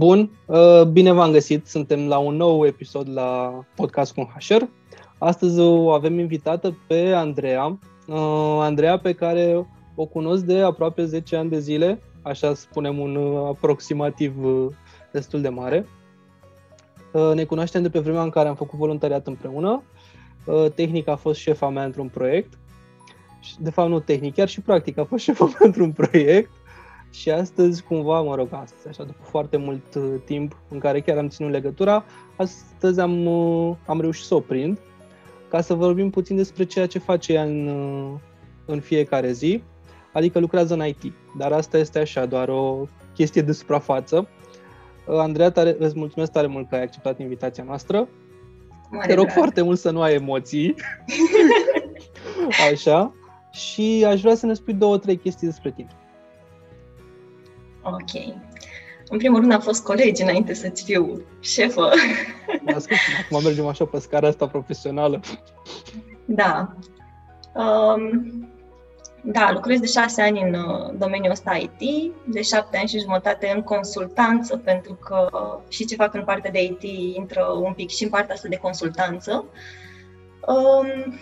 Bun, 0.00 0.30
uh, 0.46 0.82
bine 0.82 1.12
v-am 1.12 1.30
găsit. 1.30 1.66
Suntem 1.66 2.08
la 2.08 2.18
un 2.18 2.36
nou 2.36 2.66
episod 2.66 3.08
la 3.12 3.60
podcast 3.74 4.14
cu 4.14 4.32
HR. 4.38 4.62
Astăzi 5.18 5.60
o 5.60 5.90
avem 5.90 6.18
invitată 6.18 6.76
pe 6.86 7.12
Andreea. 7.12 7.78
Uh, 8.06 8.58
Andreea 8.60 8.98
pe 8.98 9.12
care 9.12 9.66
o 9.94 10.06
cunosc 10.06 10.44
de 10.44 10.60
aproape 10.60 11.04
10 11.04 11.36
ani 11.36 11.50
de 11.50 11.58
zile, 11.58 12.00
așa 12.22 12.54
spunem 12.54 12.98
un 12.98 13.14
uh, 13.14 13.46
aproximativ 13.46 14.34
destul 15.12 15.40
de 15.40 15.48
mare. 15.48 15.86
Ne 17.34 17.44
cunoaștem 17.44 17.82
de 17.82 17.90
pe 17.90 17.98
vremea 17.98 18.22
în 18.22 18.30
care 18.30 18.48
am 18.48 18.54
făcut 18.54 18.78
voluntariat 18.78 19.26
împreună. 19.26 19.82
Tehnic 20.74 21.08
a 21.08 21.16
fost 21.16 21.40
șefa 21.40 21.68
mea 21.68 21.84
într-un 21.84 22.08
proiect. 22.08 22.58
De 23.58 23.70
fapt, 23.70 23.88
nu 23.88 24.00
tehnic, 24.00 24.34
chiar 24.34 24.48
și 24.48 24.60
practic 24.60 24.98
a 24.98 25.04
fost 25.04 25.22
șefa 25.22 25.44
mea 25.58 25.58
într-un 25.58 25.92
proiect 25.92 26.50
și 27.10 27.30
astăzi, 27.30 27.82
cumva, 27.82 28.20
mă 28.20 28.34
rog, 28.34 28.48
astăzi, 28.50 28.88
așa, 28.88 29.04
după 29.04 29.22
foarte 29.22 29.56
mult 29.56 29.94
uh, 29.94 30.14
timp 30.24 30.56
în 30.68 30.78
care 30.78 31.00
chiar 31.00 31.18
am 31.18 31.28
ținut 31.28 31.50
legătura, 31.50 32.04
astăzi 32.36 33.00
am, 33.00 33.26
uh, 33.26 33.76
am 33.86 34.00
reușit 34.00 34.24
să 34.24 34.34
o 34.34 34.40
prind 34.40 34.78
ca 35.48 35.60
să 35.60 35.74
vorbim 35.74 36.10
puțin 36.10 36.36
despre 36.36 36.64
ceea 36.64 36.86
ce 36.86 36.98
face 36.98 37.32
ea 37.32 37.42
în, 37.42 37.66
uh, 37.66 38.18
în 38.66 38.80
fiecare 38.80 39.32
zi, 39.32 39.62
adică 40.12 40.38
lucrează 40.38 40.74
în 40.74 40.86
IT. 40.86 41.12
Dar 41.38 41.52
asta 41.52 41.78
este 41.78 41.98
așa, 41.98 42.26
doar 42.26 42.48
o 42.48 42.86
chestie 43.14 43.42
de 43.42 43.52
suprafață. 43.52 44.28
Uh, 45.06 45.18
Andreea, 45.18 45.50
tare, 45.50 45.76
îți 45.78 45.98
mulțumesc 45.98 46.32
tare 46.32 46.46
mult 46.46 46.68
că 46.68 46.74
ai 46.74 46.82
acceptat 46.82 47.18
invitația 47.18 47.64
noastră. 47.64 48.08
Mare 48.90 49.06
Te 49.06 49.14
rog 49.14 49.24
drag. 49.24 49.36
foarte 49.36 49.62
mult 49.62 49.78
să 49.78 49.90
nu 49.90 50.00
ai 50.00 50.14
emoții. 50.14 50.74
așa. 52.72 53.14
Și 53.52 54.04
aș 54.08 54.20
vrea 54.20 54.34
să 54.34 54.46
ne 54.46 54.54
spui 54.54 54.74
două, 54.74 54.98
trei 54.98 55.16
chestii 55.16 55.46
despre 55.46 55.70
tine. 55.70 55.99
Ok. 57.82 58.34
În 59.08 59.18
primul 59.18 59.40
rând 59.40 59.52
am 59.52 59.60
fost 59.60 59.82
colegi 59.82 60.22
înainte 60.22 60.54
să-ți 60.54 60.84
fiu 60.84 61.22
șefă. 61.40 61.90
acum 63.24 63.42
mergem 63.42 63.66
așa 63.66 63.84
pe 63.84 63.98
scara 63.98 64.28
asta 64.28 64.46
profesională. 64.46 65.20
Da. 66.24 66.74
Um, 67.54 68.48
da, 69.22 69.50
lucrez 69.52 69.80
de 69.80 69.86
șase 69.86 70.22
ani 70.22 70.40
în 70.40 70.54
uh, 70.54 70.94
domeniul 70.98 71.30
ăsta 71.30 71.56
IT, 71.56 72.12
de 72.24 72.42
șapte 72.42 72.76
ani 72.78 72.88
și 72.88 72.98
jumătate 72.98 73.52
în 73.54 73.62
consultanță, 73.62 74.56
pentru 74.56 74.94
că 74.94 75.28
și 75.68 75.84
ce 75.84 75.94
fac 75.94 76.14
în 76.14 76.24
partea 76.24 76.50
de 76.50 76.62
IT 76.62 76.82
intră 77.16 77.44
un 77.62 77.72
pic 77.72 77.90
și 77.90 78.02
în 78.02 78.08
partea 78.08 78.34
asta 78.34 78.48
de 78.48 78.56
consultanță. 78.56 79.44
Um, 80.46 81.18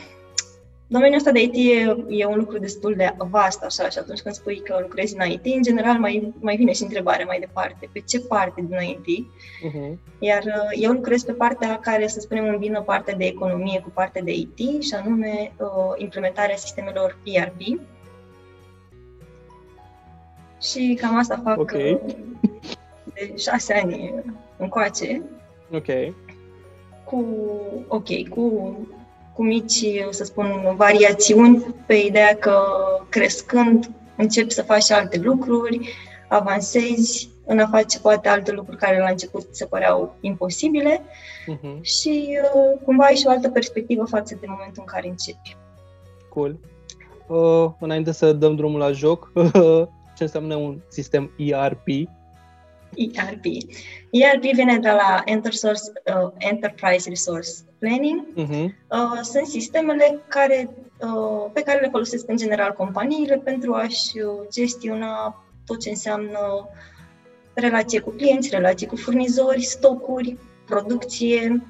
Domeniul 0.90 1.18
ăsta 1.18 1.30
de 1.30 1.42
IT 1.42 1.54
e, 1.54 1.96
e 2.08 2.24
un 2.24 2.38
lucru 2.38 2.58
destul 2.58 2.94
de 2.96 3.14
vast, 3.18 3.62
așa, 3.62 3.88
și 3.88 3.98
atunci 3.98 4.20
când 4.20 4.34
spui 4.34 4.60
că 4.60 4.78
lucrezi 4.82 5.16
în 5.18 5.30
IT, 5.30 5.44
în 5.56 5.62
general 5.62 5.98
mai, 5.98 6.32
mai 6.40 6.56
vine 6.56 6.72
și 6.72 6.82
întrebarea 6.82 7.26
mai 7.26 7.38
departe, 7.38 7.88
pe 7.92 8.00
ce 8.00 8.20
parte 8.20 8.64
din 8.68 8.76
IT? 8.80 9.26
Uh-huh. 9.26 9.72
Mhm. 9.72 10.00
Iar 10.18 10.42
uh, 10.42 10.70
eu 10.70 10.92
lucrez 10.92 11.22
pe 11.22 11.32
partea 11.32 11.78
care, 11.78 12.06
să 12.06 12.20
spunem, 12.20 12.48
îmbină 12.48 12.82
partea 12.82 13.14
de 13.14 13.24
economie 13.24 13.80
cu 13.80 13.90
partea 13.94 14.22
de 14.22 14.32
IT, 14.32 14.82
și 14.82 14.94
anume 14.94 15.52
uh, 15.56 15.68
implementarea 15.96 16.56
sistemelor 16.56 17.18
ERP. 17.24 17.60
Și 20.62 20.98
cam 21.00 21.16
asta 21.16 21.40
fac 21.44 21.58
okay. 21.58 21.92
uh, 21.92 22.14
de 23.14 23.36
șase 23.36 23.74
ani 23.74 24.14
încoace. 24.56 25.22
Ok. 25.72 26.14
Cu, 27.04 27.24
ok, 27.88 28.28
cu 28.28 28.76
cu 29.38 29.44
mici, 29.44 29.84
să 30.10 30.24
spun, 30.24 30.74
variațiuni 30.76 31.74
pe 31.86 31.94
ideea 31.94 32.36
că 32.36 32.60
crescând 33.08 33.90
începi 34.16 34.52
să 34.52 34.62
faci 34.62 34.90
alte 34.90 35.18
lucruri, 35.18 35.88
avansezi 36.28 37.28
în 37.46 37.58
a 37.58 37.66
face 37.66 38.00
poate 38.00 38.28
alte 38.28 38.52
lucruri 38.52 38.78
care 38.78 38.98
la 38.98 39.08
început 39.08 39.46
se 39.50 39.64
păreau 39.66 40.16
imposibile 40.20 41.00
uh-huh. 41.00 41.80
și 41.80 42.38
uh, 42.54 42.80
cumva 42.84 43.04
ai 43.04 43.14
și 43.14 43.26
o 43.26 43.30
altă 43.30 43.48
perspectivă 43.50 44.04
față 44.04 44.36
de 44.40 44.46
momentul 44.48 44.82
în 44.86 44.92
care 44.92 45.08
începi. 45.08 45.56
Cool. 46.28 46.58
Uh, 47.26 47.70
înainte 47.80 48.12
să 48.12 48.32
dăm 48.32 48.56
drumul 48.56 48.78
la 48.78 48.92
joc, 48.92 49.32
ce 50.16 50.22
înseamnă 50.22 50.54
un 50.54 50.78
sistem 50.88 51.30
ERP? 51.36 51.86
ERP. 52.96 53.44
ERP 54.10 54.42
vine 54.42 54.78
de 54.78 54.88
la 54.88 55.22
uh, 55.26 56.30
Enterprise 56.38 57.08
Resource 57.08 57.50
Planning. 57.78 58.26
Uh-huh. 58.36 58.64
Uh, 58.90 59.20
sunt 59.22 59.46
sistemele 59.46 60.20
care, 60.28 60.70
uh, 61.00 61.50
pe 61.52 61.62
care 61.62 61.80
le 61.80 61.88
folosesc 61.90 62.28
în 62.28 62.36
general 62.36 62.72
companiile 62.72 63.36
pentru 63.36 63.74
a-și 63.74 64.18
uh, 64.18 64.46
gestiona 64.52 65.44
tot 65.66 65.80
ce 65.80 65.88
înseamnă 65.88 66.68
relație 67.54 68.00
cu 68.00 68.10
clienți, 68.10 68.50
relație 68.50 68.86
cu 68.86 68.96
furnizori, 68.96 69.62
stocuri, 69.62 70.36
producție, 70.66 71.62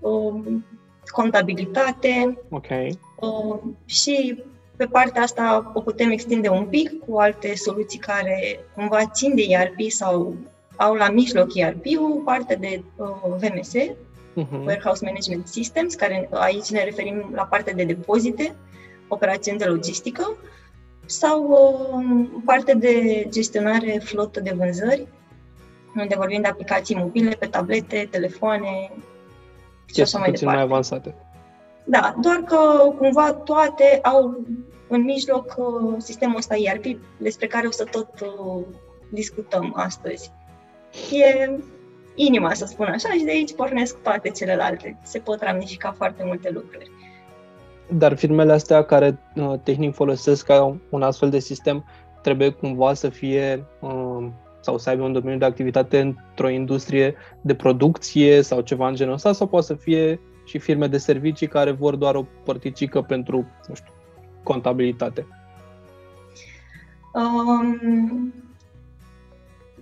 uh, 0.00 0.42
contabilitate. 1.06 2.38
Okay. 2.50 2.98
Uh, 3.20 3.60
și 3.84 4.42
pe 4.76 4.84
partea 4.84 5.22
asta 5.22 5.72
o 5.74 5.80
putem 5.80 6.10
extinde 6.10 6.48
un 6.48 6.64
pic 6.64 6.98
cu 7.06 7.16
alte 7.16 7.54
soluții 7.54 7.98
care 7.98 8.60
cumva 8.74 9.06
țin 9.06 9.34
de 9.34 9.42
ERP 9.48 9.90
sau 9.90 10.36
au 10.76 10.94
la 10.94 11.08
mijloc 11.08 11.54
ERP-ul, 11.54 12.22
parte 12.24 12.54
de 12.54 12.82
uh, 12.96 13.08
VMS, 13.38 13.74
uh-huh. 13.74 13.96
Mhm. 14.34 14.64
Warehouse 14.64 15.04
Management 15.04 15.46
Systems, 15.46 15.94
care 15.94 16.28
aici 16.32 16.70
ne 16.70 16.84
referim 16.84 17.30
la 17.34 17.42
partea 17.42 17.72
de 17.74 17.84
depozite, 17.84 18.54
operațiuni 19.08 19.58
de 19.58 19.64
logistică, 19.64 20.36
sau 21.06 21.48
uh, 21.48 22.26
parte 22.44 22.74
de 22.74 23.26
gestionare 23.30 24.00
flotă 24.04 24.40
de 24.40 24.54
vânzări, 24.56 25.06
unde 25.96 26.14
vorbim 26.16 26.40
de 26.40 26.48
aplicații 26.48 26.94
mobile, 26.94 27.36
pe 27.38 27.46
tablete, 27.46 28.08
telefoane 28.10 28.90
și 29.94 30.00
așa 30.00 30.18
mai 30.18 30.30
departe. 30.30 30.56
mai 30.56 30.64
avansate. 30.64 31.14
Da, 31.84 32.14
doar 32.20 32.36
că 32.36 32.56
cumva 32.98 33.32
toate 33.32 33.98
au 34.02 34.40
în 34.88 35.02
mijloc 35.02 35.54
uh, 35.56 35.94
sistemul 35.98 36.36
ăsta 36.36 36.54
ERP 36.56 36.84
despre 37.18 37.46
care 37.46 37.66
o 37.66 37.70
să 37.70 37.84
tot 37.84 38.08
uh, 38.20 38.64
discutăm 39.10 39.72
astăzi 39.76 40.32
e 41.12 41.50
inima, 42.14 42.54
să 42.54 42.66
spun 42.66 42.86
așa, 42.86 43.08
și 43.08 43.24
de 43.24 43.30
aici 43.30 43.54
pornesc 43.54 44.02
toate 44.02 44.30
celelalte. 44.30 44.98
Se 45.02 45.18
pot 45.18 45.42
ramifica 45.42 45.92
foarte 45.92 46.22
multe 46.26 46.50
lucruri. 46.50 46.90
Dar 47.88 48.16
firmele 48.16 48.52
astea 48.52 48.82
care 48.82 49.18
uh, 49.34 49.54
tehnic 49.62 49.94
folosesc 49.94 50.46
ca 50.46 50.76
un 50.90 51.02
astfel 51.02 51.30
de 51.30 51.38
sistem 51.38 51.84
trebuie 52.22 52.50
cumva 52.50 52.94
să 52.94 53.08
fie 53.08 53.64
uh, 53.80 54.26
sau 54.60 54.78
să 54.78 54.88
aibă 54.88 55.02
un 55.02 55.12
domeniu 55.12 55.38
de 55.38 55.44
activitate 55.44 56.00
într-o 56.00 56.48
industrie 56.48 57.14
de 57.40 57.54
producție 57.54 58.42
sau 58.42 58.60
ceva 58.60 58.88
în 58.88 58.94
genul 58.94 59.14
ăsta 59.14 59.32
sau 59.32 59.46
poate 59.46 59.66
să 59.66 59.74
fie 59.74 60.20
și 60.44 60.58
firme 60.58 60.86
de 60.86 60.98
servicii 60.98 61.46
care 61.46 61.70
vor 61.70 61.96
doar 61.96 62.14
o 62.14 62.26
părticică 62.44 63.02
pentru, 63.02 63.46
nu 63.68 63.74
știu, 63.74 63.92
contabilitate? 64.42 65.26
Um, 67.14 68.32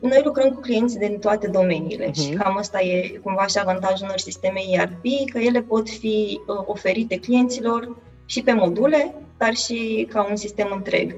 noi 0.08 0.20
lucrăm 0.24 0.50
cu 0.50 0.60
clienți 0.60 0.98
din 0.98 1.18
toate 1.18 1.46
domeniile 1.46 2.10
uh-huh. 2.10 2.14
și 2.14 2.28
mhm. 2.28 2.42
cam 2.42 2.56
asta 2.56 2.80
e 2.80 3.20
cumva 3.22 3.46
și 3.46 3.58
avantajul 3.58 4.06
unor 4.06 4.18
sisteme 4.18 4.60
ERP, 4.70 5.30
că 5.32 5.38
ele 5.38 5.62
pot 5.62 5.88
fi 5.88 6.40
uh, 6.46 6.62
oferite 6.66 7.18
clienților 7.18 7.96
și 8.26 8.42
pe 8.42 8.52
module, 8.52 9.14
dar 9.38 9.54
și 9.54 10.08
ca 10.10 10.26
un 10.30 10.36
sistem 10.36 10.68
întreg. 10.74 11.14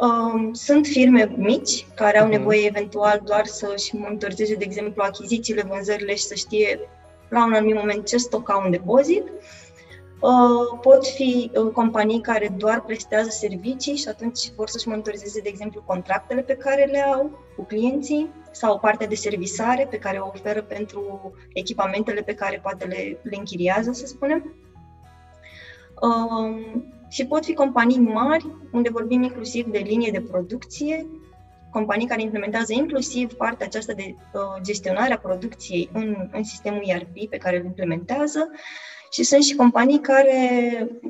Uh, 0.00 0.48
sunt 0.52 0.86
firme 0.86 1.32
mici 1.36 1.86
care 1.94 2.18
au 2.20 2.26
uh-huh. 2.26 2.30
nevoie 2.30 2.66
eventual 2.66 3.22
doar 3.24 3.46
să-și 3.46 3.96
monitorizeze, 3.96 4.54
de 4.54 4.64
exemplu, 4.64 5.02
achizițiile, 5.02 5.66
vânzările 5.68 6.14
și 6.14 6.24
să 6.24 6.34
știe 6.34 6.80
la 7.28 7.44
un 7.44 7.52
anumit 7.52 7.74
moment 7.74 8.06
ce 8.06 8.16
stoc 8.16 8.50
au 8.50 8.62
în 8.64 8.70
depozit. 8.70 9.22
Uh, 9.22 9.30
Uh, 9.32 9.65
pot 10.80 11.06
fi 11.06 11.50
uh, 11.54 11.72
companii 11.72 12.20
care 12.20 12.54
doar 12.56 12.80
prestează 12.80 13.28
servicii 13.30 13.96
și 13.96 14.08
atunci 14.08 14.50
vor 14.56 14.68
să-și 14.68 14.88
monitorizeze, 14.88 15.40
de 15.40 15.48
exemplu, 15.48 15.82
contractele 15.86 16.40
pe 16.40 16.56
care 16.56 16.84
le 16.84 17.00
au 17.00 17.38
cu 17.56 17.62
clienții 17.64 18.30
sau 18.50 18.74
o 18.74 18.78
parte 18.78 19.06
de 19.06 19.14
servisare 19.14 19.86
pe 19.90 19.98
care 19.98 20.18
o 20.18 20.30
oferă 20.34 20.62
pentru 20.62 21.32
echipamentele 21.52 22.20
pe 22.20 22.34
care 22.34 22.60
poate 22.62 22.84
le, 22.84 23.18
le 23.22 23.36
închiriază, 23.36 23.92
să 23.92 24.06
spunem. 24.06 24.54
Um, 26.00 26.84
și 27.08 27.26
pot 27.26 27.44
fi 27.44 27.54
companii 27.54 27.98
mari, 27.98 28.46
unde 28.72 28.88
vorbim 28.90 29.22
inclusiv 29.22 29.66
de 29.66 29.78
linie 29.78 30.10
de 30.10 30.20
producție, 30.20 31.06
companii 31.70 32.06
care 32.06 32.22
implementează 32.22 32.72
inclusiv 32.72 33.32
partea 33.32 33.66
aceasta 33.66 33.92
de 33.92 34.14
uh, 34.16 34.40
gestionare 34.62 35.12
a 35.12 35.18
producției 35.18 35.90
în, 35.92 36.28
în 36.32 36.44
sistemul 36.44 36.82
ERP 36.84 37.28
pe 37.30 37.36
care 37.36 37.58
îl 37.58 37.64
implementează, 37.64 38.50
și 39.10 39.22
sunt 39.22 39.42
și 39.42 39.54
companii 39.54 40.00
care, 40.00 40.38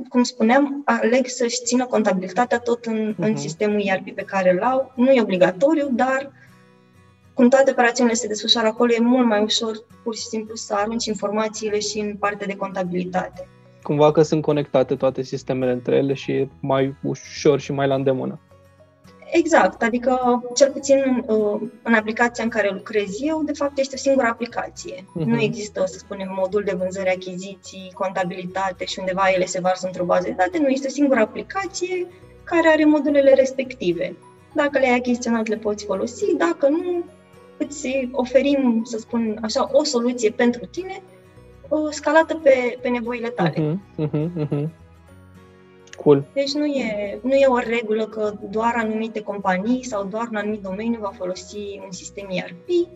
cum 0.09 0.23
spuneam, 0.23 0.83
aleg 0.85 1.27
să-și 1.27 1.63
țină 1.65 1.87
contabilitatea 1.87 2.59
tot 2.59 2.85
în, 2.85 3.13
uh-huh. 3.13 3.19
în 3.19 3.31
mhm. 3.31 3.41
sistemul 3.41 3.83
ERP 3.85 4.15
pe 4.15 4.23
care 4.23 4.53
îl 4.53 4.63
au. 4.63 4.93
Nu 4.97 5.11
e 5.11 5.21
obligatoriu, 5.21 5.89
dar 5.93 6.33
cum 7.35 7.49
toate 7.49 7.71
operațiunile 7.71 8.17
se 8.17 8.27
desfășoară 8.27 8.67
acolo, 8.67 8.93
e 8.93 9.01
mult 9.01 9.27
mai 9.27 9.43
ușor 9.43 9.85
pur 10.03 10.15
și 10.15 10.23
simplu 10.23 10.55
să 10.55 10.75
arunci 10.75 11.05
informațiile 11.07 11.79
și 11.79 11.99
în 11.99 12.17
partea 12.17 12.47
de 12.47 12.57
contabilitate. 12.57 13.49
Cumva 13.83 14.13
că 14.13 14.23
sunt 14.23 14.43
conectate 14.43 14.95
toate 14.95 15.23
sistemele 15.23 15.73
între 15.73 15.97
ele 15.97 16.15
și 16.15 16.33
e 16.33 16.49
mai 16.61 16.95
ușor 17.03 17.61
și 17.61 17.73
mai 17.73 17.87
la 17.87 17.95
îndemână. 17.95 18.41
Exact, 19.31 19.83
adică 19.83 20.43
cel 20.55 20.71
puțin 20.71 21.25
uh, 21.27 21.61
în 21.83 21.95
aplicația 21.95 22.45
în 22.45 22.51
care 22.51 22.71
lucrez 22.73 23.17
eu, 23.21 23.43
de 23.43 23.53
fapt 23.53 23.79
este 23.79 23.95
o 23.95 23.99
singură 23.99 24.27
aplicație. 24.27 24.95
Uh-huh. 24.95 25.25
Nu 25.25 25.41
există, 25.41 25.85
să 25.87 25.99
spunem, 25.99 26.35
modul 26.37 26.63
de 26.65 26.77
vânzări, 26.79 27.15
achiziții, 27.15 27.91
contabilitate 27.95 28.85
și 28.85 28.99
undeva 28.99 29.31
ele 29.35 29.45
se 29.45 29.61
varsă 29.61 29.87
într-o 29.87 30.05
bază 30.05 30.23
de 30.23 30.35
date. 30.37 30.59
Nu, 30.59 30.69
este 30.69 30.87
o 30.87 30.91
singură 30.91 31.21
aplicație 31.21 32.07
care 32.45 32.69
are 32.69 32.85
modulele 32.85 33.35
respective. 33.35 34.17
Dacă 34.55 34.79
le-ai 34.79 34.97
achiziționat, 34.97 35.47
le 35.47 35.57
poți 35.57 35.85
folosi, 35.85 36.37
dacă 36.37 36.69
nu, 36.69 37.05
îți 37.57 38.09
oferim, 38.13 38.83
să 38.85 38.99
spun 38.99 39.39
așa, 39.43 39.69
o 39.73 39.85
soluție 39.85 40.31
pentru 40.31 40.67
tine, 40.67 41.03
uh, 41.69 41.89
scalată 41.91 42.35
pe, 42.35 42.79
pe 42.83 42.89
nevoile 42.89 43.29
tale. 43.29 43.51
Uh-huh, 43.51 44.07
uh-huh, 44.07 44.29
uh-huh. 44.39 44.69
Cool. 45.97 46.25
Deci 46.33 46.53
nu 46.53 46.65
e, 46.65 47.19
nu 47.23 47.35
e 47.35 47.47
o 47.47 47.59
regulă 47.59 48.07
că 48.07 48.33
doar 48.51 48.75
anumite 48.77 49.21
companii 49.21 49.85
sau 49.85 50.05
doar 50.05 50.29
un 50.31 50.37
anumit 50.37 50.63
domeniu 50.63 50.99
va 51.01 51.13
folosi 51.17 51.81
un 51.85 51.91
sistem 51.91 52.27
ERP, 52.31 52.89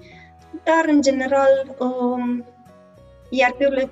dar 0.65 0.85
în 0.87 1.03
general 1.03 1.77
um, 1.79 2.45
ERP-urile, 3.31 3.91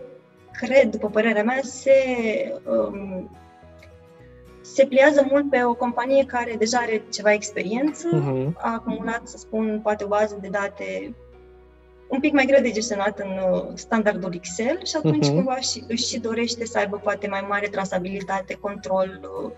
cred, 0.52 0.90
după 0.90 1.08
părerea 1.08 1.43
mea, 1.43 1.60
se, 1.62 1.93
um, 2.66 3.31
se 4.60 4.87
pliază 4.87 5.26
mult 5.31 5.50
pe 5.50 5.64
o 5.64 5.75
companie 5.75 6.25
care 6.25 6.55
deja 6.58 6.78
are 6.78 7.02
ceva 7.12 7.32
experiență, 7.32 8.08
uh-huh. 8.08 8.52
a 8.56 8.72
acumulat, 8.72 9.20
să 9.25 9.37
spun, 9.37 9.81
poate 9.82 10.05
o 10.05 10.08
bază 10.08 10.38
de 10.40 10.49
date 10.49 11.14
un 12.08 12.20
pic 12.20 12.32
mai 12.32 12.46
greu 12.46 12.62
de 12.62 12.70
gestionat 12.70 13.19
în 13.19 13.31
uh, 13.52 13.64
standardul 13.75 14.34
Excel 14.34 14.84
și 14.84 14.96
atunci 14.96 15.26
uh-huh. 15.26 15.32
cumva 15.32 15.56
și, 15.56 15.84
își 15.88 16.08
și 16.08 16.19
dorește 16.19 16.64
să 16.64 16.78
aibă 16.78 17.00
poate 17.02 17.28
mai 17.28 17.46
mare 17.49 17.66
trasabilitate, 17.66 18.55
control 18.55 19.20
uh, 19.22 19.50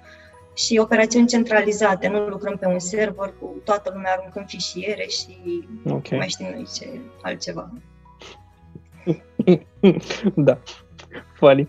și 0.55 0.79
operațiuni 0.79 1.27
centralizate. 1.27 2.09
Nu 2.09 2.27
lucrăm 2.27 2.57
pe 2.57 2.67
un 2.67 2.79
server 2.79 3.35
cu 3.41 3.61
toată 3.65 3.91
lumea 3.95 4.13
aruncând 4.13 4.47
fișiere 4.49 5.07
și 5.09 5.65
okay. 5.91 6.19
mai 6.19 6.29
știm 6.29 6.47
noi 6.55 6.67
ce 6.75 7.01
altceva. 7.23 7.71
da, 10.35 10.59
funny. 11.35 11.69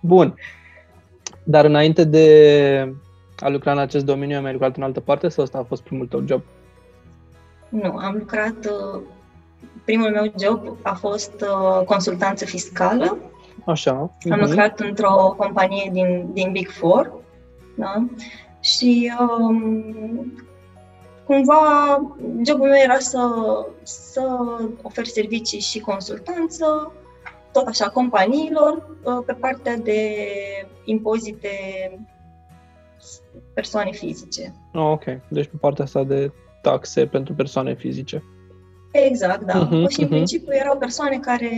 Bun. 0.00 0.34
Dar 1.44 1.64
înainte 1.64 2.04
de 2.04 2.94
a 3.38 3.48
lucra 3.48 3.72
în 3.72 3.78
acest 3.78 4.04
domeniu, 4.04 4.36
ai 4.36 4.42
mai 4.42 4.52
lucrat 4.52 4.76
în 4.76 4.82
altă 4.82 5.00
parte 5.00 5.28
sau 5.28 5.44
ăsta 5.44 5.58
a 5.58 5.62
fost 5.62 5.82
primul 5.82 6.06
tău 6.06 6.24
job? 6.26 6.42
Nu, 7.68 7.96
am 7.96 8.16
lucrat 8.18 8.56
uh, 8.64 9.00
primul 9.84 10.10
meu 10.10 10.32
job 10.38 10.76
a 10.82 10.94
fost 10.94 11.32
uh, 11.40 11.84
consultanță 11.84 12.44
fiscală. 12.44 13.18
Așa. 13.66 13.90
Am 13.90 14.10
uh-huh. 14.24 14.40
lucrat 14.40 14.80
într-o 14.80 15.34
companie 15.36 15.90
din, 15.92 16.28
din 16.32 16.52
Big 16.52 16.68
Four. 16.68 17.12
Da? 17.74 18.06
Și 18.60 19.12
um, 19.20 20.32
cumva 21.24 21.62
jobul 22.44 22.68
meu 22.68 22.80
era 22.82 22.98
să, 22.98 23.28
să 23.82 24.22
ofer 24.82 25.04
servicii 25.04 25.60
și 25.60 25.80
consultanță, 25.80 26.92
tot 27.52 27.66
așa, 27.66 27.88
companiilor, 27.88 28.96
uh, 29.02 29.18
pe 29.26 29.32
partea 29.32 29.76
de 29.76 30.16
impozite 30.84 31.48
persoane 33.54 33.90
fizice. 33.90 34.54
Oh, 34.74 34.90
ok. 34.92 35.04
Deci 35.28 35.46
pe 35.46 35.56
partea 35.60 35.84
asta 35.84 36.04
de 36.04 36.32
taxe 36.62 37.06
pentru 37.06 37.34
persoane 37.34 37.74
fizice. 37.74 38.22
Exact, 38.90 39.42
da. 39.42 39.66
Uh-huh, 39.66 39.88
și 39.88 40.00
în 40.00 40.06
uh-huh. 40.06 40.08
principiu 40.08 40.52
erau 40.52 40.78
persoane 40.78 41.18
care 41.18 41.50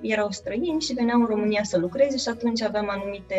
erau 0.00 0.30
străini 0.30 0.80
și 0.80 0.92
veneau 0.92 1.20
în 1.20 1.26
România 1.26 1.62
să 1.62 1.78
lucreze 1.78 2.16
și 2.16 2.28
atunci 2.28 2.62
aveam 2.62 2.88
anumite 2.88 3.36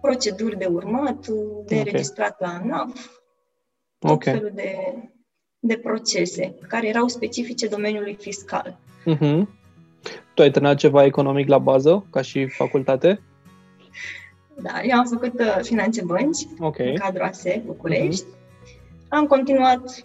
proceduri 0.00 0.58
de 0.58 0.64
urmat, 0.64 1.26
de 1.66 1.78
okay. 1.78 1.82
registrat 1.82 2.40
la 2.40 2.48
ANAF, 2.48 3.08
tot 3.98 4.10
okay. 4.10 4.32
felul 4.32 4.52
de, 4.54 4.76
de 5.58 5.76
procese 5.76 6.54
care 6.68 6.88
erau 6.88 7.08
specifice 7.08 7.66
domeniului 7.66 8.16
fiscal. 8.20 8.78
Uh-huh. 9.06 9.42
Tu 10.34 10.42
ai 10.42 10.50
terminat 10.50 10.76
ceva 10.76 11.04
economic 11.04 11.48
la 11.48 11.58
bază, 11.58 12.06
ca 12.10 12.20
și 12.20 12.46
facultate? 12.46 13.20
Da, 14.62 14.80
eu 14.82 14.98
am 14.98 15.04
făcut 15.04 15.40
uh, 15.40 15.58
finanțe 15.62 16.02
bănci 16.04 16.46
okay. 16.58 16.88
în 16.88 16.96
cadrul 16.96 17.26
ASE 17.26 17.62
București. 17.66 18.24
Uh-huh. 18.24 19.08
Am 19.08 19.26
continuat 19.26 20.04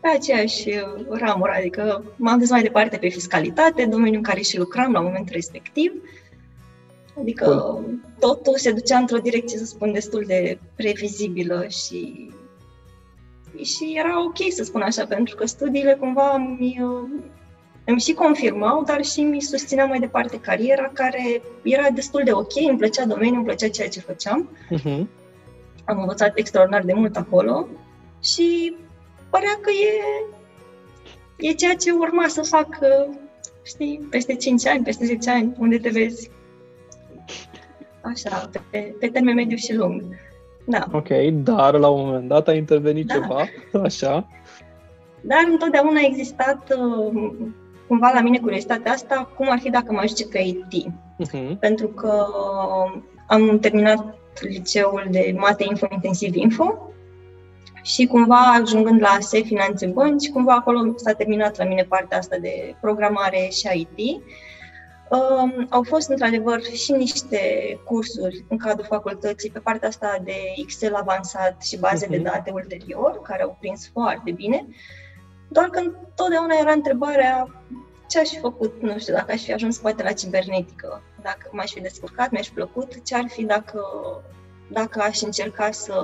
pe 0.00 0.08
aceeași 0.08 0.68
uh, 0.68 1.06
ramură, 1.10 1.52
adică 1.58 2.04
m-am 2.16 2.38
dus 2.38 2.50
mai 2.50 2.62
departe 2.62 2.96
pe 2.96 3.08
fiscalitate, 3.08 3.84
domeniul 3.84 4.16
în 4.16 4.22
care 4.22 4.40
și 4.40 4.58
lucram 4.58 4.92
la 4.92 5.00
momentul 5.00 5.34
respectiv. 5.34 5.92
Adică 7.20 7.72
Bun. 7.74 8.14
totul 8.18 8.56
se 8.56 8.72
ducea 8.72 8.98
într-o 8.98 9.18
direcție, 9.18 9.58
să 9.58 9.64
spun, 9.64 9.92
destul 9.92 10.24
de 10.26 10.58
previzibilă 10.76 11.66
și 11.68 12.30
și 13.62 13.94
era 13.96 14.24
ok 14.24 14.52
să 14.52 14.64
spun 14.64 14.80
așa, 14.80 15.06
pentru 15.06 15.34
că 15.34 15.46
studiile 15.46 15.94
cumva 15.94 16.36
mi, 16.58 16.78
uh, 16.82 17.08
îmi 17.84 18.00
și 18.00 18.12
confirmau, 18.12 18.82
dar 18.84 19.04
și 19.04 19.20
mi 19.20 19.40
susțineau 19.40 19.88
mai 19.88 19.98
departe 19.98 20.40
cariera, 20.40 20.90
care 20.92 21.42
era 21.62 21.90
destul 21.94 22.22
de 22.24 22.32
ok, 22.32 22.52
îmi 22.68 22.78
plăcea 22.78 23.04
domeniul, 23.04 23.36
îmi 23.36 23.44
plăcea 23.44 23.68
ceea 23.68 23.88
ce 23.88 24.00
făceam. 24.00 24.48
Uh-huh. 24.48 25.06
Am 25.84 25.98
învățat 25.98 26.38
extraordinar 26.38 26.82
de 26.84 26.92
mult 26.92 27.16
acolo 27.16 27.66
și 28.22 28.76
părea 29.30 29.58
că 29.60 29.70
e, 29.70 31.48
e 31.48 31.52
ceea 31.52 31.74
ce 31.74 31.90
urma 31.90 32.28
să 32.28 32.42
fac, 32.42 32.78
știi, 33.62 34.06
peste 34.10 34.34
5 34.34 34.66
ani, 34.66 34.84
peste 34.84 35.04
10 35.04 35.30
ani, 35.30 35.54
unde 35.58 35.78
te 35.78 35.88
vezi. 35.88 36.30
Așa, 38.00 38.50
pe, 38.70 38.94
pe 39.00 39.08
termen 39.08 39.34
mediu 39.34 39.56
și 39.56 39.74
lung. 39.74 40.02
Da. 40.64 40.84
Ok, 40.92 41.08
dar 41.32 41.74
la 41.74 41.88
un 41.88 42.06
moment 42.06 42.28
dat 42.28 42.48
a 42.48 42.54
intervenit 42.54 43.06
da. 43.06 43.14
ceva, 43.14 43.44
așa. 43.86 44.28
Dar 45.20 45.44
întotdeauna 45.50 46.00
a 46.00 46.06
existat 46.06 46.78
cumva 47.86 48.10
la 48.14 48.20
mine 48.20 48.38
curiozitatea 48.38 48.92
asta, 48.92 49.32
cum 49.36 49.50
ar 49.50 49.58
fi 49.58 49.70
dacă 49.70 49.92
mă 49.92 49.98
ajunge 49.98 50.26
pe 50.26 50.38
IT. 50.38 50.86
Uh-huh. 50.86 51.32
Mhm. 51.32 51.58
Pentru 51.58 51.88
că 51.88 52.26
am 53.26 53.58
terminat 53.58 54.18
liceul 54.40 55.06
de 55.10 55.34
mate 55.36 55.64
info 55.68 55.86
intensiv 55.90 56.34
info 56.34 56.92
și 57.82 58.06
cumva, 58.06 58.36
ajungând 58.36 59.00
la 59.00 59.08
ASE, 59.08 59.40
Finanțe 59.40 59.86
Bănci, 59.86 60.30
cumva 60.30 60.54
acolo 60.54 60.92
s-a 60.96 61.12
terminat 61.12 61.56
la 61.58 61.64
mine 61.64 61.82
partea 61.82 62.18
asta 62.18 62.36
de 62.36 62.74
programare 62.80 63.48
și 63.52 63.88
IT. 63.96 64.22
Um, 65.10 65.66
au 65.70 65.82
fost, 65.82 66.08
într-adevăr, 66.08 66.62
și 66.62 66.92
niște 66.92 67.40
cursuri 67.84 68.44
în 68.48 68.56
cadrul 68.56 68.86
facultății 68.88 69.50
pe 69.50 69.58
partea 69.58 69.88
asta 69.88 70.18
de 70.24 70.34
Excel 70.56 70.94
avansat 70.94 71.62
și 71.62 71.78
baze 71.78 72.06
uh-huh. 72.06 72.10
de 72.10 72.16
mhm. 72.16 72.24
date 72.24 72.50
ulterior, 72.50 73.20
care 73.22 73.42
au 73.42 73.56
prins 73.60 73.90
foarte 73.92 74.30
bine, 74.30 74.66
doar 75.48 75.66
că 75.66 75.78
întotdeauna 75.78 76.54
era 76.60 76.72
întrebarea 76.72 77.48
ce 78.08 78.18
aș 78.18 78.28
fi 78.28 78.38
făcut, 78.38 78.82
nu 78.82 78.98
știu, 78.98 79.14
dacă 79.14 79.32
aș 79.32 79.42
fi 79.42 79.52
ajuns 79.52 79.78
poate 79.78 80.02
la 80.02 80.12
cibernetică, 80.12 81.02
dacă 81.22 81.48
m-aș 81.52 81.72
fi 81.72 81.80
descurcat, 81.80 82.30
mi-aș 82.30 82.46
fi 82.46 82.54
plăcut, 82.54 83.04
ce 83.04 83.14
ar 83.14 83.24
fi 83.28 83.44
dacă 83.44 83.80
dacă 84.68 85.00
aș 85.00 85.20
încerca 85.20 85.70
să, 85.70 85.94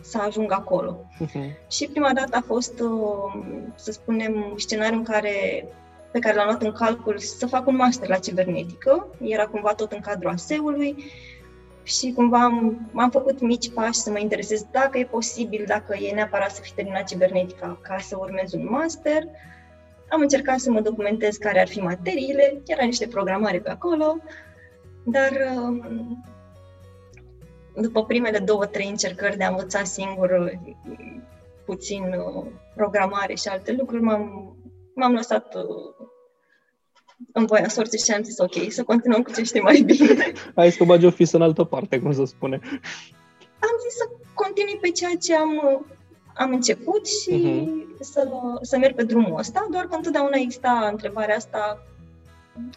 să 0.00 0.18
ajung 0.18 0.52
acolo. 0.52 0.98
Uh-huh. 1.24 1.68
Și 1.68 1.88
prima 1.88 2.12
dată 2.12 2.36
a 2.36 2.44
fost, 2.46 2.80
uh, 2.80 3.42
să 3.74 3.92
spunem, 3.92 4.54
scenariul 4.56 4.98
în 4.98 5.04
care, 5.04 5.66
pe 6.12 6.18
care 6.18 6.36
l-am 6.36 6.46
luat 6.46 6.62
în 6.62 6.72
calcul 6.72 7.18
să 7.18 7.46
fac 7.46 7.66
un 7.66 7.76
master 7.76 8.08
la 8.08 8.16
cibernetică. 8.18 9.06
Era 9.20 9.46
cumva 9.46 9.74
tot 9.74 9.92
în 9.92 10.00
cadrul 10.00 10.30
ASEului 10.30 11.04
și 11.82 12.12
cumva 12.12 12.42
am, 12.42 12.88
am 12.94 13.10
făcut 13.10 13.40
mici 13.40 13.72
pași 13.72 13.98
să 13.98 14.10
mă 14.10 14.18
interesez 14.18 14.66
dacă 14.70 14.98
e 14.98 15.04
posibil, 15.04 15.64
dacă 15.66 15.96
e 15.96 16.14
neapărat 16.14 16.50
să 16.50 16.60
fi 16.60 16.72
terminat 16.72 17.04
cibernetica 17.04 17.78
ca 17.82 17.96
să 17.98 18.16
urmez 18.18 18.52
un 18.52 18.66
master. 18.70 19.22
Am 20.08 20.20
încercat 20.20 20.58
să 20.58 20.70
mă 20.70 20.80
documentez 20.80 21.36
care 21.36 21.60
ar 21.60 21.68
fi 21.68 21.80
materiile, 21.80 22.62
era 22.66 22.84
niște 22.84 23.06
programare 23.06 23.58
pe 23.58 23.70
acolo, 23.70 24.16
dar 25.04 25.30
um, 25.56 26.24
după 27.80 28.04
primele 28.04 28.38
două, 28.38 28.66
trei 28.66 28.88
încercări 28.88 29.36
de 29.36 29.44
a 29.44 29.48
învăța 29.48 29.84
singur 29.84 30.30
uh, 30.30 30.74
puțin 31.64 32.02
uh, 32.02 32.44
programare 32.74 33.34
și 33.34 33.48
alte 33.48 33.72
lucruri, 33.72 34.02
m-am, 34.02 34.56
m-am 34.94 35.12
lăsat 35.12 35.54
uh, 35.54 36.06
în 37.32 37.46
voia 37.46 37.68
sorții 37.68 37.98
și 37.98 38.10
am 38.10 38.22
zis 38.22 38.38
ok, 38.38 38.72
să 38.72 38.82
continuăm 38.82 39.22
cu 39.22 39.32
ce 39.32 39.42
știm 39.42 39.62
mai 39.62 39.80
bine. 39.80 40.32
Hai 40.56 40.70
să 40.70 40.84
bagi 40.84 41.06
o 41.06 41.10
fis 41.10 41.32
în 41.32 41.42
altă 41.42 41.64
parte, 41.64 41.98
cum 41.98 42.12
să 42.12 42.24
spune. 42.24 42.60
Am 43.58 43.76
zis 43.82 43.96
să 43.96 44.08
continui 44.34 44.78
pe 44.80 44.88
ceea 44.88 45.16
ce 45.20 45.36
am, 45.36 45.86
am 46.34 46.52
început 46.52 47.06
și 47.06 47.30
uh-huh. 47.32 48.00
să, 48.00 48.28
să 48.62 48.78
merg 48.78 48.94
pe 48.94 49.04
drumul 49.04 49.38
ăsta, 49.38 49.66
doar 49.70 49.86
că 49.86 49.94
întotdeauna 49.94 50.36
exista 50.36 50.88
întrebarea 50.90 51.36
asta 51.36 51.86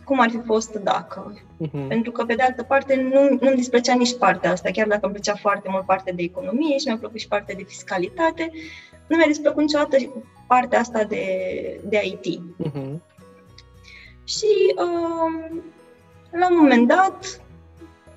cum 0.04 0.20
ar 0.20 0.30
fi 0.30 0.42
fost 0.46 0.74
dacă. 0.74 1.34
Uh-huh. 1.34 1.88
Pentru 1.88 2.12
că, 2.12 2.26
pe 2.26 2.36
de 2.36 2.44
altă 2.44 2.64
parte, 2.64 3.10
nu, 3.14 3.38
nu-mi 3.42 3.56
displăcea 3.56 3.94
nici 3.94 4.18
partea 4.18 4.52
asta, 4.52 4.70
chiar 4.72 4.88
dacă 4.88 5.00
îmi 5.04 5.14
plăcea 5.14 5.36
foarte 5.36 5.68
mult 5.72 5.86
partea 5.86 6.14
de 6.14 6.22
economie 6.22 6.78
și 6.78 6.88
mi-a 6.88 6.98
plăcut 6.98 7.20
și 7.20 7.28
partea 7.28 7.56
de 7.56 7.64
fiscalitate, 7.64 8.52
nu 9.08 9.18
mi-a 9.18 9.28
displăcut 9.28 9.62
niciodată 9.62 9.98
partea 10.48 10.80
asta 10.80 11.04
de, 11.04 11.26
de 11.84 12.02
IT. 12.04 12.42
Uh-huh. 12.42 12.72
Mhm. 12.74 13.02
Și 14.24 14.76
um, 14.78 15.64
la 16.32 16.48
un 16.50 16.58
moment 16.58 16.88
dat, 16.88 17.42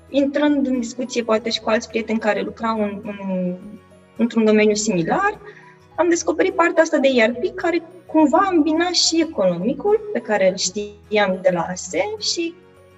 intrând 0.09 0.67
în 0.67 0.79
discuție 0.79 1.23
poate 1.23 1.49
și 1.49 1.61
cu 1.61 1.69
alți 1.69 1.89
prieteni 1.89 2.19
care 2.19 2.41
lucrau 2.41 2.83
în, 2.83 3.01
în, 3.03 3.55
într-un 4.17 4.45
domeniu 4.45 4.75
similar, 4.75 5.31
uh, 5.31 5.61
am 5.95 6.09
descoperit 6.09 6.53
partea 6.53 6.83
asta 6.83 6.97
de 6.97 7.07
ERP 7.07 7.55
care 7.55 7.81
cumva 8.13 8.49
îmbina 8.51 8.91
și 8.91 9.21
economicul 9.21 10.09
pe 10.13 10.19
care 10.19 10.49
îl 10.49 10.55
știam 10.55 11.39
de 11.41 11.49
la 11.53 11.61
ASE 11.61 12.15
și 12.19 12.55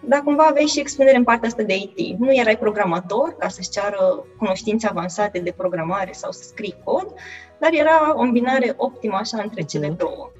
dar 0.07 0.19
cumva 0.19 0.43
aveai 0.43 0.65
și 0.65 0.79
expunere 0.79 1.17
în 1.17 1.23
partea 1.23 1.47
asta 1.47 1.63
de 1.63 1.75
IT. 1.75 2.19
Nu 2.19 2.35
erai 2.35 2.57
programator 2.57 3.35
ca 3.39 3.47
să-ți 3.47 3.69
ceară 3.69 4.25
cunoștințe 4.37 4.87
avansate 4.87 5.39
de 5.39 5.53
programare 5.57 6.11
sau 6.11 6.31
să 6.31 6.43
scrii 6.43 6.75
cod, 6.83 7.13
dar 7.59 7.73
era 7.73 8.13
o 8.15 8.19
îmbinare 8.19 8.73
optimă 8.77 9.17
așa 9.19 9.41
între 9.41 9.61
cele 9.61 9.87
mhm. 9.87 9.97
două. 9.97 10.31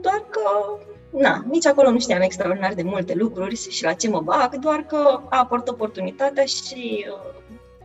Doar 0.00 0.24
că, 0.30 0.40
na, 1.10 1.44
nici 1.50 1.66
acolo 1.66 1.90
nu 1.90 1.98
știam 1.98 2.20
extraordinar 2.20 2.74
de 2.74 2.82
multe 2.82 3.14
lucruri 3.14 3.56
și 3.70 3.84
la 3.84 3.92
ce 3.92 4.08
mă 4.08 4.20
bag, 4.20 4.54
doar 4.54 4.84
că 4.88 5.20
a 5.28 5.38
apărut 5.38 5.68
oportunitatea 5.68 6.44
și 6.44 7.06
uh, 7.10 7.34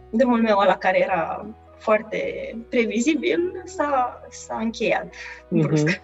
drumul 0.09 0.41
meu 0.41 0.59
la 0.59 0.77
care 0.77 1.01
era 1.01 1.45
foarte 1.81 2.55
previzibil 2.69 3.61
s-a, 3.65 4.21
s-a 4.29 4.57
încheiat 4.57 5.05
mm-hmm. 5.05 5.61
brusc. 5.61 6.01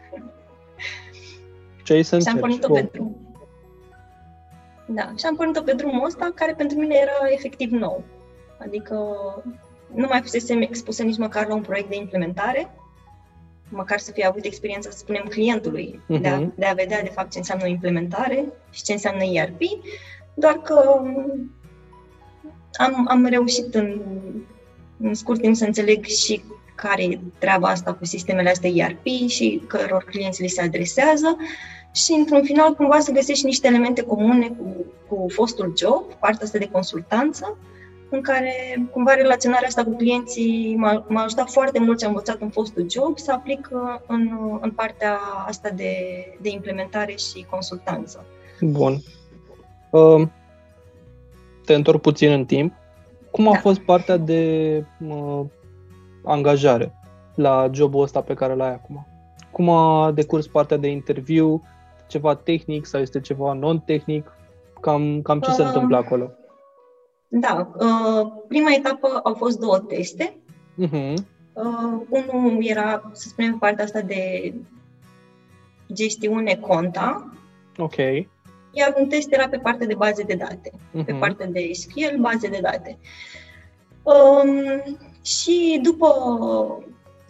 Ce 1.83 1.93
ai 1.93 2.03
să 2.03 2.19
Și 2.19 2.27
am 2.27 2.37
pornit-o 2.37 2.73
pe 2.73 2.89
drum. 2.91 3.15
Da, 4.85 5.13
și 5.17 5.25
am 5.25 5.35
pornit-o 5.35 5.61
pe 5.61 5.73
drumul 5.73 6.05
ăsta, 6.05 6.31
care 6.35 6.53
pentru 6.53 6.77
mine 6.77 6.95
era 6.95 7.31
efectiv 7.33 7.71
nou. 7.71 8.03
Adică 8.57 8.95
nu 9.93 10.07
mai 10.09 10.21
fusesem 10.21 10.61
expusă 10.61 11.03
nici 11.03 11.17
măcar 11.17 11.47
la 11.47 11.53
un 11.53 11.61
proiect 11.61 11.89
de 11.89 11.95
implementare, 11.95 12.71
măcar 13.69 13.99
să 13.99 14.11
fie 14.11 14.25
avut 14.25 14.43
experiența, 14.43 14.89
să 14.89 14.97
spunem, 14.97 15.25
clientului, 15.29 16.01
uh-huh. 16.03 16.21
de, 16.21 16.27
a, 16.27 16.39
mhm. 16.39 16.53
de 16.55 16.65
a 16.65 16.73
vedea, 16.73 17.01
de 17.01 17.09
fapt, 17.09 17.31
ce 17.31 17.37
înseamnă 17.37 17.65
o 17.65 17.69
implementare 17.69 18.45
și 18.69 18.83
ce 18.83 18.91
înseamnă 18.91 19.23
ERP, 19.23 19.61
doar 20.33 20.53
că 20.53 21.01
am, 22.73 23.05
am 23.09 23.25
reușit 23.25 23.75
în, 23.75 24.01
în 25.01 25.13
scurt 25.13 25.41
timp 25.41 25.55
să 25.55 25.65
înțeleg 25.65 26.05
și 26.05 26.41
care 26.75 27.03
e 27.03 27.19
treaba 27.37 27.67
asta 27.67 27.93
cu 27.93 28.05
sistemele 28.05 28.49
astea 28.49 28.69
ERP 28.73 29.05
și 29.27 29.61
căror 29.67 30.03
clienți 30.03 30.41
li 30.41 30.47
se 30.47 30.61
adresează 30.61 31.37
și, 31.93 32.11
într-un 32.11 32.43
final, 32.43 32.73
cumva 32.73 32.99
să 32.99 33.11
găsești 33.11 33.45
niște 33.45 33.67
elemente 33.67 34.01
comune 34.01 34.47
cu, 34.47 34.85
cu 35.07 35.25
fostul 35.29 35.73
job, 35.77 36.03
partea 36.19 36.45
asta 36.45 36.57
de 36.57 36.69
consultanță, 36.71 37.57
în 38.09 38.21
care 38.21 38.53
cumva 38.91 39.13
relaționarea 39.13 39.67
asta 39.67 39.83
cu 39.83 39.95
clienții 39.95 40.75
m-a, 40.77 41.05
m-a 41.07 41.23
ajutat 41.23 41.49
foarte 41.49 41.79
mult 41.79 41.97
ce 41.97 42.05
am 42.05 42.11
învățat 42.11 42.41
în 42.41 42.49
fostul 42.49 42.89
job 42.89 43.17
să 43.17 43.31
aplic 43.31 43.69
în, 44.07 44.31
în 44.61 44.71
partea 44.71 45.19
asta 45.47 45.69
de, 45.69 45.93
de 46.41 46.49
implementare 46.49 47.15
și 47.15 47.45
consultanță. 47.49 48.25
Bun. 48.61 48.97
Uh, 49.89 50.27
te 51.65 51.73
întorc 51.73 52.01
puțin 52.01 52.31
în 52.31 52.45
timp. 52.45 52.73
Cum 53.37 53.47
a 53.47 53.51
da. 53.51 53.59
fost 53.59 53.79
partea 53.79 54.17
de 54.17 54.83
uh, 55.07 55.41
angajare 56.23 56.93
la 57.35 57.69
jobul 57.71 58.01
ăsta 58.01 58.21
pe 58.21 58.33
care 58.33 58.55
l-ai 58.55 58.73
acum? 58.73 59.07
Cum 59.51 59.69
a 59.69 60.11
decurs 60.11 60.47
partea 60.47 60.77
de 60.77 60.87
interviu? 60.87 61.63
Ceva 62.07 62.35
tehnic 62.35 62.85
sau 62.85 63.01
este 63.01 63.19
ceva 63.19 63.53
non-tehnic? 63.53 64.31
Cam, 64.81 65.21
cam 65.21 65.39
ce 65.39 65.49
uh, 65.49 65.55
se 65.55 65.63
întâmplă 65.63 65.97
acolo? 65.97 66.31
Da, 67.27 67.69
uh, 67.79 68.31
prima 68.47 68.73
etapă 68.73 69.19
au 69.23 69.33
fost 69.33 69.59
două 69.59 69.79
teste. 69.79 70.37
Uh-huh. 70.85 71.13
Uh, 71.53 72.01
unul 72.09 72.57
era, 72.59 73.09
să 73.13 73.27
spunem, 73.27 73.57
partea 73.57 73.83
asta 73.83 74.01
de 74.01 74.53
gestiune 75.93 76.55
conta. 76.55 77.31
Ok. 77.77 77.95
Iar 78.77 78.93
un 78.97 79.07
test 79.07 79.33
era 79.33 79.47
pe 79.47 79.57
partea 79.57 79.87
de 79.87 79.95
baze 79.95 80.23
de 80.23 80.33
date, 80.33 80.71
uh-huh. 80.71 81.05
pe 81.05 81.13
partea 81.13 81.45
de 81.45 81.69
SQL, 81.73 82.19
baze 82.19 82.47
de 82.47 82.59
date. 82.61 82.97
Um, 84.03 84.83
și 85.21 85.79
după 85.81 86.07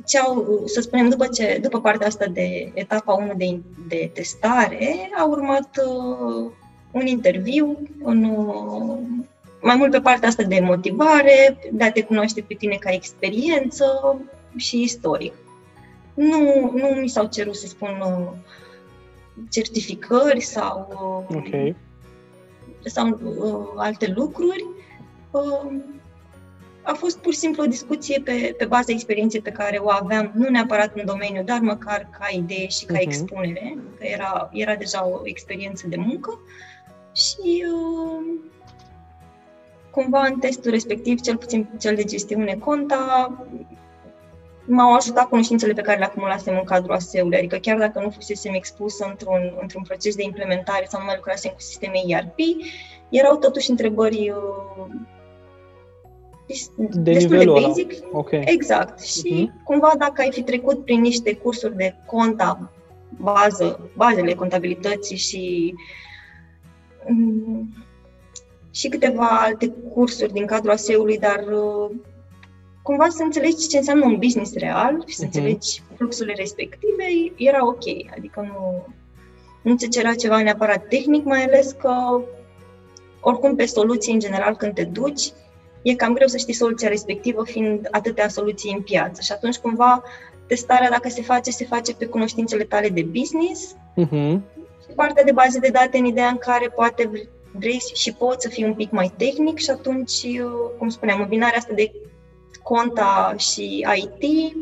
ce 0.05 0.19
au, 0.19 0.61
să 0.65 0.81
spunem, 0.81 1.09
după, 1.09 1.27
ce, 1.27 1.59
după 1.61 1.81
partea 1.81 2.07
asta 2.07 2.25
de 2.25 2.71
etapa 2.73 3.13
1 3.13 3.33
de, 3.37 3.59
de 3.87 4.11
testare, 4.13 5.09
a 5.17 5.25
urmat 5.25 5.69
uh, 5.85 6.51
un 6.91 7.05
interviu, 7.05 7.77
un, 8.01 8.23
uh, 8.23 8.97
mai 9.61 9.75
mult 9.75 9.91
pe 9.91 9.99
partea 9.99 10.27
asta 10.27 10.43
de 10.43 10.59
motivare, 10.59 11.57
de 11.71 11.83
a 11.83 11.91
te 11.91 12.03
cunoaște 12.03 12.41
pe 12.41 12.53
tine 12.53 12.75
ca 12.75 12.91
experiență 12.91 14.19
și 14.55 14.81
istoric. 14.81 15.33
Nu, 16.13 16.71
nu 16.73 16.87
mi 16.87 17.07
s-au 17.07 17.25
cerut, 17.25 17.55
să 17.55 17.67
spun, 17.67 18.01
uh, 18.01 18.31
certificări 19.49 20.41
sau, 20.41 20.87
uh, 21.29 21.37
okay. 21.37 21.75
sau 22.85 23.07
uh, 23.09 23.73
alte 23.75 24.13
lucruri. 24.15 24.65
Uh, 25.31 25.71
a 26.81 26.93
fost 26.93 27.17
pur 27.17 27.33
și 27.33 27.39
simplu 27.39 27.63
o 27.63 27.67
discuție 27.67 28.21
pe, 28.23 28.55
pe 28.57 28.65
baza 28.65 28.91
experienței 28.91 29.41
pe 29.41 29.51
care 29.51 29.77
o 29.77 29.89
aveam, 29.89 30.31
nu 30.35 30.49
neapărat 30.49 30.95
în 30.95 31.05
domeniu, 31.05 31.43
dar 31.43 31.59
măcar 31.59 32.09
ca 32.19 32.27
idee 32.31 32.67
și 32.67 32.85
ca 32.85 32.97
uh-huh. 32.97 33.01
expunere, 33.01 33.77
că 33.97 34.05
era, 34.05 34.49
era 34.53 34.75
deja 34.75 35.07
o 35.07 35.19
experiență 35.23 35.87
de 35.87 35.95
muncă. 35.95 36.39
Și 37.15 37.63
uh, 37.73 38.39
cumva 39.91 40.25
în 40.25 40.39
testul 40.39 40.71
respectiv, 40.71 41.21
cel 41.21 41.37
puțin 41.37 41.69
cel 41.79 41.95
de 41.95 42.03
gestiune 42.03 42.55
conta, 42.55 43.37
m-au 44.67 44.93
ajutat 44.93 45.29
cunoștințele 45.29 45.73
pe 45.73 45.81
care 45.81 45.97
le 45.97 46.05
acumulasem 46.05 46.57
în 46.57 46.63
cadrul 46.63 46.95
ASE-ului, 46.95 47.37
adică 47.37 47.57
chiar 47.57 47.77
dacă 47.77 47.99
nu 47.99 48.09
fusesem 48.09 48.53
expusă 48.53 49.07
într-un, 49.09 49.57
într-un 49.61 49.83
proces 49.83 50.15
de 50.15 50.23
implementare 50.23 50.85
sau 50.89 50.99
nu 50.99 51.05
mai 51.05 51.15
lucrasem 51.15 51.51
cu 51.51 51.59
sisteme 51.61 51.99
ERP, 52.07 52.37
erau 53.09 53.37
totuși 53.37 53.69
întrebări 53.69 54.29
uh, 54.29 54.95
de 56.77 57.11
destul 57.11 57.37
de 57.37 57.45
basic. 57.45 57.93
Okay. 58.11 58.43
Exact. 58.45 58.99
Și 59.01 59.49
uh-huh. 59.49 59.63
cumva 59.63 59.93
dacă 59.97 60.21
ai 60.21 60.31
fi 60.31 60.43
trecut 60.43 60.83
prin 60.83 61.01
niște 61.01 61.35
cursuri 61.35 61.75
de 61.75 61.95
conta, 62.05 62.71
bază, 63.09 63.89
bazele 63.95 64.33
contabilității 64.33 65.17
și 65.17 65.73
um, 67.07 67.69
și 68.71 68.87
câteva 68.87 69.27
alte 69.27 69.67
cursuri 69.93 70.33
din 70.33 70.45
cadrul 70.45 70.71
ASE-ului, 70.71 71.17
dar 71.17 71.43
uh, 71.51 71.91
cumva 72.87 73.07
să 73.09 73.23
înțelegi 73.23 73.67
ce 73.67 73.77
înseamnă 73.77 74.05
un 74.05 74.17
business 74.17 74.53
real 74.53 75.03
și 75.05 75.15
să 75.15 75.21
uh-huh. 75.21 75.25
înțelegi 75.25 75.81
fluxurile 75.95 76.33
respective, 76.37 77.03
era 77.35 77.67
ok. 77.67 77.85
Adică 78.17 78.39
nu, 78.51 78.85
nu 79.61 79.75
ți 79.75 79.89
cerea 79.89 80.15
ceva 80.15 80.41
neapărat 80.41 80.87
tehnic, 80.87 81.23
mai 81.23 81.43
ales 81.43 81.71
că 81.71 81.93
oricum 83.19 83.55
pe 83.55 83.65
soluții 83.65 84.13
în 84.13 84.19
general 84.19 84.55
când 84.55 84.73
te 84.73 84.83
duci, 84.83 85.31
e 85.81 85.95
cam 85.95 86.13
greu 86.13 86.27
să 86.27 86.37
știi 86.37 86.53
soluția 86.53 86.89
respectivă 86.89 87.45
fiind 87.45 87.87
atâtea 87.91 88.27
soluții 88.27 88.73
în 88.73 88.81
piață. 88.81 89.21
Și 89.21 89.31
atunci 89.31 89.57
cumva 89.57 90.03
testarea 90.45 90.89
dacă 90.89 91.09
se 91.09 91.21
face, 91.21 91.51
se 91.51 91.65
face 91.65 91.93
pe 91.93 92.05
cunoștințele 92.05 92.63
tale 92.63 92.89
de 92.89 93.03
business 93.03 93.75
uh-huh. 93.75 94.39
și 94.83 94.93
partea 94.95 95.23
de 95.23 95.31
baze 95.31 95.59
de 95.59 95.69
date 95.69 95.97
în 95.97 96.05
ideea 96.05 96.27
în 96.27 96.37
care 96.37 96.67
poate 96.75 97.11
vrei 97.51 97.81
și 97.93 98.13
poți 98.13 98.41
să 98.41 98.49
fii 98.49 98.63
un 98.63 98.73
pic 98.73 98.91
mai 98.91 99.11
tehnic 99.17 99.57
și 99.57 99.69
atunci, 99.69 100.25
cum 100.77 100.89
spuneam, 100.89 101.21
îmbinarea 101.21 101.57
asta 101.57 101.73
de 101.73 101.91
conta 102.67 103.35
și 103.37 103.85
IT 103.95 104.53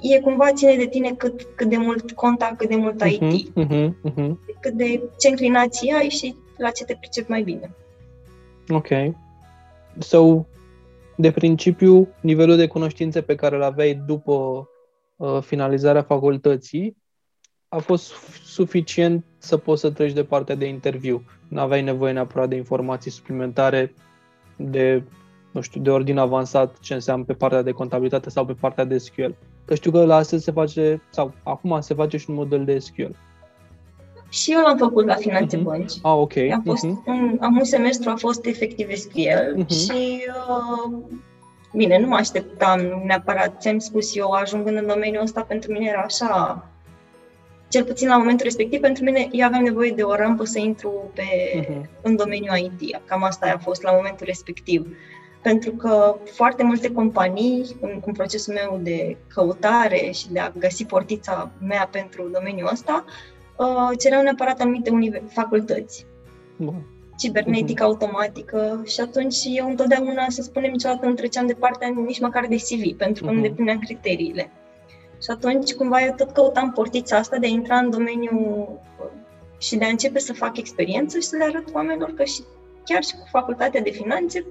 e 0.00 0.20
cumva 0.20 0.52
ține 0.52 0.76
de 0.76 0.86
tine 0.86 1.10
cât, 1.10 1.46
cât 1.54 1.68
de 1.68 1.76
mult 1.76 2.12
conta, 2.12 2.54
cât 2.56 2.68
de 2.68 2.76
mult 2.76 3.02
IT. 3.04 3.22
Uh-huh, 3.22 3.64
uh-huh, 3.64 3.88
uh-huh. 3.88 4.30
Cât 4.60 4.72
de 4.72 5.02
ce 5.18 5.28
înclinații 5.28 5.92
ai 5.92 6.08
și 6.08 6.34
la 6.56 6.70
ce 6.70 6.84
te 6.84 6.96
pricepi 7.00 7.30
mai 7.30 7.42
bine. 7.42 7.74
Ok. 8.68 8.88
So, 9.98 10.46
de 11.16 11.30
principiu, 11.30 12.08
nivelul 12.20 12.56
de 12.56 12.66
cunoștințe 12.66 13.20
pe 13.20 13.34
care 13.34 13.56
îl 13.56 13.62
aveai 13.62 13.94
după 14.06 14.68
uh, 15.16 15.38
finalizarea 15.40 16.02
facultății 16.02 16.96
a 17.68 17.78
fost 17.78 18.12
suficient 18.44 19.24
să 19.38 19.56
poți 19.56 19.80
să 19.80 19.90
treci 19.90 20.12
de 20.12 20.24
partea 20.24 20.54
de 20.54 20.66
interviu. 20.66 21.22
Nu 21.48 21.60
aveai 21.60 21.82
nevoie 21.82 22.12
neapărat 22.12 22.48
de 22.48 22.56
informații 22.56 23.10
suplimentare 23.10 23.94
de, 24.56 25.02
nu 25.58 25.64
știu, 25.64 25.80
de 25.80 25.90
ordin 25.90 26.18
avansat 26.18 26.78
ce 26.80 26.94
înseamnă 26.94 27.24
pe 27.24 27.32
partea 27.32 27.62
de 27.62 27.72
contabilitate 27.72 28.30
sau 28.30 28.44
pe 28.44 28.52
partea 28.60 28.84
de 28.84 28.98
SQL. 28.98 29.30
Că 29.64 29.74
știu 29.74 29.90
că 29.90 30.04
la 30.04 30.16
astăzi 30.16 30.44
se 30.44 30.50
face, 30.50 31.02
sau 31.10 31.32
acum 31.42 31.80
se 31.80 31.94
face 31.94 32.16
și 32.16 32.30
un 32.30 32.34
model 32.34 32.64
de 32.64 32.78
SQL. 32.78 33.14
Și 34.28 34.52
eu 34.52 34.60
l-am 34.60 34.76
făcut 34.76 35.06
la 35.06 35.14
Finanțe 35.14 35.58
uh-huh. 35.58 35.62
Bănci. 35.62 35.92
Ah, 36.02 36.12
ok. 36.12 36.36
A 36.36 36.60
fost 36.64 36.86
uh-huh. 36.86 37.06
un, 37.06 37.38
am 37.40 37.56
un 37.56 37.64
semestru 37.64 38.10
a 38.10 38.14
fost 38.14 38.46
efectiv 38.46 38.94
SQL 38.94 39.62
uh-huh. 39.62 39.66
și 39.66 40.24
uh, 40.48 40.92
bine, 41.72 41.98
nu 41.98 42.06
mă 42.06 42.14
așteptam 42.14 43.02
neapărat, 43.06 43.60
ți-am 43.60 43.78
spus 43.78 44.16
eu, 44.16 44.30
ajungând 44.30 44.76
în 44.76 44.86
domeniul 44.86 45.22
ăsta, 45.22 45.40
pentru 45.40 45.72
mine 45.72 45.88
era 45.88 46.00
așa 46.00 46.64
cel 47.68 47.84
puțin 47.84 48.08
la 48.08 48.16
momentul 48.16 48.44
respectiv, 48.44 48.80
pentru 48.80 49.04
mine, 49.04 49.28
eu 49.32 49.46
aveam 49.46 49.62
nevoie 49.62 49.90
de 49.90 50.02
o 50.02 50.14
rampă 50.14 50.44
să 50.44 50.58
intru 50.58 51.10
pe, 51.14 51.22
uh-huh. 51.60 52.02
în 52.02 52.16
domeniul 52.16 52.56
IT. 52.56 53.00
Cam 53.04 53.22
asta 53.22 53.52
a 53.54 53.58
fost 53.58 53.82
la 53.82 53.92
momentul 53.92 54.26
respectiv. 54.26 54.96
Pentru 55.42 55.70
că 55.70 56.16
foarte 56.24 56.62
multe 56.62 56.92
companii, 56.92 57.76
în, 57.80 58.00
în 58.06 58.12
procesul 58.12 58.54
meu 58.54 58.80
de 58.82 59.16
căutare 59.34 60.10
și 60.10 60.32
de 60.32 60.38
a 60.38 60.50
găsi 60.58 60.84
portița 60.84 61.50
mea 61.60 61.88
pentru 61.92 62.28
domeniul 62.32 62.68
ăsta, 62.72 63.04
uh, 63.56 63.98
cereau 63.98 64.22
neapărat 64.22 64.60
anumite 64.60 64.90
unive- 64.90 65.22
facultăți. 65.28 66.06
Bun. 66.56 66.86
Cibernetică, 67.16 67.82
uh-huh. 67.82 67.86
automatică 67.86 68.82
și 68.84 69.00
atunci 69.00 69.36
eu 69.44 69.68
întotdeauna, 69.68 70.26
să 70.28 70.42
spunem, 70.42 70.70
niciodată 70.70 71.06
nu 71.06 71.14
treceam 71.14 71.46
de 71.46 71.54
partea 71.54 71.88
nici 71.88 72.20
măcar 72.20 72.46
de 72.46 72.56
CV, 72.56 72.96
pentru 72.96 73.24
că 73.24 73.30
uh-huh. 73.30 73.32
nu 73.32 73.36
îndeplineam 73.36 73.78
criteriile. 73.78 74.50
Și 75.22 75.30
atunci, 75.30 75.74
cumva, 75.74 76.04
eu 76.04 76.14
tot 76.16 76.30
căutam 76.30 76.72
portița 76.72 77.16
asta 77.16 77.36
de 77.38 77.46
a 77.46 77.50
intra 77.50 77.76
în 77.76 77.90
domeniul 77.90 78.80
și 79.58 79.76
de 79.76 79.84
a 79.84 79.88
începe 79.88 80.18
să 80.18 80.32
fac 80.32 80.56
experiență 80.56 81.18
și 81.18 81.26
să 81.26 81.36
le 81.36 81.44
arăt 81.44 81.74
oamenilor 81.74 82.14
că 82.14 82.24
și 82.24 82.42
chiar 82.84 83.02
și 83.02 83.14
cu 83.14 83.26
facultatea 83.30 83.80
de 83.80 83.90
finanțe, 83.90 84.46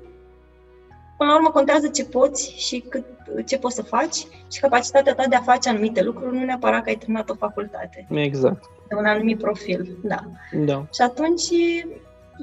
până 1.17 1.29
la 1.29 1.35
urmă 1.35 1.49
contează 1.49 1.87
ce 1.87 2.05
poți 2.05 2.53
și 2.57 2.83
cât, 2.89 3.05
ce 3.45 3.57
poți 3.57 3.75
să 3.75 3.81
faci 3.81 4.15
și 4.51 4.59
capacitatea 4.59 5.15
ta 5.15 5.27
de 5.29 5.35
a 5.35 5.41
face 5.41 5.69
anumite 5.69 6.03
lucruri, 6.03 6.37
nu 6.37 6.43
neapărat 6.43 6.83
că 6.83 6.89
ai 6.89 6.95
terminat 6.95 7.29
o 7.29 7.35
facultate. 7.35 8.07
Exact. 8.09 8.63
De 8.87 8.95
un 8.95 9.05
anumit 9.05 9.37
profil, 9.37 9.97
da. 10.03 10.23
Da. 10.51 10.85
Și 10.93 11.01
atunci 11.01 11.49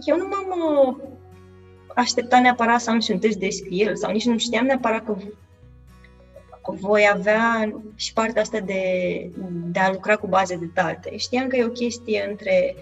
eu 0.05 0.17
nu 0.17 0.29
m-am 0.29 0.49
uh, 0.87 0.97
așteptat 1.95 2.41
neapărat 2.41 2.81
să 2.81 2.91
am 2.91 3.01
și 3.01 3.11
un 3.11 3.19
test 3.19 3.39
de 3.39 3.49
SQL 3.49 3.95
sau 3.95 4.13
nici 4.13 4.27
nu 4.27 4.39
știam 4.39 4.65
neapărat 4.65 5.05
că 5.05 5.17
voi 6.65 7.09
avea 7.13 7.75
și 7.95 8.13
partea 8.13 8.43
asta 8.43 8.59
de, 8.61 8.83
de 9.65 9.79
a 9.79 9.91
lucra 9.91 10.17
cu 10.17 10.27
baze 10.27 10.57
de 10.57 10.71
date. 10.75 11.17
Știam 11.17 11.47
că 11.47 11.57
e 11.57 11.65
o 11.65 11.69
chestie 11.69 12.27
între 12.31 12.75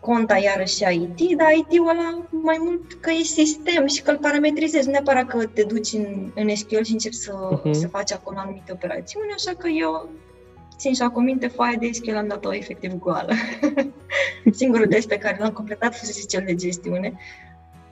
conta 0.00 0.36
iarăși 0.36 0.76
și 0.76 1.10
IT, 1.18 1.36
dar 1.36 1.52
IT-ul 1.52 1.88
ăla 1.88 2.26
mai 2.30 2.56
mult 2.60 2.92
că 2.92 3.10
e 3.10 3.22
sistem 3.22 3.86
și 3.86 4.02
că 4.02 4.10
îl 4.10 4.18
parametrizezi, 4.18 4.86
nu 4.86 4.92
neapărat 4.92 5.26
că 5.26 5.46
te 5.46 5.62
duci 5.62 5.92
în, 5.92 6.32
în 6.34 6.56
SQL 6.56 6.82
și 6.82 6.92
începi 6.92 7.14
să, 7.14 7.32
uh-huh. 7.32 7.70
să 7.70 7.88
faci 7.88 8.12
acolo 8.12 8.38
anumite 8.38 8.72
operațiuni, 8.72 9.32
așa 9.34 9.52
că 9.58 9.68
eu 9.68 10.08
țin 10.76 10.94
și 10.94 11.02
acum 11.02 11.24
minte, 11.24 11.46
foaia 11.46 11.76
de 11.78 11.90
SQL 11.92 12.14
am 12.14 12.28
dat-o 12.28 12.54
efectiv 12.54 12.92
goală. 12.92 13.32
Singurul 14.50 14.86
test 14.86 15.08
pe 15.08 15.18
care 15.18 15.36
l-am 15.40 15.52
completat 15.52 15.94
fusese 15.94 16.26
cel 16.26 16.42
de 16.46 16.54
gestiune. 16.54 17.18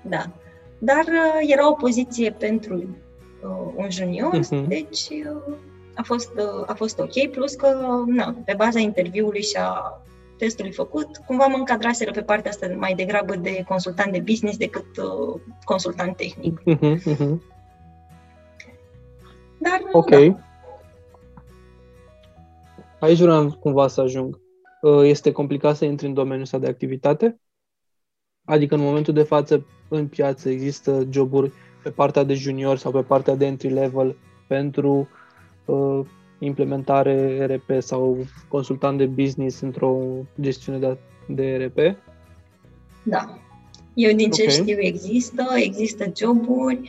Da. 0.02 0.30
Dar 0.78 1.04
uh, 1.04 1.50
era 1.52 1.68
o 1.68 1.73
poziție 1.73 2.30
pentru 2.30 2.75
uh, 2.75 3.73
un 3.75 3.90
junior, 3.90 4.38
uh-huh. 4.38 4.66
deci 4.68 5.08
uh, 5.11 5.54
a, 5.94 6.02
fost, 6.02 6.30
uh, 6.37 6.64
a 6.66 6.75
fost 6.75 6.99
ok, 6.99 7.30
plus 7.30 7.54
că, 7.54 8.02
na, 8.06 8.37
pe 8.44 8.54
baza 8.56 8.78
interviului 8.78 9.42
și 9.42 9.56
a 9.56 10.00
testului 10.38 10.72
făcut, 10.72 11.16
cumva 11.16 11.46
mă 11.46 11.56
încadraseră 11.56 12.10
pe 12.10 12.22
partea 12.22 12.50
asta 12.50 12.66
mai 12.78 12.94
degrabă 12.94 13.36
de 13.36 13.64
consultant 13.68 14.12
de 14.12 14.20
business 14.20 14.56
decât 14.56 14.96
uh, 14.96 15.40
consultant 15.64 16.16
tehnic. 16.16 16.60
Uh-huh, 16.60 16.98
uh-huh. 17.14 17.38
Dar, 19.58 19.80
ok. 19.92 20.10
Da. 20.10 20.38
Aici 23.00 23.18
vreau 23.18 23.52
cumva 23.60 23.88
să 23.88 24.00
ajung. 24.00 24.40
Uh, 24.80 25.02
este 25.02 25.32
complicat 25.32 25.76
să 25.76 25.84
intri 25.84 26.06
în 26.06 26.14
domeniul 26.14 26.42
ăsta 26.42 26.58
de 26.58 26.66
activitate? 26.66 27.40
Adică 28.44 28.74
în 28.74 28.80
momentul 28.80 29.14
de 29.14 29.22
față 29.22 29.66
în 29.88 30.08
piață 30.08 30.48
există 30.48 31.06
joburi 31.10 31.52
pe 31.82 31.90
partea 31.90 32.22
de 32.22 32.34
junior 32.34 32.76
sau 32.76 32.90
pe 32.90 33.02
partea 33.02 33.34
de 33.34 33.46
entry 33.46 33.68
level 33.68 34.16
pentru 34.48 35.08
uh, 35.64 36.00
implementare 36.44 37.46
RP 37.46 37.82
sau 37.82 38.26
consultant 38.48 38.98
de 38.98 39.06
business 39.06 39.60
într-o 39.60 40.00
gestiune 40.40 40.78
de, 40.78 40.96
de 41.26 41.64
RP? 41.64 41.96
Da. 43.02 43.38
Eu 43.94 44.12
din 44.14 44.30
ce 44.30 44.42
okay. 44.42 44.54
știu 44.54 44.76
există, 44.78 45.44
există 45.56 46.12
joburi, 46.16 46.80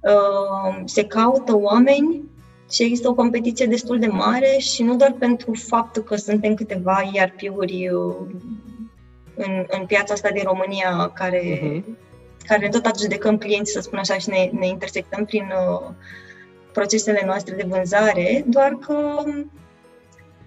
uh, 0.00 0.82
se 0.84 1.04
caută 1.04 1.56
oameni 1.56 2.24
și 2.70 2.82
există 2.82 3.08
o 3.08 3.14
competiție 3.14 3.66
destul 3.66 3.98
de 3.98 4.06
mare 4.06 4.56
și 4.58 4.82
nu 4.82 4.96
doar 4.96 5.14
pentru 5.18 5.52
faptul 5.54 6.02
că 6.02 6.16
suntem 6.16 6.54
câteva 6.54 7.10
ERP-uri 7.12 7.88
uh, 7.88 8.14
în, 9.34 9.64
în 9.68 9.86
piața 9.86 10.14
asta 10.14 10.30
din 10.30 10.42
România 10.44 11.10
care, 11.14 11.40
uh-huh. 11.40 11.82
care 12.46 12.68
tot 12.68 12.84
adjudecăm 12.84 13.38
clienți, 13.38 13.72
să 13.72 13.80
spun 13.80 13.98
așa, 13.98 14.18
și 14.18 14.28
ne, 14.28 14.50
ne 14.58 14.66
intersectăm 14.66 15.24
prin 15.24 15.44
uh, 15.44 15.88
procesele 16.78 17.22
noastre 17.26 17.54
de 17.54 17.64
vânzare, 17.68 18.44
doar 18.46 18.72
că 18.86 19.22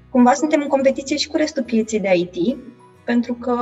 cumva 0.10 0.34
suntem 0.34 0.62
în 0.62 0.68
competiție 0.68 1.18
și 1.18 1.28
cu 1.28 1.38
restul 1.38 1.63
pieței 1.63 2.00
de 2.00 2.12
IT, 2.15 2.58
pentru 3.06 3.34
că 3.34 3.56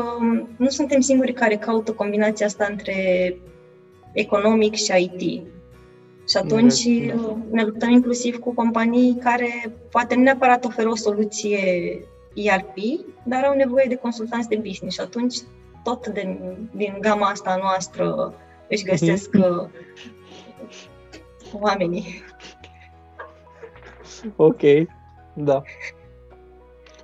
nu 0.58 0.69
suntem 0.69 0.99
singurii 0.99 1.34
care 1.34 1.56
caută 1.56 1.91
combinația 1.91 2.45
asta 2.45 2.67
între 2.69 2.95
economic 4.12 4.73
și 4.75 4.91
IT. 4.97 5.21
Și 6.30 6.38
atunci 6.38 6.84
da. 6.84 7.38
ne 7.51 7.63
luptăm 7.63 7.89
inclusiv 7.89 8.39
cu 8.39 8.53
companii 8.53 9.17
care 9.23 9.73
poate 9.91 10.15
nu 10.15 10.21
neapărat 10.21 10.65
oferă 10.65 10.89
o 10.89 10.95
soluție 10.95 11.60
ERP, 12.34 12.75
dar 13.23 13.43
au 13.43 13.56
nevoie 13.56 13.86
de 13.88 13.95
consultanți 13.95 14.49
de 14.49 14.56
business 14.56 14.95
și 14.95 15.01
atunci 15.01 15.36
tot 15.84 16.08
din, 16.08 16.39
din 16.75 16.97
gama 16.99 17.27
asta 17.27 17.58
noastră 17.62 18.34
își 18.69 18.84
găsesc 18.84 19.30
mm-hmm. 19.38 19.69
oamenii. 21.51 22.23
Ok, 24.36 24.62
da. 25.34 25.62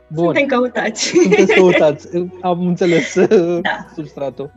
Bun. 0.07 0.23
Suntem 0.23 0.45
căutați. 0.45 1.07
Sunteți 1.07 1.53
căutați. 1.59 2.07
Am 2.41 2.67
înțeles 2.67 3.25
da. 3.61 3.85
substratul. 3.95 4.51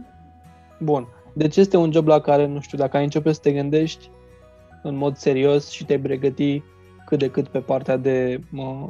Bun. 0.79 1.09
Deci 1.33 1.57
este 1.57 1.77
un 1.77 1.93
job 1.93 2.07
la 2.07 2.21
care, 2.21 2.47
nu 2.47 2.61
știu, 2.61 2.79
dacă 2.79 2.97
ai 2.97 3.03
începe 3.03 3.33
să 3.33 3.41
te 3.43 3.53
gândești 3.53 4.11
în 4.83 4.97
mod 4.97 5.17
serios 5.17 5.71
și 5.71 5.85
te 5.85 5.99
pregăti 5.99 6.63
cât 7.07 7.19
de 7.19 7.31
cât 7.31 7.49
pe 7.49 7.59
partea 7.59 7.97
de 7.97 8.41
mă, 8.51 8.89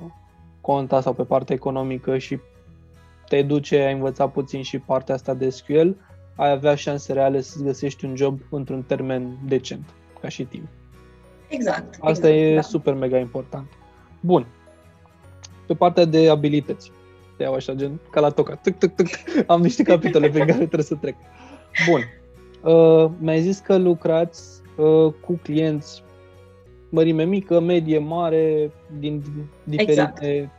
conta 0.60 1.00
sau 1.00 1.12
pe 1.12 1.22
partea 1.22 1.54
economică 1.54 2.18
și 2.18 2.38
te 3.28 3.42
duce, 3.42 3.76
ai 3.76 3.92
învățat 3.92 4.32
puțin 4.32 4.62
și 4.62 4.78
partea 4.78 5.14
asta 5.14 5.34
de 5.34 5.50
SQL, 5.50 5.88
ai 6.36 6.50
avea 6.50 6.74
șanse 6.74 7.12
reale 7.12 7.40
să-ți 7.40 7.64
găsești 7.64 8.04
un 8.04 8.16
job 8.16 8.40
într-un 8.50 8.82
termen 8.82 9.38
decent, 9.46 9.94
ca 10.20 10.28
și 10.28 10.44
timp. 10.44 10.66
Exact. 11.48 11.96
Asta 12.00 12.28
exact, 12.28 12.50
e 12.50 12.54
da. 12.54 12.60
super 12.60 12.94
mega 12.94 13.18
important. 13.18 13.66
Bun. 14.20 14.46
Pe 15.66 15.74
partea 15.74 16.04
de 16.04 16.28
abilități. 16.28 16.90
Te 17.36 17.42
iau 17.42 17.54
așa, 17.54 17.72
gen, 17.72 18.00
ca 18.10 18.20
la 18.20 18.30
toca. 18.30 18.54
Tuc, 18.54 18.78
tuc, 18.78 18.94
tuc. 18.94 19.06
Am 19.46 19.60
niște 19.60 19.82
capitole 19.82 20.28
pe 20.28 20.38
care 20.38 20.52
trebuie 20.52 20.82
să 20.82 20.94
trec. 20.94 21.14
Bun. 21.88 22.00
Uh, 22.72 23.10
mi-ai 23.18 23.40
zis 23.40 23.58
că 23.58 23.76
lucrați 23.76 24.62
uh, 24.76 25.12
cu 25.20 25.40
clienți 25.42 26.02
mărime 26.88 27.24
mică, 27.24 27.60
medie, 27.60 27.98
mare, 27.98 28.70
din 28.98 29.22
diferite 29.64 30.26
exact. 30.26 30.52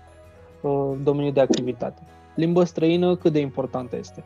uh, 0.62 0.98
domenii 1.04 1.32
de 1.32 1.42
activitate. 1.42 2.02
Limba 2.36 2.66
străină, 2.66 3.16
cât 3.16 3.32
de 3.32 3.40
importantă 3.40 3.96
este? 3.96 4.24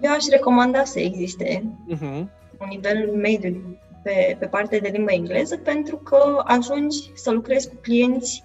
Eu 0.00 0.12
aș 0.12 0.24
recomanda 0.30 0.84
să 0.84 1.00
existe 1.00 1.62
uh-huh. 1.94 2.37
Un 2.60 2.66
nivel 2.70 3.10
mediu 3.14 3.78
pe, 4.02 4.36
pe 4.38 4.46
partea 4.46 4.80
de 4.80 4.88
limba 4.88 5.12
engleză, 5.12 5.56
pentru 5.56 5.96
că 5.96 6.42
ajungi 6.44 7.10
să 7.14 7.30
lucrezi 7.30 7.68
cu 7.68 7.74
clienți 7.82 8.44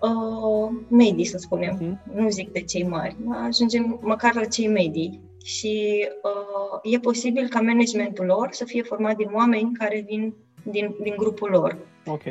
uh, 0.00 0.70
medii, 0.88 1.24
să 1.24 1.38
spunem. 1.38 1.76
Uh-huh. 1.76 2.14
Nu 2.14 2.28
zic 2.28 2.52
de 2.52 2.60
cei 2.60 2.84
mari, 2.84 3.16
ajungem 3.46 3.98
măcar 4.02 4.34
la 4.34 4.44
cei 4.44 4.68
medii 4.68 5.20
și 5.44 6.06
uh, 6.22 6.92
e 6.92 6.98
posibil 6.98 7.48
ca 7.48 7.60
managementul 7.60 8.24
lor 8.24 8.48
să 8.50 8.64
fie 8.64 8.82
format 8.82 9.16
din 9.16 9.30
oameni 9.32 9.72
care 9.72 10.04
vin 10.06 10.34
din, 10.62 10.94
din 11.02 11.14
grupul 11.16 11.50
lor. 11.50 11.78
Ok. 12.06 12.22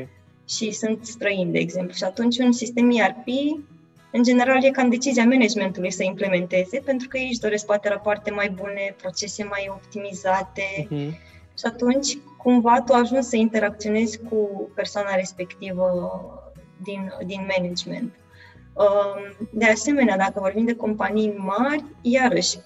Și 0.48 0.72
sunt 0.72 1.06
străini, 1.06 1.52
de 1.52 1.60
exemplu. 1.60 1.94
Și 1.94 2.04
atunci 2.04 2.38
un 2.38 2.52
sistem 2.52 2.90
ERP, 2.90 3.28
în 4.12 4.24
general, 4.24 4.64
e 4.64 4.70
cam 4.70 4.90
decizia 4.90 5.26
managementului 5.26 5.92
să 5.92 6.04
implementeze, 6.04 6.82
pentru 6.86 7.08
că 7.08 7.18
ei 7.18 7.28
își 7.30 7.40
doresc 7.40 7.66
poate 7.66 7.90
rapoarte 7.90 8.32
mai 8.32 8.50
bune, 8.50 8.96
procese 9.02 9.44
mai 9.44 9.68
optimizate. 9.70 10.64
Uh-huh. 10.86 11.30
Și 11.58 11.66
atunci, 11.66 12.18
cumva, 12.38 12.82
tu 12.86 12.94
ajungi 12.94 13.28
să 13.28 13.36
interacționezi 13.36 14.20
cu 14.30 14.70
persoana 14.76 15.16
respectivă 15.16 15.86
din, 16.84 17.12
din 17.26 17.48
management. 17.58 18.14
Um, 18.74 19.48
de 19.52 19.66
asemenea, 19.66 20.18
dacă 20.18 20.40
vorbim 20.40 20.66
de 20.66 20.76
companii 20.76 21.34
mari, 21.38 21.84
iarăși, 22.02 22.58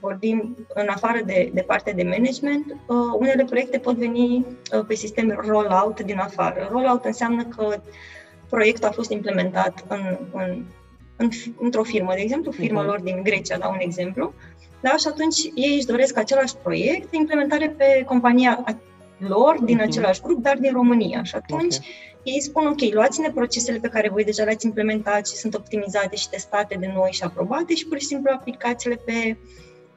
vorbim 0.00 0.56
în 0.74 0.88
afară 0.88 1.20
de, 1.24 1.50
de 1.54 1.60
partea 1.60 1.92
de 1.92 2.02
management, 2.02 2.64
uh, 2.70 2.96
unele 3.18 3.44
proiecte 3.44 3.78
pot 3.78 3.96
veni 3.96 4.36
uh, 4.36 4.84
pe 4.86 4.94
sistem 4.94 5.40
rollout 5.46 6.00
din 6.00 6.18
afară. 6.18 6.68
Rollout 6.70 7.04
înseamnă 7.04 7.44
că 7.44 7.80
proiectul 8.48 8.88
a 8.88 8.92
fost 8.92 9.10
implementat 9.10 9.84
în, 9.88 10.18
în, 10.32 10.64
în, 11.16 11.28
într-o 11.60 11.82
firmă, 11.82 12.12
de 12.14 12.20
exemplu, 12.20 12.50
firma 12.50 12.82
uh-huh. 12.82 12.86
lor 12.86 13.00
din 13.00 13.22
Grecia, 13.22 13.58
dau 13.58 13.72
un 13.72 13.80
exemplu, 13.80 14.34
da? 14.80 14.96
și 14.96 15.06
atunci 15.06 15.38
ei 15.54 15.74
își 15.76 15.86
doresc 15.86 16.18
același 16.18 16.56
proiect 16.62 17.10
de 17.10 17.16
implementare 17.16 17.74
pe 17.76 18.02
compania 18.06 18.64
lor 19.18 19.58
din 19.64 19.78
uh-huh. 19.78 19.82
același 19.82 20.20
grup, 20.20 20.42
dar 20.42 20.56
din 20.58 20.72
România. 20.72 21.22
Și 21.22 21.34
atunci 21.34 21.74
okay. 21.76 22.20
ei 22.22 22.40
spun, 22.40 22.66
ok, 22.66 22.92
luați-ne 22.92 23.30
procesele 23.30 23.78
pe 23.78 23.88
care 23.88 24.08
voi 24.08 24.24
deja 24.24 24.44
le-ați 24.44 24.66
implementat 24.66 25.26
și 25.28 25.34
sunt 25.34 25.54
optimizate 25.54 26.16
și 26.16 26.28
testate 26.28 26.76
de 26.80 26.90
noi 26.94 27.10
și 27.12 27.22
aprobate 27.22 27.74
și 27.74 27.86
pur 27.86 27.98
și 27.98 28.06
simplu 28.06 28.30
aplicați-le 28.34 28.94
pe 29.04 29.36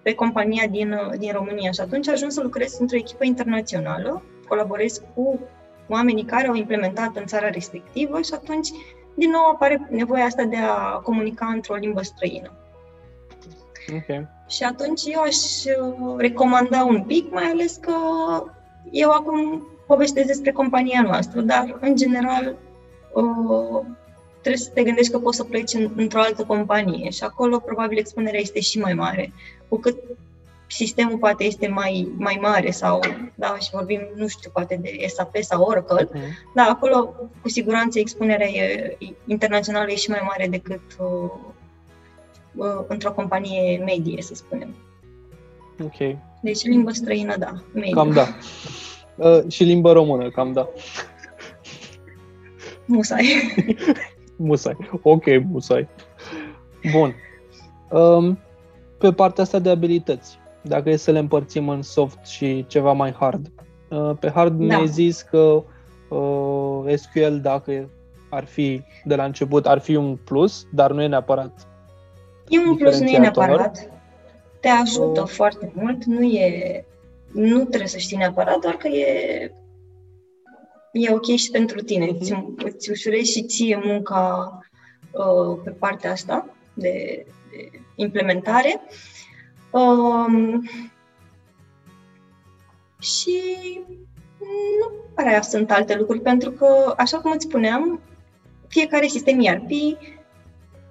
pe 0.02 0.14
compania 0.14 0.68
din, 0.68 0.96
din 1.18 1.32
România 1.32 1.72
și 1.72 1.80
atunci 1.80 2.08
ajung 2.08 2.32
să 2.32 2.42
lucrez 2.42 2.78
într-o 2.80 2.98
echipă 2.98 3.26
internațională, 3.26 4.24
colaborez 4.48 5.02
cu 5.16 5.40
oamenii 5.90 6.24
care 6.24 6.48
au 6.48 6.56
implementat 6.56 7.16
în 7.16 7.26
țara 7.26 7.50
respectivă 7.50 8.22
și 8.22 8.34
atunci 8.34 8.70
din 9.14 9.30
nou 9.30 9.50
apare 9.54 9.88
nevoia 9.90 10.24
asta 10.24 10.44
de 10.44 10.56
a 10.56 10.76
comunica 11.04 11.46
într-o 11.46 11.76
limbă 11.76 12.02
străină. 12.02 12.52
Okay. 13.96 14.28
Și 14.48 14.64
atunci 14.64 15.02
eu 15.06 15.22
aș 15.22 15.36
uh, 15.36 16.16
recomanda 16.18 16.84
un 16.84 17.04
pic, 17.04 17.32
mai 17.32 17.44
ales 17.44 17.76
că 17.76 17.94
eu 18.92 19.10
acum 19.10 19.68
povestesc 19.88 20.28
despre 20.28 20.52
compania 20.52 21.02
noastră, 21.02 21.42
dar, 21.42 21.78
în 21.82 21.96
general, 21.96 22.56
uh, 23.14 23.86
trebuie 24.42 24.62
să 24.62 24.72
te 24.74 24.84
gândești 24.84 25.12
că 25.12 25.20
poți 25.20 25.38
să 25.38 25.44
pleci 25.44 25.74
în, 25.74 25.92
într-o 25.96 26.20
altă 26.20 26.44
companie 26.44 27.10
și 27.10 27.24
acolo 27.24 27.60
probabil 27.60 27.98
expunerea 27.98 28.40
este 28.40 28.60
și 28.60 28.80
mai 28.80 28.94
mare. 28.94 29.32
Cu 29.68 29.80
cât 29.80 29.98
sistemul 30.72 31.18
poate 31.18 31.44
este 31.44 31.68
mai, 31.68 32.12
mai 32.18 32.38
mare 32.42 32.72
sau, 32.72 33.00
da, 33.36 33.58
și 33.60 33.70
vorbim, 33.72 34.02
nu 34.16 34.28
știu, 34.28 34.50
poate 34.54 34.80
de 34.82 35.06
SAP 35.08 35.36
sau 35.40 35.64
Oracle, 35.64 36.06
uh-huh. 36.06 36.54
da, 36.56 36.64
acolo 36.64 37.14
cu 37.42 37.50
siguranță 37.50 38.00
expunerea 38.00 38.48
e, 38.48 38.98
internațională 39.26 39.92
e 39.92 39.96
și 39.96 40.10
mai 40.10 40.22
mare 40.24 40.48
decât 40.48 40.82
uh, 41.00 41.32
uh, 42.56 42.86
într-o 42.88 43.12
companie 43.12 43.84
medie, 43.86 44.22
să 44.22 44.36
spunem. 44.36 44.76
Ok. 45.84 46.18
Deci 46.42 46.64
limbă 46.64 46.92
străină, 46.92 47.38
da, 47.38 47.54
medie. 47.74 47.94
Cam 47.94 48.12
da. 48.12 48.28
Uh, 49.16 49.52
și 49.52 49.64
limbă 49.64 49.92
română, 49.92 50.30
cam 50.30 50.54
da. 50.54 50.70
Musai. 52.86 53.54
musai. 54.36 54.78
Ok, 55.02 55.26
musai. 55.50 55.88
Bun. 56.92 57.16
Um, 57.90 58.40
pe 58.98 59.14
partea 59.14 59.44
asta 59.44 59.60
de 59.60 59.70
abilități, 59.70 60.40
dacă 60.62 60.90
e 60.90 60.96
să 60.96 61.12
le 61.12 61.20
împărțim 61.20 61.70
în 61.70 61.82
soft 61.82 62.26
și 62.26 62.66
ceva 62.68 62.92
mai 62.92 63.12
hard. 63.12 63.52
Uh, 63.90 64.12
pe 64.20 64.30
hard 64.30 64.58
da. 64.58 64.66
mi-ai 64.66 64.88
zis 64.88 65.22
că 65.22 65.64
uh, 66.10 66.94
SQL, 66.96 67.36
dacă 67.42 67.90
ar 68.30 68.46
fi 68.46 68.82
de 69.04 69.16
la 69.16 69.24
început, 69.24 69.66
ar 69.66 69.80
fi 69.80 69.96
un 69.96 70.16
plus, 70.16 70.66
dar 70.72 70.92
nu 70.92 71.02
e 71.02 71.08
neapărat 71.08 71.68
E 72.50 72.60
un 72.60 72.76
plus, 72.76 73.00
nu 73.00 73.08
e 73.08 73.18
neapărat. 73.18 73.90
Te 74.60 74.68
ajută 74.68 75.22
uh. 75.22 75.28
foarte 75.28 75.72
mult, 75.76 76.04
nu 76.04 76.22
e 76.22 76.84
nu 77.32 77.60
trebuie 77.60 77.88
să 77.88 77.98
știi 77.98 78.18
neapărat, 78.18 78.60
doar 78.60 78.76
că 78.76 78.88
e 78.88 79.52
e 80.92 81.12
ok 81.12 81.26
și 81.26 81.52
pentru 81.52 81.82
tine. 81.82 82.08
Uh-huh. 82.08 82.20
Îți, 82.20 82.34
îți 82.64 82.90
ușurezi 82.90 83.32
și 83.32 83.44
ție 83.44 83.82
munca 83.84 84.58
uh, 85.12 85.60
pe 85.64 85.70
partea 85.70 86.12
asta 86.12 86.56
de, 86.74 87.26
de 87.52 87.70
implementare. 87.96 88.82
Um, 89.72 90.64
și 93.00 93.42
nu 94.80 94.92
prea 95.14 95.42
sunt 95.42 95.72
alte 95.72 95.96
lucruri, 95.96 96.22
pentru 96.22 96.52
că, 96.52 96.94
așa 96.98 97.18
cum 97.18 97.32
îți 97.32 97.46
spuneam, 97.46 98.00
fiecare 98.68 99.08
sistem 99.08 99.40
ERP 99.40 99.70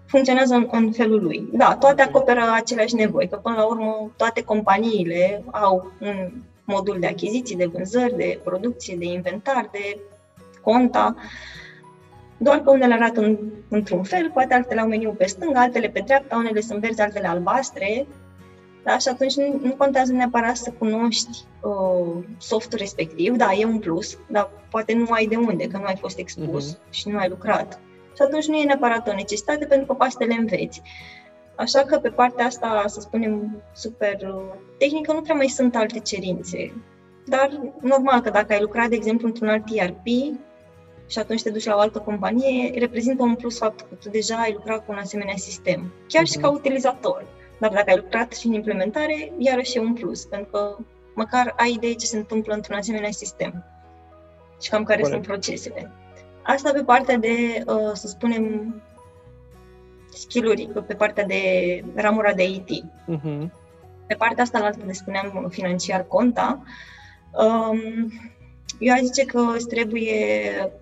funcționează 0.06 0.54
în, 0.54 0.68
în 0.70 0.92
felul 0.92 1.22
lui. 1.22 1.48
Da, 1.52 1.76
toate 1.76 2.02
acoperă 2.02 2.40
aceleași 2.52 2.94
nevoi, 2.94 3.28
că 3.28 3.36
până 3.36 3.56
la 3.56 3.64
urmă 3.64 4.10
toate 4.16 4.42
companiile 4.42 5.44
au 5.50 5.92
un 6.00 6.30
modul 6.64 6.96
de 7.00 7.06
achiziții, 7.06 7.56
de 7.56 7.66
vânzări, 7.66 8.16
de 8.16 8.40
producție, 8.44 8.96
de 8.96 9.04
inventar, 9.04 9.68
de 9.72 9.98
conta, 10.62 11.14
doar 12.36 12.60
că 12.60 12.70
unele 12.70 12.94
arată 12.94 13.20
în, 13.20 13.38
într-un 13.68 14.02
fel, 14.02 14.30
poate 14.30 14.54
altele 14.54 14.80
au 14.80 14.88
meniu 14.88 15.10
pe 15.10 15.26
stânga, 15.26 15.60
altele 15.60 15.88
pe 15.88 16.02
dreapta, 16.04 16.36
unele 16.36 16.60
sunt 16.60 16.80
verzi, 16.80 17.00
altele 17.00 17.28
albastre, 17.28 18.06
da? 18.84 18.98
și 18.98 19.08
atunci 19.08 19.34
nu, 19.34 19.60
nu 19.62 19.74
contează 19.76 20.12
neapărat 20.12 20.56
să 20.56 20.72
cunoști 20.78 21.44
uh, 21.60 22.24
softul 22.38 22.78
respectiv, 22.78 23.36
da, 23.36 23.52
e 23.52 23.64
un 23.64 23.78
plus, 23.78 24.18
dar 24.28 24.50
poate 24.70 24.94
nu 24.94 25.06
ai 25.10 25.26
de 25.26 25.36
unde, 25.36 25.66
că 25.66 25.76
nu 25.76 25.84
ai 25.84 25.96
fost 25.96 26.18
expus 26.18 26.74
uh-huh. 26.74 26.90
și 26.90 27.08
nu 27.08 27.18
ai 27.18 27.28
lucrat. 27.28 27.80
Și 28.14 28.22
atunci 28.22 28.46
nu 28.46 28.56
e 28.56 28.64
neapărat 28.64 29.08
o 29.08 29.14
necesitate, 29.14 29.64
pentru 29.64 29.86
că 29.86 29.92
poate 29.92 30.24
le 30.24 30.34
înveți. 30.34 30.82
Așa 31.54 31.80
că 31.80 31.98
pe 31.98 32.08
partea 32.08 32.44
asta, 32.44 32.84
să 32.86 33.00
spunem, 33.00 33.62
super 33.74 34.14
uh, 34.34 34.54
tehnică, 34.78 35.12
nu 35.12 35.20
prea 35.20 35.34
mai 35.34 35.46
sunt 35.46 35.76
alte 35.76 35.98
cerințe. 35.98 36.72
Dar 37.26 37.60
normal 37.80 38.20
că 38.20 38.30
dacă 38.30 38.52
ai 38.52 38.60
lucrat, 38.60 38.88
de 38.88 38.94
exemplu, 38.94 39.26
într-un 39.26 39.48
alt 39.48 39.64
ERP 39.72 40.06
și 41.06 41.18
atunci 41.18 41.42
te 41.42 41.50
duci 41.50 41.64
la 41.64 41.74
o 41.74 41.78
altă 41.78 41.98
companie, 41.98 42.78
reprezintă 42.78 43.22
un 43.22 43.34
plus 43.34 43.58
faptul 43.58 43.86
că 43.88 43.94
tu 43.94 44.08
deja 44.08 44.36
ai 44.36 44.52
lucrat 44.52 44.84
cu 44.84 44.92
un 44.92 44.98
asemenea 44.98 45.36
sistem, 45.36 45.92
chiar 46.06 46.22
uh-huh. 46.22 46.30
și 46.30 46.38
ca 46.38 46.48
mhm. 46.48 46.56
utilizator. 46.56 47.26
Dar 47.58 47.70
dacă 47.70 47.90
ai 47.90 47.96
lucrat 47.96 48.32
și 48.32 48.46
în 48.46 48.52
implementare, 48.52 49.32
iarăși 49.38 49.76
e 49.76 49.80
un 49.80 49.92
plus, 49.92 50.24
pentru 50.24 50.50
că 50.50 50.76
măcar 51.14 51.54
ai 51.56 51.72
idee 51.72 51.92
ce 51.92 52.06
se 52.06 52.16
întâmplă 52.16 52.54
într-un 52.54 52.76
asemenea 52.76 53.10
sistem 53.10 53.64
și 54.62 54.70
cam 54.70 54.84
care 54.84 55.00
Corect. 55.00 55.24
sunt 55.24 55.26
procesele. 55.26 55.92
Asta 56.42 56.70
pe 56.72 56.82
partea 56.82 57.16
de, 57.16 57.64
uh, 57.66 57.90
să 57.92 58.06
spunem, 58.06 58.74
skill-uri, 60.12 60.68
pe 60.86 60.94
partea 60.94 61.24
de 61.24 61.40
ramura 61.94 62.32
de 62.32 62.44
IT. 62.44 62.68
Uh-huh. 62.68 63.06
Mhm. 63.06 63.52
Pe 64.06 64.14
partea 64.14 64.42
asta, 64.42 64.58
la 64.58 64.64
altă 64.64 64.84
de 64.86 64.92
spuneam 64.92 65.46
financiar 65.50 66.04
conta, 66.06 66.62
um, 67.32 67.80
eu 68.78 68.94
aș 68.94 69.00
zice 69.00 69.24
că 69.24 69.40
îți 69.54 69.66
trebuie 69.66 70.72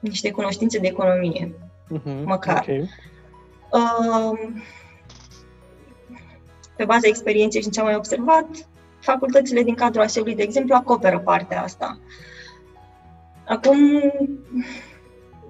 niște 0.00 0.30
cunoștințe 0.30 0.78
de 0.78 0.86
economie, 0.86 1.54
uh-huh. 1.94 2.24
măcar. 2.24 2.62
Okay. 2.62 2.88
Um, 6.78 6.86
pe 6.86 6.92
baza 6.92 7.08
experienței 7.08 7.62
și 7.62 7.70
ce 7.70 7.80
am 7.80 7.86
mai 7.86 7.94
observat, 7.94 8.46
facultățile 9.00 9.62
din 9.62 9.74
cadrul 9.74 10.02
ASEului, 10.02 10.34
de 10.34 10.42
exemplu, 10.42 10.74
acoperă 10.74 11.18
partea 11.18 11.62
asta. 11.62 11.98
Acum, 13.46 13.78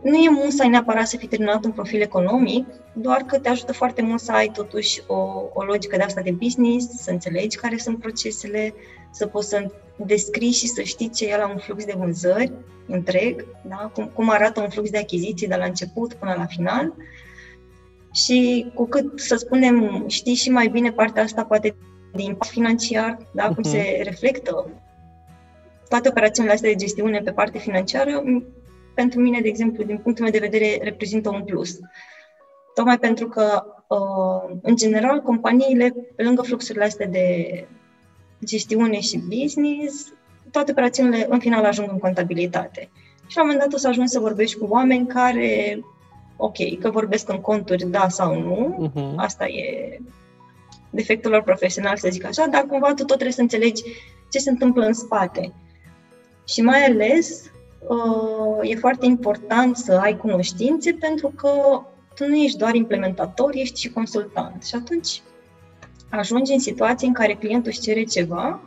nu 0.02 0.16
e 0.16 0.30
mult 0.30 0.52
să 0.52 0.62
ai 0.62 0.68
neapărat 0.68 1.06
să 1.06 1.16
fii 1.16 1.28
terminat 1.28 1.64
un 1.64 1.72
profil 1.72 2.00
economic, 2.00 2.66
doar 2.92 3.20
că 3.20 3.38
te 3.38 3.48
ajută 3.48 3.72
foarte 3.72 4.02
mult 4.02 4.20
să 4.20 4.32
ai 4.32 4.48
totuși 4.48 5.02
o, 5.06 5.14
o 5.52 5.62
logică 5.62 5.96
de 5.96 6.02
asta 6.02 6.20
de 6.20 6.30
business, 6.30 7.02
să 7.02 7.10
înțelegi 7.10 7.56
care 7.56 7.76
sunt 7.76 7.98
procesele, 7.98 8.74
să 9.10 9.26
poți 9.26 9.48
să 9.48 9.70
descrii 9.96 10.52
și 10.52 10.66
să 10.66 10.82
știi 10.82 11.10
ce 11.10 11.26
e 11.26 11.36
la 11.36 11.48
un 11.48 11.58
flux 11.58 11.84
de 11.84 11.94
vânzări 11.96 12.52
întreg, 12.86 13.46
da? 13.68 13.90
cum, 13.94 14.10
cum 14.14 14.30
arată 14.30 14.60
un 14.60 14.68
flux 14.68 14.90
de 14.90 14.98
achiziții 14.98 15.48
de 15.48 15.56
la 15.56 15.64
început 15.64 16.14
până 16.14 16.34
la 16.36 16.44
final. 16.44 16.94
Și 18.12 18.66
cu 18.74 18.86
cât, 18.86 19.20
să 19.20 19.36
spunem, 19.36 20.04
știi 20.06 20.34
și 20.34 20.50
mai 20.50 20.68
bine 20.68 20.92
partea 20.92 21.22
asta 21.22 21.44
poate 21.44 21.76
de 22.12 22.22
impact 22.22 22.50
financiar, 22.50 23.18
da? 23.32 23.44
cum 23.44 23.64
uh-huh. 23.64 23.70
se 23.70 24.00
reflectă 24.02 24.70
toate 25.88 26.08
operațiunile 26.08 26.54
astea 26.54 26.70
de 26.70 26.76
gestiune 26.76 27.20
pe 27.20 27.32
parte 27.32 27.58
financiară, 27.58 28.22
pentru 28.94 29.20
mine, 29.20 29.40
de 29.40 29.48
exemplu, 29.48 29.84
din 29.84 29.98
punctul 29.98 30.24
meu 30.24 30.32
de 30.32 30.48
vedere, 30.48 30.78
reprezintă 30.82 31.28
un 31.28 31.42
plus. 31.44 31.78
Tocmai 32.74 32.98
pentru 32.98 33.28
că, 33.28 33.64
uh, 33.88 34.58
în 34.62 34.76
general, 34.76 35.20
companiile, 35.20 35.94
pe 36.16 36.22
lângă 36.22 36.42
fluxurile 36.42 36.84
astea 36.84 37.06
de 37.06 37.26
gestiune 38.44 39.00
și 39.00 39.18
business, 39.18 40.12
toate 40.50 40.70
operațiunile, 40.70 41.26
în 41.28 41.38
final, 41.38 41.64
ajung 41.64 41.88
în 41.90 41.98
contabilitate. 41.98 42.90
Și 43.26 43.36
la 43.36 43.42
un 43.42 43.48
moment 43.48 43.64
dat 43.64 43.74
o 43.74 43.82
să 43.82 43.88
ajungi 43.88 44.10
să 44.10 44.18
vorbești 44.18 44.58
cu 44.58 44.66
oameni 44.68 45.06
care, 45.06 45.80
ok, 46.40 46.78
că 46.80 46.90
vorbesc 46.90 47.28
în 47.28 47.40
conturi, 47.40 47.90
da 47.90 48.08
sau 48.08 48.40
nu, 48.40 48.90
uh-huh. 48.90 49.14
asta 49.16 49.46
e 49.46 49.98
defectul 50.90 51.30
lor 51.30 51.42
profesional, 51.42 51.96
să 51.96 52.08
zic 52.10 52.24
așa, 52.24 52.46
dar 52.46 52.62
cumva 52.62 52.88
tu 52.88 52.94
tot 52.94 53.06
trebuie 53.06 53.32
să 53.32 53.40
înțelegi 53.40 53.82
ce 54.30 54.38
se 54.38 54.50
întâmplă 54.50 54.84
în 54.86 54.92
spate. 54.92 55.52
Și 56.46 56.60
mai 56.60 56.84
ales, 56.84 57.50
uh, 57.88 58.70
e 58.70 58.74
foarte 58.76 59.06
important 59.06 59.76
să 59.76 59.92
ai 59.92 60.16
cunoștințe 60.16 60.92
pentru 60.92 61.32
că 61.36 61.50
tu 62.14 62.26
nu 62.26 62.36
ești 62.36 62.58
doar 62.58 62.74
implementator, 62.74 63.50
ești 63.54 63.80
și 63.80 63.90
consultant. 63.90 64.64
Și 64.64 64.74
atunci 64.74 65.22
ajungi 66.10 66.52
în 66.52 66.58
situații 66.58 67.06
în 67.06 67.12
care 67.12 67.34
clientul 67.34 67.70
își 67.70 67.80
cere 67.80 68.04
ceva, 68.04 68.60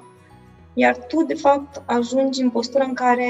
iar 0.73 0.97
tu, 0.97 1.23
de 1.23 1.33
fapt, 1.33 1.81
ajungi 1.85 2.41
în 2.41 2.49
postura 2.49 2.83
în 2.83 2.93
care 2.93 3.27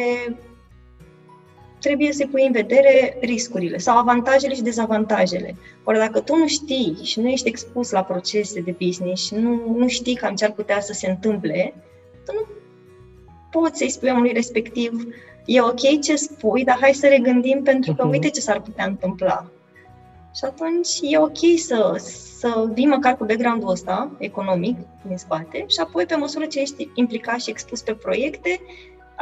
trebuie 1.82 2.12
să 2.12 2.28
pui 2.32 2.46
în 2.46 2.52
vedere 2.52 3.18
riscurile 3.22 3.78
sau 3.78 3.98
avantajele 3.98 4.54
și 4.54 4.62
dezavantajele. 4.62 5.56
Ori 5.84 5.98
dacă 5.98 6.20
tu 6.20 6.36
nu 6.36 6.48
știi 6.48 6.98
și 7.04 7.20
nu 7.20 7.28
ești 7.28 7.48
expus 7.48 7.92
la 7.92 8.04
procese 8.04 8.60
de 8.60 8.76
business 8.86 9.26
și 9.26 9.34
nu, 9.36 9.76
nu 9.78 9.88
știi 9.88 10.16
cam 10.16 10.36
ce 10.36 10.46
ar 10.46 10.52
putea 10.52 10.80
să 10.80 10.94
se 10.94 11.10
întâmple, 11.10 11.74
tu 12.26 12.32
nu 12.34 12.48
poți 13.52 13.78
să-i 13.78 13.90
spui 13.90 14.10
omului 14.10 14.32
respectiv, 14.32 15.14
e 15.46 15.62
ok 15.62 16.02
ce 16.02 16.16
spui, 16.16 16.64
dar 16.64 16.78
hai 16.82 16.94
să 16.94 17.08
regândim 17.08 17.62
pentru 17.64 17.94
că 17.94 18.04
mhm. 18.04 18.12
uite 18.12 18.30
ce 18.30 18.40
s-ar 18.40 18.62
putea 18.62 18.86
întâmpla. 18.86 19.46
Și 20.36 20.44
atunci 20.44 20.90
e 21.02 21.18
ok 21.18 21.38
să, 21.58 21.96
să 22.40 22.70
vii 22.74 22.86
măcar 22.86 23.18
cu 23.18 23.26
background-ul 23.26 23.70
ăsta 23.70 24.12
economic 24.18 24.78
din 25.08 25.18
spate 25.18 25.66
și 25.68 25.80
apoi 25.80 26.06
pe 26.06 26.16
măsură 26.16 26.46
ce 26.46 26.60
ești 26.60 26.90
implicat 26.94 27.40
și 27.40 27.50
expus 27.50 27.82
pe 27.82 27.94
proiecte, 27.94 28.60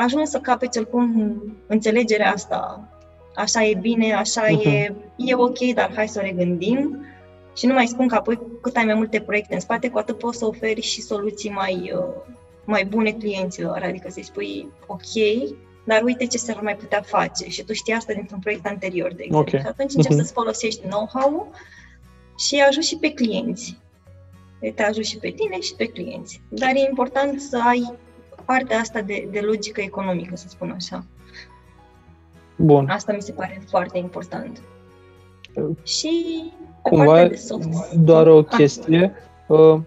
ajungi 0.03 0.29
să 0.29 0.39
capeți 0.39 0.77
oricum 0.77 1.43
înțelegerea 1.67 2.31
asta. 2.31 2.87
Așa 3.35 3.63
e 3.63 3.75
bine, 3.75 4.13
așa 4.13 4.45
uh-huh. 4.45 4.65
e, 4.65 4.93
e 5.15 5.35
ok, 5.35 5.59
dar 5.73 5.91
hai 5.95 6.07
să 6.07 6.19
o 6.21 6.25
regândim. 6.25 7.05
Și 7.55 7.65
nu 7.65 7.73
mai 7.73 7.87
spun 7.87 8.07
că 8.07 8.15
apoi 8.15 8.39
cât 8.61 8.75
ai 8.75 8.85
mai 8.85 8.93
multe 8.93 9.19
proiecte 9.21 9.53
în 9.53 9.59
spate, 9.59 9.89
cu 9.89 9.97
atât 9.97 10.17
poți 10.17 10.37
să 10.37 10.45
oferi 10.45 10.81
și 10.81 11.01
soluții 11.01 11.49
mai, 11.49 11.91
uh, 11.95 12.33
mai 12.65 12.85
bune 12.85 13.11
clienților, 13.11 13.81
adică 13.83 14.09
să-i 14.09 14.23
spui 14.23 14.67
ok, 14.87 15.01
dar 15.85 16.01
uite 16.03 16.25
ce 16.25 16.37
s-ar 16.37 16.59
mai 16.61 16.75
putea 16.75 17.01
face 17.01 17.49
și 17.49 17.63
tu 17.63 17.73
știi 17.73 17.93
asta 17.93 18.13
dintr-un 18.13 18.39
proiect 18.39 18.65
anterior, 18.65 19.13
de 19.13 19.23
exemplu. 19.23 19.39
Okay. 19.39 19.59
Și 19.59 19.67
atunci 19.67 19.93
începi 19.93 20.13
uh-huh. 20.13 20.17
să-ți 20.17 20.33
folosești 20.33 20.87
know-how-ul 20.87 21.47
și 22.37 22.63
ajut 22.67 22.83
și 22.83 22.97
pe 22.97 23.11
clienți. 23.13 23.77
Te 24.75 24.83
ajut 24.83 25.05
și 25.05 25.17
pe 25.17 25.29
tine 25.29 25.59
și 25.59 25.75
pe 25.75 25.85
clienți. 25.85 26.41
Dar 26.49 26.69
e 26.75 26.87
important 26.89 27.41
să 27.41 27.61
ai 27.65 27.93
partea 28.51 28.79
asta 28.79 29.01
de, 29.01 29.27
de 29.31 29.39
logică 29.39 29.81
economică, 29.81 30.35
să 30.35 30.47
spun 30.47 30.71
așa. 30.75 31.03
Bun. 32.55 32.87
Asta 32.89 33.13
mi 33.13 33.21
se 33.21 33.31
pare 33.31 33.61
foarte 33.67 33.97
important. 33.97 34.61
Și 35.83 36.43
cumva 36.81 37.27
de 37.27 37.35
soft. 37.35 37.93
doar 37.93 38.27
o 38.27 38.37
ah. 38.37 38.45
chestie. 38.45 39.13
Uh, 39.47 39.79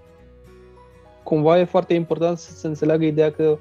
cumva 1.23 1.59
e 1.59 1.65
foarte 1.65 1.95
important 1.95 2.39
să 2.39 2.53
se 2.53 2.67
înțeleagă 2.67 3.05
ideea 3.05 3.31
că 3.31 3.59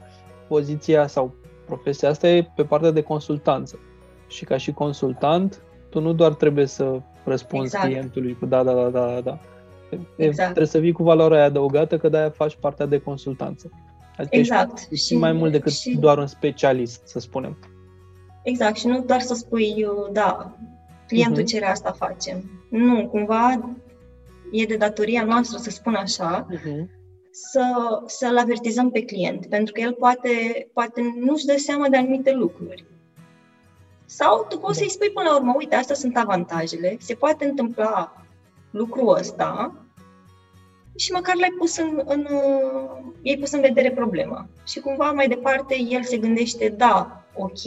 poziția 0.48 1.08
sau 1.08 1.34
profesia 1.66 2.10
asta 2.10 2.28
e 2.28 2.52
pe 2.56 2.64
partea 2.64 2.92
de 2.92 3.02
consultanță. 3.02 3.80
Și 4.28 4.46
ca 4.46 4.58
și 4.58 4.72
consultant, 4.72 5.62
tu 5.90 6.00
nu 6.00 6.14
doar 6.14 6.34
trebuie 6.34 6.66
să 6.66 7.02
răspunzi 7.24 7.66
exact. 7.66 7.86
clientului 7.86 8.38
cu 8.40 8.46
da, 8.46 8.64
da, 8.64 8.74
da, 8.74 8.90
da, 8.90 9.22
da. 9.22 9.40
Exact. 10.16 10.44
Trebuie 10.44 10.66
să 10.68 10.80
vii 10.80 10.92
cu 10.92 11.04
valoarea 11.04 11.44
adăugată 11.44 11.98
că 11.98 12.10
de-aia 12.10 12.30
faci 12.30 12.58
partea 12.60 12.86
de 12.86 12.98
consultanță. 13.00 13.70
Adică 14.18 14.36
exact. 14.36 14.88
ești 14.90 15.06
și, 15.06 15.16
mai 15.16 15.32
mult 15.32 15.52
decât 15.52 15.74
și... 15.74 15.98
doar 15.98 16.18
un 16.18 16.28
specialist, 16.28 17.02
să 17.08 17.20
spunem. 17.20 17.58
Exact. 18.44 18.78
Și 18.78 18.88
nu 18.88 19.02
doar 19.02 19.22
să 19.22 19.34
spui, 19.34 19.88
da, 20.12 20.56
clientul 21.08 21.42
uh-huh. 21.42 21.46
cere 21.46 21.66
asta, 21.66 21.92
facem. 21.92 22.66
Nu, 22.70 23.08
cumva 23.08 23.76
e 24.52 24.66
de 24.66 24.76
datoria 24.76 25.24
noastră, 25.24 25.58
să 25.58 25.70
spun 25.70 25.96
așa, 25.96 26.48
uh-huh. 26.54 26.86
să, 27.32 27.64
să-l 28.06 28.38
avertizăm 28.38 28.90
pe 28.90 29.04
client, 29.04 29.46
pentru 29.46 29.74
că 29.74 29.82
el 29.82 29.94
poate, 29.94 30.30
poate 30.74 31.02
nu-și 31.20 31.46
dă 31.46 31.56
seama 31.58 31.90
de 31.90 31.98
anumite 31.98 32.32
lucruri. 32.32 32.86
Sau 34.06 34.46
tu 34.50 34.58
poți 34.58 34.78
să-i 34.78 34.90
spui 34.90 35.10
până 35.10 35.30
la 35.30 35.36
urmă, 35.36 35.54
uite, 35.58 35.76
astea 35.76 35.96
sunt 35.96 36.18
avantajele, 36.18 36.98
se 37.00 37.14
poate 37.14 37.46
întâmpla 37.46 38.26
lucrul 38.72 39.18
ăsta 39.18 39.81
și 40.96 41.12
măcar 41.12 41.36
l-ai 41.36 41.54
pus 41.58 41.78
în, 41.78 42.02
în, 42.06 42.28
i-ai 43.22 43.38
pus 43.38 43.52
în 43.52 43.62
vedere 43.62 43.92
problema. 43.92 44.48
Și 44.68 44.80
cumva 44.80 45.12
mai 45.12 45.28
departe 45.28 45.76
el 45.90 46.04
se 46.04 46.18
gândește, 46.18 46.70
da, 46.78 47.24
ok, 47.36 47.60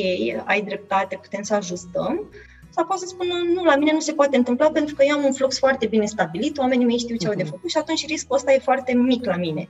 ai 0.45 0.63
dreptate, 0.63 1.19
putem 1.23 1.43
să 1.43 1.55
ajustăm, 1.55 2.29
sau 2.71 2.87
poate 2.87 3.01
să 3.01 3.09
spună, 3.09 3.35
nu, 3.55 3.65
la 3.65 3.77
mine 3.77 3.93
nu 3.93 4.01
se 4.01 4.13
poate 4.13 4.37
întâmpla 4.37 4.71
pentru 4.71 4.95
că 4.95 5.05
eu 5.05 5.17
am 5.17 5.25
un 5.25 5.33
flux 5.33 5.59
foarte 5.59 5.87
bine 5.87 6.05
stabilit, 6.05 6.59
oamenii 6.59 6.87
mei 6.87 6.99
știu 6.99 7.17
ce 7.17 7.27
au 7.27 7.35
de 7.35 7.43
mhm. 7.43 7.53
făcut 7.53 7.71
și 7.71 7.79
atunci 7.79 8.07
riscul 8.07 8.37
ăsta 8.37 8.53
e 8.53 8.59
foarte 8.59 8.93
mic 8.95 9.25
la 9.25 9.37
mine. 9.37 9.69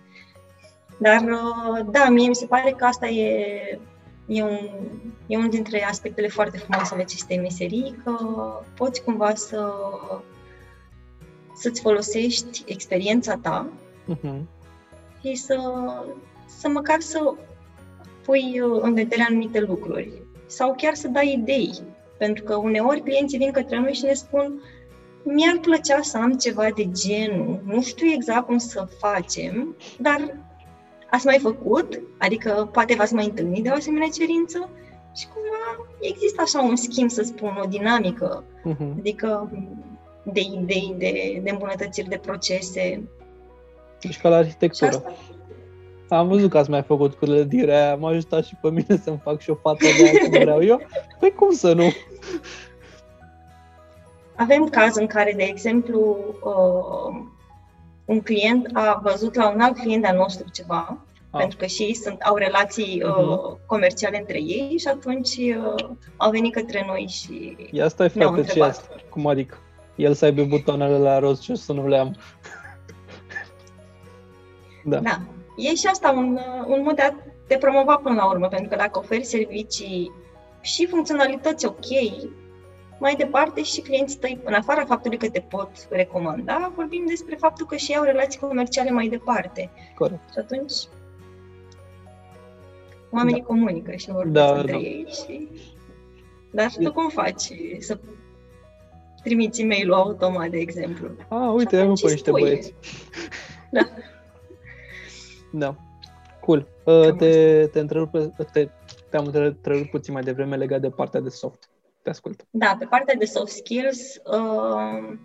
Dar, 0.99 1.23
uh, 1.23 1.87
da, 1.91 2.09
mie 2.09 2.29
mi 2.29 2.35
se 2.35 2.47
pare 2.47 2.71
că 2.71 2.85
asta 2.85 3.07
e, 3.07 3.79
e, 4.27 4.43
un, 4.43 4.59
e 5.27 5.37
unul 5.37 5.51
dintre 5.51 5.85
aspectele 5.85 6.29
foarte 6.29 6.59
frumoase 6.59 6.95
ale 6.95 7.03
acestei 7.03 7.39
meserii, 7.39 7.95
că 8.05 8.17
poți 8.77 9.03
cumva 9.03 9.35
să 9.35 9.73
să-ți 11.55 11.81
folosești 11.81 12.63
experiența 12.67 13.37
ta 13.43 13.69
uh-huh. 14.13 14.41
și 15.21 15.35
să, 15.35 15.57
să 16.47 16.69
măcar 16.69 17.01
să 17.01 17.35
pui 18.25 18.61
uh, 18.61 18.79
în 18.83 18.95
vedere 18.95 19.23
anumite 19.29 19.61
lucruri 19.61 20.13
sau 20.47 20.75
chiar 20.77 20.95
să 20.95 21.09
dai 21.09 21.33
idei 21.33 21.73
pentru 22.19 22.45
că 22.45 22.57
uneori 22.57 23.03
clienții 23.03 23.39
vin 23.39 23.51
către 23.51 23.79
noi 23.79 23.93
și 23.93 24.05
ne 24.05 24.13
spun 24.13 24.61
mi-ar 25.25 25.59
plăcea 25.61 26.03
să 26.03 26.17
am 26.17 26.33
ceva 26.33 26.69
de 26.75 26.91
genul, 26.91 27.61
nu 27.65 27.83
știu 27.83 28.07
exact 28.07 28.47
cum 28.47 28.59
să 28.59 28.89
facem, 28.99 29.77
dar 29.99 30.37
ați 31.11 31.27
mai 31.27 31.39
făcut? 31.39 32.01
Adică 32.19 32.69
poate 32.73 32.95
v-ați 32.95 33.15
mai 33.15 33.25
întâlnit 33.25 33.63
de 33.63 33.69
o 33.69 33.75
asemenea 33.75 34.09
cerință? 34.09 34.69
Și 35.17 35.27
cumva 35.27 35.87
există 36.01 36.43
așa 36.43 36.61
un 36.61 36.77
schimb, 36.77 37.11
să 37.11 37.23
spun, 37.23 37.59
o 37.63 37.67
dinamică. 37.67 38.45
Uh-huh. 38.45 38.99
Adică 38.99 39.51
de 40.33 40.41
idei, 40.41 40.95
de, 40.99 41.41
de 41.43 41.51
îmbunătățiri 41.51 42.09
de 42.09 42.21
procese. 42.23 43.09
Deci 44.01 44.21
ca 44.21 44.29
la 44.29 44.37
arhitectură. 44.37 45.03
Am 46.09 46.29
văzut 46.29 46.51
că 46.51 46.59
ați 46.59 46.71
mai 46.71 46.83
făcut 46.83 47.15
clădirea 47.15 47.85
aia, 47.85 47.97
m-a 47.97 48.09
ajutat 48.09 48.45
și 48.45 48.55
pe 48.61 48.71
mine 48.71 49.01
să-mi 49.03 49.21
fac 49.23 49.41
și 49.41 49.51
o 49.51 49.55
fată 49.55 49.85
de 49.99 50.09
aia 50.09 50.19
cum 50.21 50.31
vreau 50.31 50.63
eu. 50.63 50.81
Păi 51.19 51.33
cum 51.33 51.53
să 51.53 51.73
nu? 51.73 51.93
Avem 54.37 54.69
caz 54.69 54.97
în 54.97 55.07
care, 55.07 55.33
de 55.37 55.43
exemplu, 55.43 56.17
uh, 56.45 57.25
un 58.05 58.21
client 58.21 58.71
a 58.73 59.01
văzut 59.03 59.35
la 59.35 59.51
un 59.51 59.61
alt 59.61 59.79
client 59.79 60.05
al 60.05 60.17
nostru 60.17 60.47
ceva, 60.53 61.07
ah. 61.31 61.39
pentru 61.39 61.57
că 61.57 61.67
și 61.67 61.83
ei 61.83 61.95
sunt, 61.95 62.21
au 62.21 62.37
relații 62.37 63.03
uh, 63.05 63.13
uh-huh. 63.13 63.67
comerciale 63.67 64.19
între 64.19 64.39
ei 64.39 64.79
și 64.79 64.89
atunci 64.89 65.37
uh, 65.37 65.89
au 66.17 66.31
venit 66.31 66.53
către 66.53 66.85
noi 66.87 67.07
și 67.09 67.57
Ia 67.71 67.89
stai 67.89 68.09
frate, 68.09 68.43
ce 68.43 68.63
asta? 68.63 68.89
Cum 69.11 69.27
adică? 69.27 69.59
El 69.97 70.15
să 70.15 70.25
aibă 70.25 70.45
butoanele 70.45 70.99
la 70.99 71.19
roz 71.19 71.41
și 71.41 71.55
să 71.55 71.73
nu 71.73 71.89
le 71.89 71.99
am. 71.99 72.17
da. 74.85 74.99
da 74.99 75.21
e 75.57 75.75
și 75.75 75.87
asta 75.87 76.11
un, 76.11 76.39
un 76.67 76.83
mod 76.83 76.95
de 76.95 77.03
a 77.03 77.15
te 77.47 77.57
promova 77.57 77.97
până 77.97 78.15
la 78.15 78.27
urmă, 78.27 78.49
pentru 78.49 78.69
că 78.69 78.77
dacă 78.77 78.99
oferi 78.99 79.25
servicii 79.25 80.13
și 80.61 80.87
funcționalități 80.87 81.67
ok, 81.67 81.87
mai 82.99 83.15
departe 83.15 83.63
și 83.63 83.81
clienții 83.81 84.19
tăi, 84.19 84.41
în 84.45 84.53
afara 84.53 84.85
faptului 84.85 85.19
că 85.19 85.29
te 85.29 85.41
pot 85.41 85.71
recomanda, 85.91 86.73
vorbim 86.75 87.05
despre 87.07 87.35
faptul 87.35 87.67
că 87.67 87.77
și 87.77 87.91
ei 87.91 87.97
au 87.97 88.05
relații 88.05 88.41
comerciale 88.41 88.91
mai 88.91 89.09
departe. 89.09 89.71
Corect. 89.95 90.33
Și 90.33 90.39
atunci 90.39 90.73
oamenii 93.11 93.41
da. 93.41 93.47
comunică 93.47 93.93
și 93.97 94.11
vorbesc 94.11 94.47
da, 94.47 94.55
între 94.55 94.73
da. 94.73 94.79
ei 94.79 95.07
și... 95.09 95.49
Dar 96.51 96.73
tu 96.83 96.93
cum 96.93 97.09
faci 97.09 97.53
să 97.79 97.99
trimiți 99.25 99.61
e 99.61 99.67
mail 99.67 99.93
automat, 99.93 100.51
de 100.51 100.59
exemplu? 100.59 101.09
Ah, 101.29 101.53
uite, 101.55 101.77
am 101.77 101.95
pe 102.03 102.11
niște 102.11 102.31
băieți. 102.31 102.75
Da. 103.71 103.89
Da. 105.53 105.77
Cool. 106.41 106.67
Uh, 106.85 107.17
te, 107.17 107.67
te, 107.67 107.81
întrerup, 107.81 108.11
te, 108.53 108.69
te-am 109.11 109.27
întrerupt 109.27 109.91
puțin 109.91 110.13
mai 110.13 110.23
devreme 110.23 110.57
legat 110.57 110.81
de 110.81 110.91
partea 110.91 111.21
de 111.21 111.29
soft. 111.29 111.69
Te 112.03 112.11
ascult. 112.11 112.47
Da, 112.51 112.77
pe 112.79 112.85
partea 112.85 113.15
de 113.15 113.25
soft 113.25 113.53
skills 113.53 114.21
uh, 114.25 115.17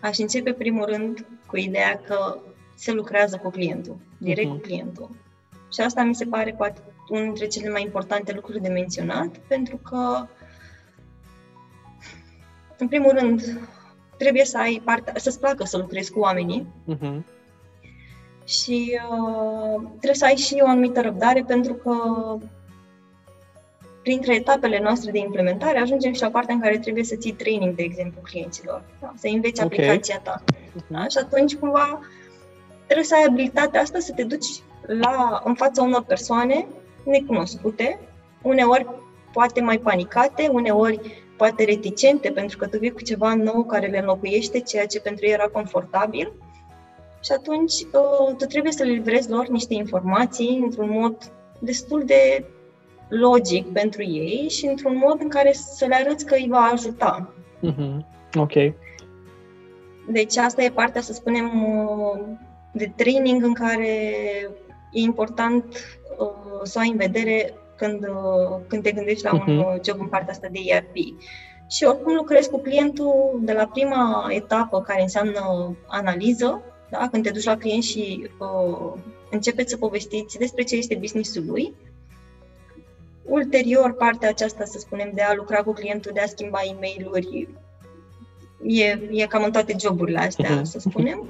aș 0.00 0.18
începe 0.18 0.52
primul 0.52 0.84
rând 0.84 1.26
cu 1.46 1.56
ideea 1.56 2.00
că 2.06 2.38
se 2.74 2.92
lucrează 2.92 3.36
cu 3.42 3.50
clientul, 3.50 3.96
direct 4.18 4.48
uh-huh. 4.48 4.52
cu 4.52 4.58
clientul. 4.58 5.10
Și 5.72 5.80
asta 5.80 6.02
mi 6.02 6.14
se 6.14 6.24
pare 6.24 6.54
poate 6.56 6.80
unul 7.08 7.24
dintre 7.24 7.46
cele 7.46 7.70
mai 7.70 7.82
importante 7.82 8.32
lucruri 8.32 8.60
de 8.60 8.68
menționat, 8.68 9.36
pentru 9.36 9.76
că, 9.76 10.26
în 12.78 12.88
primul 12.88 13.12
rând, 13.18 13.60
trebuie 14.16 14.44
să 14.44 14.58
ai 14.58 14.82
partea, 14.84 15.12
să-ți 15.16 15.40
placă 15.40 15.64
să 15.64 15.76
lucrezi 15.76 16.12
cu 16.12 16.18
oamenii, 16.18 16.66
uh-huh 16.94 17.36
și 18.48 18.98
uh, 19.10 19.80
trebuie 19.88 20.14
să 20.14 20.24
ai 20.24 20.36
și 20.36 20.58
o 20.60 20.68
anumită 20.68 21.00
răbdare 21.00 21.44
pentru 21.46 21.74
că 21.74 21.94
printre 24.02 24.34
etapele 24.34 24.80
noastre 24.80 25.10
de 25.10 25.18
implementare 25.18 25.78
ajungem 25.78 26.12
și 26.12 26.22
la 26.22 26.30
partea 26.30 26.54
în 26.54 26.60
care 26.60 26.78
trebuie 26.78 27.04
să 27.04 27.16
ții 27.16 27.32
training, 27.32 27.74
de 27.74 27.82
exemplu, 27.82 28.20
clienților, 28.22 28.82
da? 29.00 29.12
să 29.16 29.28
înveți 29.32 29.64
okay. 29.64 29.78
aplicația 29.78 30.20
ta. 30.22 30.42
Da? 30.86 31.08
Și 31.08 31.18
atunci, 31.18 31.56
cumva, 31.56 32.00
trebuie 32.84 33.06
să 33.06 33.14
ai 33.14 33.24
abilitatea 33.28 33.80
asta 33.80 33.98
să 33.98 34.12
te 34.12 34.24
duci 34.24 34.46
la, 34.86 35.42
în 35.44 35.54
fața 35.54 35.82
unor 35.82 36.02
persoane 36.02 36.66
necunoscute, 37.04 37.98
uneori 38.42 38.86
poate 39.32 39.60
mai 39.60 39.78
panicate, 39.78 40.48
uneori 40.52 41.22
poate 41.38 41.64
reticente, 41.64 42.30
pentru 42.30 42.58
că 42.58 42.66
tu 42.66 42.78
vii 42.78 42.90
cu 42.90 43.02
ceva 43.02 43.34
nou 43.34 43.64
care 43.64 43.86
le 43.86 43.98
înlocuiește 43.98 44.60
ceea 44.60 44.86
ce 44.86 45.00
pentru 45.00 45.26
ei 45.26 45.32
era 45.32 45.48
confortabil 45.48 46.32
și 47.20 47.32
atunci 47.32 47.72
uh, 47.72 48.36
tu 48.38 48.44
trebuie 48.44 48.72
să 48.72 48.84
le 48.84 48.90
livrezi 48.90 49.30
lor 49.30 49.48
niște 49.48 49.74
informații 49.74 50.60
într-un 50.62 50.90
mod 50.90 51.32
destul 51.58 52.02
de 52.06 52.44
logic 53.08 53.72
pentru 53.72 54.02
ei 54.02 54.48
și 54.48 54.66
într-un 54.66 54.96
mod 54.96 55.20
în 55.20 55.28
care 55.28 55.52
să 55.52 55.86
le 55.86 55.94
arăți 55.94 56.26
că 56.26 56.34
îi 56.34 56.46
va 56.48 56.70
ajuta. 56.72 57.32
Mm-hmm. 57.66 58.06
Ok. 58.34 58.52
Deci 60.10 60.36
asta 60.36 60.62
e 60.62 60.70
partea, 60.70 61.00
să 61.00 61.12
spunem, 61.12 61.64
uh, 61.64 62.20
de 62.72 62.92
training 62.96 63.44
în 63.44 63.52
care 63.52 63.88
e 64.92 65.00
important 65.00 65.64
uh, 66.18 66.60
să 66.62 66.74
o 66.76 66.80
ai 66.80 66.90
în 66.90 66.96
vedere 66.96 67.54
când, 67.78 68.06
când 68.66 68.82
te 68.82 68.92
gândești 68.92 69.24
la 69.24 69.30
mm-hmm. 69.30 69.46
un 69.46 69.56
mhm. 69.56 69.80
job 69.84 70.00
în 70.00 70.06
partea 70.06 70.32
asta 70.32 70.48
de 70.50 70.58
ERP. 70.64 70.96
Și 71.70 71.84
oricum 71.84 72.14
lucrezi 72.14 72.50
cu 72.50 72.60
clientul 72.60 73.40
de 73.42 73.52
la 73.52 73.66
prima 73.66 74.26
etapă, 74.30 74.80
care 74.80 75.02
înseamnă 75.02 75.76
analiză, 75.86 76.62
da? 76.90 77.08
Când 77.12 77.22
te 77.22 77.30
duci 77.30 77.44
la 77.44 77.56
client 77.56 77.82
și 77.82 78.30
uh, 78.38 78.92
începeți 79.30 79.70
să 79.70 79.76
povestiți 79.76 80.38
despre 80.38 80.62
ce 80.62 80.76
este 80.76 80.94
businessul 80.94 81.44
lui, 81.46 81.74
ulterior, 83.24 83.92
partea 83.92 84.28
aceasta, 84.28 84.64
să 84.64 84.78
spunem, 84.78 85.10
de 85.14 85.22
a 85.22 85.34
lucra 85.34 85.62
cu 85.62 85.72
clientul, 85.72 86.10
de 86.14 86.20
a 86.20 86.26
schimba 86.26 86.58
e 86.64 86.76
mail 86.80 87.10
e, 88.66 89.00
e 89.10 89.26
cam 89.26 89.42
în 89.42 89.52
toate 89.52 89.76
joburile 89.80 90.18
astea, 90.18 90.60
uh-huh. 90.60 90.62
să 90.62 90.78
spunem. 90.78 91.24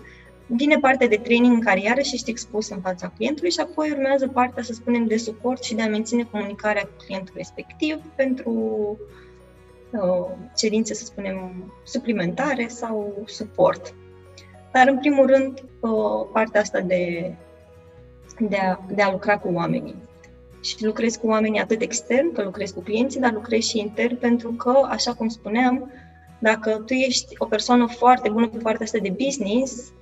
Vine 0.51 0.79
partea 0.79 1.09
de 1.09 1.17
training 1.17 1.53
în 1.53 1.61
care 1.61 1.81
iarăși 1.81 2.15
ești 2.15 2.31
expus 2.31 2.69
în 2.69 2.81
fața 2.81 3.13
clientului 3.17 3.51
și 3.51 3.61
apoi 3.61 3.91
urmează 3.91 4.29
partea, 4.29 4.63
să 4.63 4.73
spunem, 4.73 5.07
de 5.07 5.17
suport 5.17 5.63
și 5.63 5.75
de 5.75 5.83
a 5.83 5.89
menține 5.89 6.29
comunicarea 6.31 6.83
cu 6.83 7.05
clientul 7.05 7.35
respectiv 7.37 8.01
pentru 8.17 8.53
uh, 9.91 10.27
cerințe, 10.57 10.95
să 10.95 11.05
spunem, 11.05 11.73
suplimentare 11.85 12.67
sau 12.69 13.23
suport. 13.27 13.95
Dar, 14.73 14.89
în 14.89 14.99
primul 14.99 15.27
rând, 15.27 15.65
partea 16.33 16.61
asta 16.61 16.81
de 16.81 17.35
de 18.39 18.57
a, 18.57 18.81
de 18.95 19.03
a 19.03 19.11
lucra 19.11 19.39
cu 19.39 19.49
oamenii. 19.53 19.95
Și 20.61 20.85
lucrez 20.85 21.17
cu 21.17 21.27
oamenii 21.27 21.61
atât 21.61 21.81
extern, 21.81 22.33
că 22.33 22.43
lucrez 22.43 22.71
cu 22.71 22.81
clienții, 22.81 23.21
dar 23.21 23.33
lucrez 23.33 23.63
și 23.63 23.79
intern, 23.79 24.19
pentru 24.19 24.53
că, 24.53 24.81
așa 24.89 25.15
cum 25.15 25.29
spuneam, 25.29 25.91
dacă 26.39 26.83
tu 26.87 26.93
ești 26.93 27.35
o 27.39 27.45
persoană 27.45 27.87
foarte 27.87 28.29
bună 28.29 28.49
pe 28.49 28.59
partea 28.59 28.85
asta 28.85 28.99
de 29.03 29.17
business, 29.25 29.93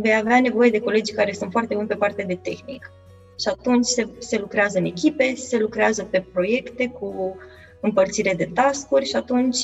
vei 0.00 0.16
avea 0.16 0.40
nevoie 0.40 0.70
de 0.70 0.80
colegi 0.80 1.12
care 1.12 1.32
sunt 1.32 1.50
foarte 1.50 1.74
buni 1.74 1.86
pe 1.86 1.94
partea 1.94 2.24
de 2.24 2.34
tehnic. 2.34 2.92
Și 3.40 3.48
atunci 3.48 3.84
se, 3.84 4.08
se 4.18 4.38
lucrează 4.38 4.78
în 4.78 4.84
echipe, 4.84 5.34
se 5.34 5.58
lucrează 5.58 6.04
pe 6.04 6.24
proiecte 6.32 6.88
cu 6.88 7.36
împărțire 7.80 8.34
de 8.34 8.50
tascuri 8.54 9.04
și 9.04 9.16
atunci 9.16 9.58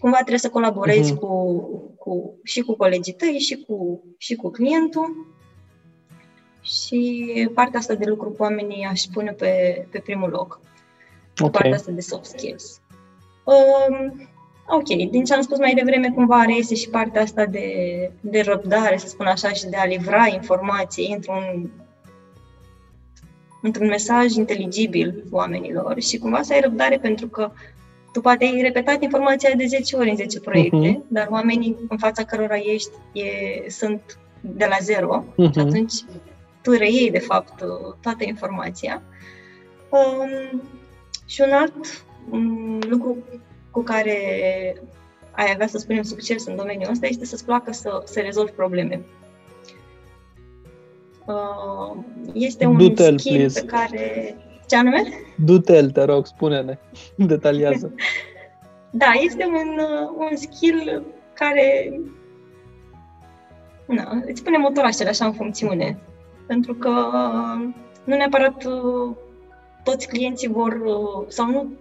cumva 0.00 0.16
trebuie 0.16 0.38
să 0.38 0.50
colaborezi 0.50 1.14
uh-huh. 1.14 1.18
cu, 1.18 1.60
cu, 1.98 2.38
și 2.44 2.60
cu 2.60 2.76
colegii 2.76 3.12
tăi 3.12 3.38
și 3.38 3.64
cu, 3.66 4.02
și 4.18 4.34
cu 4.34 4.50
clientul. 4.50 5.36
Și 6.60 7.50
partea 7.54 7.78
asta 7.78 7.94
de 7.94 8.04
lucru 8.04 8.30
cu 8.30 8.42
oamenii 8.42 8.84
aș 8.84 9.02
pune 9.12 9.32
pe, 9.32 9.86
pe 9.90 9.98
primul 9.98 10.30
loc. 10.30 10.60
Okay. 11.38 11.50
Partea 11.50 11.74
asta 11.74 11.90
de 11.90 12.00
soft 12.00 12.24
skills. 12.24 12.80
Um, 13.44 14.28
ok, 14.68 15.10
din 15.10 15.24
ce 15.24 15.34
am 15.34 15.40
spus 15.40 15.58
mai 15.58 15.74
devreme, 15.74 16.10
cumva 16.10 16.44
reiese 16.44 16.74
și 16.74 16.88
partea 16.88 17.22
asta 17.22 17.46
de, 17.46 17.70
de 18.20 18.40
răbdare, 18.40 18.96
să 18.96 19.08
spun 19.08 19.26
așa, 19.26 19.48
și 19.52 19.66
de 19.66 19.76
a 19.76 19.84
livra 19.84 20.26
informații 20.26 21.12
într-un 21.14 21.70
într-un 23.62 23.86
mesaj 23.86 24.34
inteligibil 24.34 25.24
oamenilor 25.30 26.00
și 26.00 26.18
cumva 26.18 26.42
să 26.42 26.52
ai 26.52 26.60
răbdare 26.60 26.98
pentru 26.98 27.26
că 27.28 27.50
tu 28.12 28.20
poate 28.20 28.44
ai 28.44 28.60
repetat 28.60 29.02
informația 29.02 29.50
de 29.56 29.66
10 29.66 29.96
ori 29.96 30.10
în 30.10 30.16
10 30.16 30.40
proiecte, 30.40 30.96
uh-huh. 30.96 31.08
dar 31.08 31.26
oamenii 31.30 31.76
în 31.88 31.98
fața 31.98 32.24
cărora 32.24 32.56
ești 32.56 32.90
e, 33.12 33.24
sunt 33.70 34.18
de 34.40 34.66
la 34.68 34.76
zero 34.80 35.24
uh-huh. 35.24 35.52
și 35.52 35.58
atunci 35.58 35.92
tu 36.62 36.70
reiei, 36.70 37.10
de 37.10 37.18
fapt, 37.18 37.64
toată 38.00 38.24
informația. 38.24 39.02
Um, 39.88 40.62
și 41.26 41.40
un 41.40 41.52
alt 41.52 42.04
um, 42.30 42.78
lucru 42.88 43.16
cu 43.78 43.84
care 43.84 44.16
ai 45.30 45.50
avea, 45.54 45.66
să 45.66 45.78
spunem, 45.78 46.02
succes 46.02 46.46
în 46.46 46.56
domeniul 46.56 46.90
ăsta 46.90 47.06
este 47.06 47.24
să-ți 47.24 47.44
placă 47.44 47.72
să, 47.72 48.02
să 48.04 48.20
rezolvi 48.20 48.52
probleme. 48.52 49.00
Uh, 51.26 51.96
este 52.32 52.64
un 52.66 52.76
Du-te-l, 52.76 53.18
skill 53.18 53.36
please. 53.36 53.60
pe 53.60 53.66
care... 53.66 54.36
Ce 54.68 54.76
anume? 54.76 55.02
Du-te-l, 55.36 55.90
te 55.90 56.02
rog, 56.02 56.26
spune-ne, 56.26 56.78
detaliază. 57.32 57.94
da, 59.02 59.12
este 59.24 59.44
un, 59.44 59.78
uh, 59.78 60.28
un 60.30 60.36
skill 60.36 61.04
care 61.32 62.00
na, 63.86 64.22
îți 64.26 64.42
pune 64.42 64.58
motorașele 64.58 65.08
așa 65.08 65.24
în 65.24 65.32
funcțiune. 65.32 65.98
Pentru 66.46 66.74
că 66.74 66.88
uh, 66.88 67.68
nu 68.04 68.16
neapărat 68.16 68.64
toți 69.84 70.08
clienții 70.08 70.48
vor, 70.48 70.80
sau 71.28 71.50
nu 71.50 71.72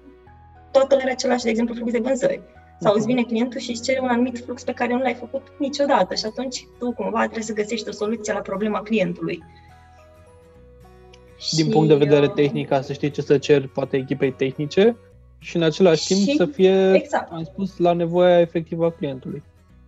toată 0.78 0.96
are 0.96 1.12
același, 1.12 1.44
de 1.44 1.50
exemplu, 1.50 1.76
flux 1.76 1.92
de 1.92 2.00
vânzări. 2.00 2.42
Sau 2.80 2.94
îți 2.96 3.06
vine 3.06 3.24
clientul 3.24 3.60
și 3.60 3.72
îți 3.72 3.84
cere 3.84 4.00
un 4.02 4.08
anumit 4.08 4.40
flux 4.40 4.64
pe 4.64 4.72
care 4.72 4.94
nu 4.94 5.00
l-ai 5.00 5.14
făcut 5.14 5.42
niciodată 5.58 6.16
și 6.16 6.26
atunci 6.26 6.68
tu 6.80 6.92
cumva 6.92 7.20
trebuie 7.20 7.44
să 7.44 7.54
găsești 7.54 7.90
o 7.90 7.92
soluție 7.92 8.34
la 8.34 8.40
problema 8.40 8.82
clientului. 8.82 9.44
Din 11.52 11.66
și, 11.66 11.72
punct 11.72 11.88
de 11.88 11.96
vedere 11.96 12.26
uh, 12.26 12.34
tehnic, 12.34 12.70
să 12.82 12.94
știi 12.94 13.12
ce 13.12 13.22
să 13.22 13.38
cer 13.38 13.68
poate 13.68 13.98
echipei 13.98 14.32
tehnice 14.32 14.98
și 15.40 15.56
în 15.56 15.64
același 15.64 16.06
și, 16.06 16.14
timp 16.14 16.38
să 16.38 16.46
fie, 16.46 16.94
exact. 16.94 17.32
am 17.32 17.44
spus, 17.44 17.78
la 17.78 17.94
nevoia 17.94 18.40
efectivă 18.40 18.86
a 18.86 18.92
clientului. 18.92 19.44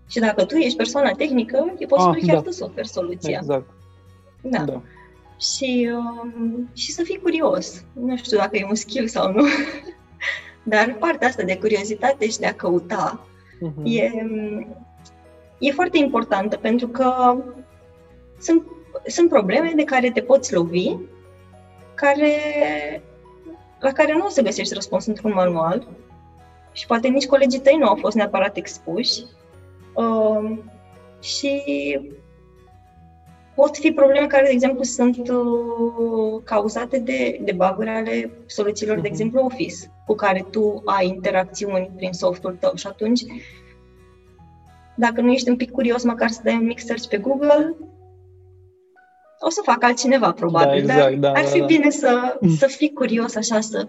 Și 0.10 0.20
dacă 0.20 0.46
tu 0.46 0.56
ești 0.56 0.78
persoana 0.78 1.12
tehnică, 1.12 1.74
e 1.78 1.86
posibil 1.86 2.20
ah, 2.20 2.26
chiar 2.26 2.36
da. 2.36 2.42
tu 2.42 2.52
să 2.52 2.64
oferi 2.64 2.88
soluția. 2.88 3.38
Exact. 3.38 3.70
Da. 4.42 4.64
da. 4.64 4.82
Și, 5.40 5.90
um, 5.94 6.70
și 6.74 6.92
să 6.92 7.04
fii 7.04 7.20
curios. 7.22 7.84
Nu 7.94 8.18
știu 8.18 8.38
dacă 8.38 8.58
e 8.58 8.66
un 8.70 8.76
skill 8.76 9.08
sau 9.08 9.32
nu. 9.32 9.44
Dar 10.70 10.96
partea 11.00 11.28
asta 11.28 11.44
de 11.44 11.58
curiozitate 11.58 12.30
și 12.30 12.40
de 12.40 12.46
a 12.46 12.54
căuta 12.54 13.28
uh-huh. 13.68 13.84
e, 13.84 14.12
e 15.60 15.72
foarte 15.72 15.98
importantă 15.98 16.58
pentru 16.58 16.88
că 16.88 17.38
sunt, 18.40 18.64
sunt 19.06 19.30
probleme 19.30 19.74
de 19.76 19.84
care 19.84 20.12
te 20.12 20.22
poți 20.22 20.54
lovi, 20.54 20.96
care, 21.94 22.32
la 23.80 23.92
care 23.92 24.14
nu 24.14 24.26
o 24.26 24.30
să 24.30 24.42
găsești 24.42 24.74
răspuns 24.74 25.06
într-un 25.06 25.34
manual 25.34 25.88
și 26.72 26.86
poate 26.86 27.08
nici 27.08 27.28
colegii 27.28 27.60
tăi 27.60 27.78
nu 27.80 27.88
au 27.88 27.96
fost 27.96 28.16
neapărat 28.16 28.58
expuși. 28.58 29.24
Uh, 29.94 30.58
și 31.22 31.62
pot 33.60 33.78
fi 33.78 33.92
probleme 33.92 34.28
care, 34.28 34.44
de 34.44 34.52
exemplu, 34.52 34.84
sunt 34.84 35.18
uh, 35.18 36.42
cauzate 36.44 37.00
de, 37.00 37.40
de 37.44 37.52
bug 37.52 37.88
ale 37.88 38.32
soluțiilor, 38.46 38.98
uh-huh. 38.98 39.02
de 39.02 39.08
mhm. 39.08 39.12
exemplu, 39.12 39.42
Office, 39.44 39.76
cu 40.06 40.16
care 40.16 40.46
tu 40.52 40.82
ai 40.86 41.08
interacțiuni 41.08 41.92
prin 41.96 42.12
softul 42.14 42.58
tău 42.60 42.72
și 42.76 42.88
atunci, 42.88 43.22
dacă 44.96 45.22
nu 45.22 45.32
ești 45.32 45.50
un 45.50 45.56
pic 45.56 45.72
curios, 45.72 46.04
măcar 46.04 46.30
să 46.30 46.40
dai 46.44 46.56
un 46.56 46.66
mic 46.66 46.80
search 46.80 47.08
pe 47.08 47.18
Google, 47.18 47.76
o 49.40 49.50
să 49.50 49.62
facă 49.64 49.86
altcineva, 49.86 50.32
probabil, 50.32 50.86
da, 50.86 50.94
exact, 50.94 51.16
dar 51.16 51.32
da, 51.32 51.40
ar 51.40 51.46
fi 51.46 51.60
da, 51.60 51.66
da. 51.66 51.66
bine 51.66 51.90
să, 51.90 52.40
să 52.60 52.66
fii 52.68 52.94
curios, 52.94 53.36
așa, 53.36 53.60
să, 53.60 53.88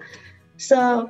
să 0.57 1.07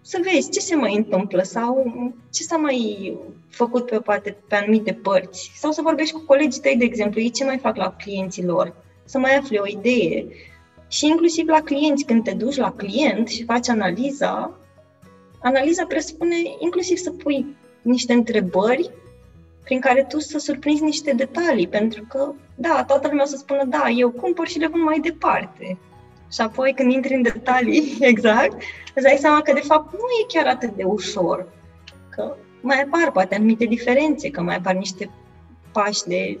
să 0.00 0.20
vezi 0.22 0.50
ce 0.50 0.60
se 0.60 0.74
mai 0.74 0.96
întâmplă 0.96 1.42
sau 1.42 1.92
ce 2.32 2.42
s-a 2.42 2.56
mai 2.56 3.16
făcut 3.48 3.86
pe, 3.86 3.98
poate, 3.98 4.36
pe 4.48 4.54
anumite 4.54 4.92
părți. 4.92 5.52
Sau 5.56 5.70
să 5.70 5.82
vorbești 5.82 6.14
cu 6.14 6.24
colegii 6.26 6.60
tăi, 6.60 6.76
de 6.76 6.84
exemplu, 6.84 7.20
ei 7.20 7.30
ce 7.30 7.44
mai 7.44 7.58
fac 7.58 7.76
la 7.76 7.92
clienții 7.92 8.44
lor, 8.44 8.74
să 9.04 9.18
mai 9.18 9.36
afli 9.36 9.58
o 9.58 9.66
idee. 9.66 10.26
Și 10.88 11.06
inclusiv 11.06 11.46
la 11.46 11.60
clienți, 11.60 12.04
când 12.04 12.24
te 12.24 12.32
duci 12.32 12.56
la 12.56 12.72
client 12.72 13.28
și 13.28 13.44
faci 13.44 13.68
analiza, 13.68 14.58
analiza 15.42 15.84
presupune 15.84 16.36
inclusiv 16.58 16.96
să 16.96 17.10
pui 17.10 17.46
niște 17.82 18.12
întrebări 18.12 18.90
prin 19.64 19.80
care 19.80 20.06
tu 20.08 20.18
să 20.18 20.38
surprinzi 20.38 20.82
niște 20.82 21.12
detalii, 21.12 21.68
pentru 21.68 22.04
că, 22.08 22.32
da, 22.54 22.84
toată 22.86 23.08
lumea 23.08 23.24
o 23.24 23.26
să 23.26 23.36
spună, 23.36 23.64
da, 23.64 23.88
eu 23.96 24.10
cumpăr 24.10 24.46
și 24.46 24.58
le 24.58 24.66
vând 24.66 24.84
mai 24.84 25.00
departe. 25.00 25.78
Și 26.32 26.40
apoi 26.40 26.72
când 26.76 26.92
intri 26.92 27.14
în 27.14 27.22
detalii, 27.22 27.96
exact, 28.00 28.62
îți 28.94 29.04
dai 29.04 29.16
seama 29.18 29.40
că 29.40 29.52
de 29.52 29.60
fapt 29.60 29.92
nu 29.92 29.98
e 29.98 30.26
chiar 30.28 30.46
atât 30.46 30.70
de 30.76 30.84
ușor. 30.84 31.48
Că 32.08 32.36
mai 32.60 32.80
apar 32.80 33.12
poate 33.12 33.34
anumite 33.34 33.64
diferențe, 33.64 34.30
că 34.30 34.42
mai 34.42 34.56
apar 34.56 34.74
niște 34.74 35.10
pași 35.72 36.04
de 36.04 36.38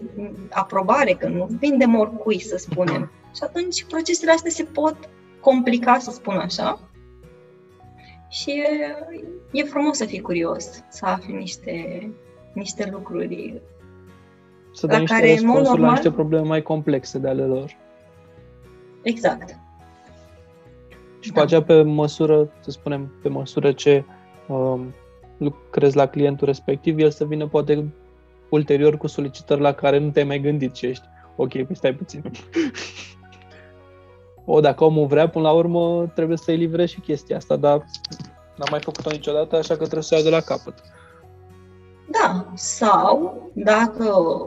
aprobare, 0.50 1.12
că 1.12 1.28
nu 1.28 1.48
vindem 1.58 1.98
oricui, 1.98 2.40
să 2.40 2.56
spunem. 2.56 3.10
Și 3.34 3.42
atunci 3.42 3.84
procesele 3.84 4.32
astea 4.32 4.50
se 4.50 4.62
pot 4.62 4.96
complica, 5.40 5.98
să 5.98 6.10
spun 6.10 6.36
așa. 6.36 6.80
Și 8.28 8.50
e, 8.50 8.96
e 9.52 9.62
frumos 9.62 9.96
să 9.96 10.04
fii 10.04 10.20
curios, 10.20 10.84
să 10.88 11.06
afli 11.06 11.34
niște, 11.34 12.08
niște 12.52 12.88
lucruri 12.92 13.62
să 14.72 14.86
dai 14.86 15.00
niște 15.00 15.14
care, 15.14 15.30
răspunsuri 15.30 15.64
normal, 15.64 15.80
la 15.80 15.90
niște 15.90 16.10
probleme 16.10 16.46
mai 16.46 16.62
complexe 16.62 17.18
de 17.18 17.28
ale 17.28 17.42
lor. 17.42 17.76
Exact. 19.02 19.58
Și 21.28 21.34
da. 21.34 21.42
aceea 21.42 21.62
pe 21.62 21.82
măsură, 21.82 22.50
să 22.60 22.70
spunem, 22.70 23.12
pe 23.22 23.28
măsură 23.28 23.72
ce 23.72 24.04
um, 24.46 24.94
lucrezi 25.36 25.96
la 25.96 26.06
clientul 26.06 26.46
respectiv, 26.46 26.98
el 26.98 27.10
să 27.10 27.24
vină 27.24 27.46
poate 27.46 27.94
ulterior 28.48 28.96
cu 28.96 29.06
solicitări 29.06 29.60
la 29.60 29.72
care 29.72 29.98
nu 29.98 30.10
te-ai 30.10 30.24
mai 30.24 30.40
gândit 30.40 30.74
și 30.74 30.86
ești 30.86 31.04
ok, 31.36 31.50
păi 31.50 31.76
stai 31.76 31.94
puțin. 31.94 32.22
o, 34.44 34.60
dacă 34.60 34.84
omul 34.84 35.06
vrea, 35.06 35.28
până 35.28 35.44
la 35.44 35.52
urmă 35.52 36.10
trebuie 36.14 36.36
să-i 36.36 36.56
livrezi 36.56 36.92
și 36.92 37.00
chestia 37.00 37.36
asta, 37.36 37.56
dar 37.56 37.84
n-am 38.56 38.68
mai 38.70 38.80
făcut-o 38.80 39.10
niciodată, 39.10 39.56
așa 39.56 39.74
că 39.74 39.82
trebuie 39.82 40.02
să 40.02 40.14
o 40.14 40.16
iau 40.16 40.26
de 40.26 40.34
la 40.34 40.40
capăt. 40.40 40.74
Da, 42.10 42.46
sau 42.54 43.42
dacă 43.52 44.40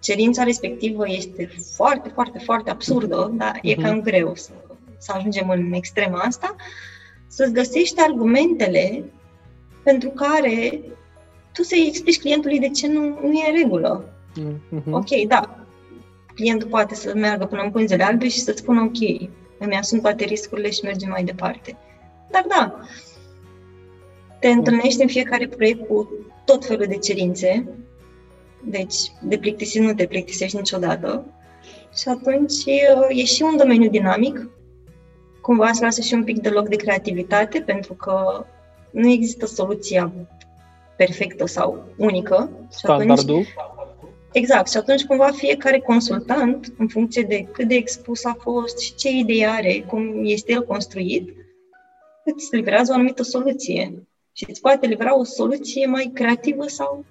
cerința 0.00 0.42
respectivă 0.42 1.08
este 1.08 1.50
foarte, 1.76 2.08
foarte, 2.08 2.38
foarte 2.38 2.70
absurdă, 2.70 3.32
dar 3.36 3.56
uh-huh. 3.56 3.62
e 3.62 3.74
mhm. 3.74 3.82
cam 3.82 4.00
greu 4.00 4.34
să 4.34 4.50
să 4.98 5.12
ajungem 5.16 5.48
în 5.48 5.72
extrema 5.72 6.18
asta, 6.18 6.56
să-ți 7.26 7.52
găsești 7.52 8.00
argumentele 8.00 9.04
pentru 9.82 10.08
care 10.08 10.80
tu 11.52 11.62
să-i 11.62 11.86
explici 11.88 12.20
clientului 12.20 12.58
de 12.58 12.68
ce 12.68 12.88
nu, 12.88 13.02
nu 13.02 13.32
e 13.32 13.50
în 13.50 13.56
regulă. 13.62 14.12
Mm-hmm. 14.40 14.90
Ok, 14.90 15.26
da, 15.28 15.66
clientul 16.34 16.68
poate 16.68 16.94
să 16.94 17.12
meargă 17.14 17.46
până 17.46 17.62
în 17.62 17.70
pânzele 17.70 18.04
albe 18.04 18.28
și 18.28 18.40
să-ți 18.40 18.58
spună 18.58 18.80
ok, 18.80 19.28
îmi 19.58 19.76
asum 19.76 20.00
toate 20.00 20.24
riscurile 20.24 20.70
și 20.70 20.84
mergem 20.84 21.08
mai 21.08 21.24
departe. 21.24 21.76
Dar 22.30 22.44
da, 22.48 22.80
te 24.40 24.48
întâlnești 24.48 25.02
în 25.02 25.08
fiecare 25.08 25.46
proiect 25.46 25.86
cu 25.88 26.08
tot 26.44 26.66
felul 26.66 26.86
de 26.86 26.96
cerințe, 26.96 27.68
deci 28.64 28.96
de 29.22 29.38
plictisit 29.38 29.80
nu 29.80 29.94
te 29.94 30.06
plictisești 30.06 30.56
niciodată 30.56 31.24
și 31.94 32.08
atunci 32.08 32.54
e 33.08 33.24
și 33.24 33.42
un 33.42 33.56
domeniu 33.56 33.90
dinamic 33.90 34.48
cumva 35.48 35.72
să 35.72 35.84
lasă 35.84 36.00
și 36.00 36.14
un 36.14 36.24
pic 36.24 36.38
de 36.40 36.48
loc 36.48 36.68
de 36.68 36.76
creativitate, 36.76 37.60
pentru 37.60 37.94
că 37.94 38.44
nu 38.90 39.10
există 39.10 39.46
soluția 39.46 40.12
perfectă 40.96 41.46
sau 41.46 41.84
unică. 41.96 42.50
Standardul? 42.68 43.42
Și 43.42 43.54
atunci, 43.56 44.08
Exact. 44.32 44.70
Și 44.70 44.76
atunci 44.76 45.04
cumva 45.04 45.30
fiecare 45.30 45.78
consultant, 45.78 46.72
în 46.78 46.88
funcție 46.88 47.22
de 47.22 47.42
cât 47.52 47.68
de 47.68 47.74
expus 47.74 48.24
a 48.24 48.36
fost 48.40 48.78
și 48.78 48.94
ce 48.94 49.08
idee 49.10 49.46
are, 49.46 49.84
cum 49.86 50.20
este 50.24 50.52
el 50.52 50.64
construit, 50.64 51.34
îți 52.24 52.54
livrează 52.56 52.92
o 52.92 52.94
anumită 52.94 53.22
soluție. 53.22 54.06
Și 54.32 54.46
îți 54.48 54.60
poate 54.60 54.86
livra 54.86 55.18
o 55.18 55.24
soluție 55.24 55.86
mai 55.86 56.10
creativă 56.14 56.66
sau 56.66 57.04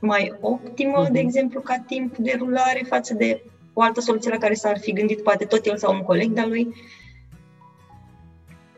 mai 0.00 0.32
optimă, 0.40 1.06
uh-huh. 1.06 1.12
de 1.12 1.18
exemplu, 1.18 1.60
ca 1.60 1.84
timp 1.86 2.16
de 2.16 2.34
rulare 2.38 2.84
față 2.88 3.14
de 3.14 3.42
o 3.72 3.82
altă 3.82 4.00
soluție 4.00 4.30
la 4.30 4.38
care 4.38 4.54
s-ar 4.54 4.78
fi 4.78 4.92
gândit 4.92 5.22
poate 5.22 5.44
tot 5.44 5.66
el 5.66 5.76
sau 5.76 5.94
un 5.94 6.02
coleg 6.02 6.30
de-a 6.30 6.46
lui. 6.46 6.74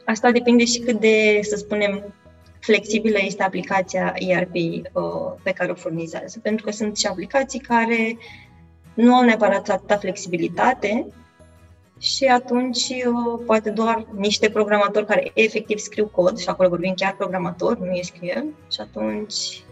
Asta 0.08 0.30
depinde 0.30 0.64
și 0.64 0.78
cât 0.78 1.00
de, 1.00 1.40
să 1.42 1.56
spunem, 1.56 2.14
flexibilă 2.60 3.18
este 3.20 3.42
aplicația 3.42 4.14
ERP 4.14 4.54
uh, 4.54 4.82
pe 5.42 5.52
care 5.52 5.70
o 5.70 5.74
furnizează, 5.74 6.38
pentru 6.42 6.64
că 6.64 6.70
sunt 6.70 6.96
și 6.96 7.06
aplicații 7.06 7.58
care 7.58 8.16
nu 8.94 9.14
au 9.14 9.24
neapărat 9.24 9.68
atâta 9.68 9.96
flexibilitate 9.96 11.06
și 11.98 12.24
atunci 12.24 12.88
uh, 12.88 13.42
poate 13.46 13.70
doar 13.70 14.06
niște 14.16 14.50
programatori 14.50 15.06
care 15.06 15.30
efectiv 15.34 15.78
scriu 15.78 16.06
cod 16.06 16.38
și 16.38 16.48
acolo 16.48 16.68
vorbim 16.68 16.94
chiar 16.96 17.14
programator, 17.16 17.78
nu 17.78 17.92
e 17.92 18.02
SQL 18.02 18.46
și 18.72 18.80
atunci 18.80 19.62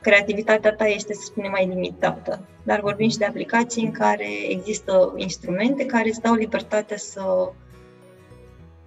creativitatea 0.00 0.72
ta 0.74 0.86
este, 0.86 1.14
să 1.14 1.22
spunem, 1.24 1.50
mai 1.50 1.66
limitată. 1.66 2.46
Dar 2.62 2.80
vorbim 2.80 3.08
și 3.08 3.18
de 3.18 3.24
aplicații 3.24 3.84
în 3.84 3.92
care 3.92 4.28
există 4.48 5.12
instrumente 5.16 5.86
care 5.86 6.08
îți 6.08 6.20
dau 6.20 6.34
libertatea 6.34 6.96
să 6.96 7.52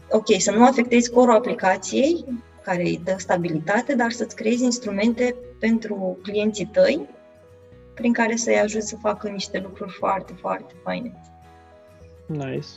ok, 0.10 0.26
să 0.38 0.52
nu 0.52 0.66
afectezi 0.66 1.12
corul 1.12 1.36
aplicației, 1.36 2.26
care 2.64 2.82
îi 2.82 3.02
dă 3.04 3.16
stabilitate, 3.18 3.96
dar 3.96 4.12
să-ți 4.12 4.36
creezi 4.36 4.64
instrumente 4.64 5.36
pentru 5.60 6.18
clienții 6.24 6.66
tăi 6.66 7.08
prin 7.94 8.14
care 8.14 8.36
să-i 8.36 8.60
ajuți 8.60 8.88
să 8.88 8.96
facă 9.02 9.28
niște 9.28 9.60
lucruri 9.60 9.92
foarte, 9.92 10.34
foarte 10.40 10.74
faine. 10.84 11.14
Nice. 12.26 12.68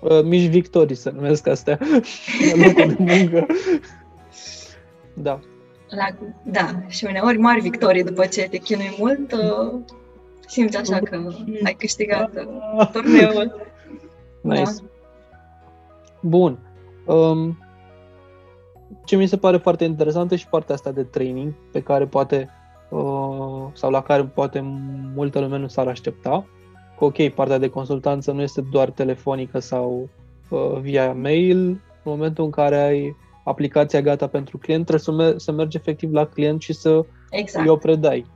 Uh, 0.00 0.22
mici 0.22 0.48
victorii 0.48 0.96
să 0.96 1.10
numesc 1.10 1.46
astea 1.46 1.78
la 2.54 2.66
locul 2.66 2.92
de 2.92 2.96
muncă. 2.98 3.46
da. 5.14 5.40
La, 5.88 6.06
da, 6.42 6.82
și 6.86 7.04
uneori 7.04 7.38
mari 7.38 7.60
victorii 7.60 8.04
după 8.04 8.26
ce 8.26 8.48
te 8.50 8.56
chinui 8.56 8.96
mult, 8.98 9.32
uh, 9.32 9.80
simți 10.46 10.76
așa 10.76 10.98
că 10.98 11.32
ai 11.64 11.74
câștigat 11.74 12.30
uh, 12.34 12.88
turneul. 12.92 13.70
Nice. 14.40 14.62
Da. 14.62 14.70
Bun. 16.20 16.58
Um, 17.06 17.58
ce 19.04 19.16
mi 19.16 19.26
se 19.26 19.36
pare 19.36 19.56
foarte 19.56 19.84
interesantă 19.84 20.36
și 20.36 20.48
partea 20.48 20.74
asta 20.74 20.90
de 20.90 21.02
training 21.02 21.52
pe 21.72 21.82
care 21.82 22.06
poate 22.06 22.48
uh, 22.90 23.66
sau 23.72 23.90
la 23.90 24.02
care 24.02 24.24
poate 24.24 24.60
multă 25.14 25.40
lume 25.40 25.58
nu 25.58 25.68
s-ar 25.68 25.86
aștepta. 25.86 26.46
Că, 26.98 27.04
ok, 27.04 27.28
partea 27.28 27.58
de 27.58 27.68
consultanță 27.68 28.32
nu 28.32 28.42
este 28.42 28.60
doar 28.60 28.90
telefonică 28.90 29.58
sau 29.58 30.08
uh, 30.48 30.78
via 30.80 31.12
mail. 31.12 31.58
În 32.02 32.14
momentul 32.14 32.44
în 32.44 32.50
care 32.50 32.80
ai 32.80 33.16
aplicația 33.44 34.00
gata 34.00 34.26
pentru 34.26 34.58
client, 34.58 34.86
trebuie 34.86 35.04
să, 35.04 35.12
mer- 35.12 35.36
să 35.36 35.52
mergi 35.52 35.76
efectiv 35.76 36.12
la 36.12 36.26
client 36.26 36.60
și 36.60 36.72
să 36.72 37.04
exact. 37.30 37.64
îi 37.64 37.70
o 37.70 37.76
predai. 37.76 38.26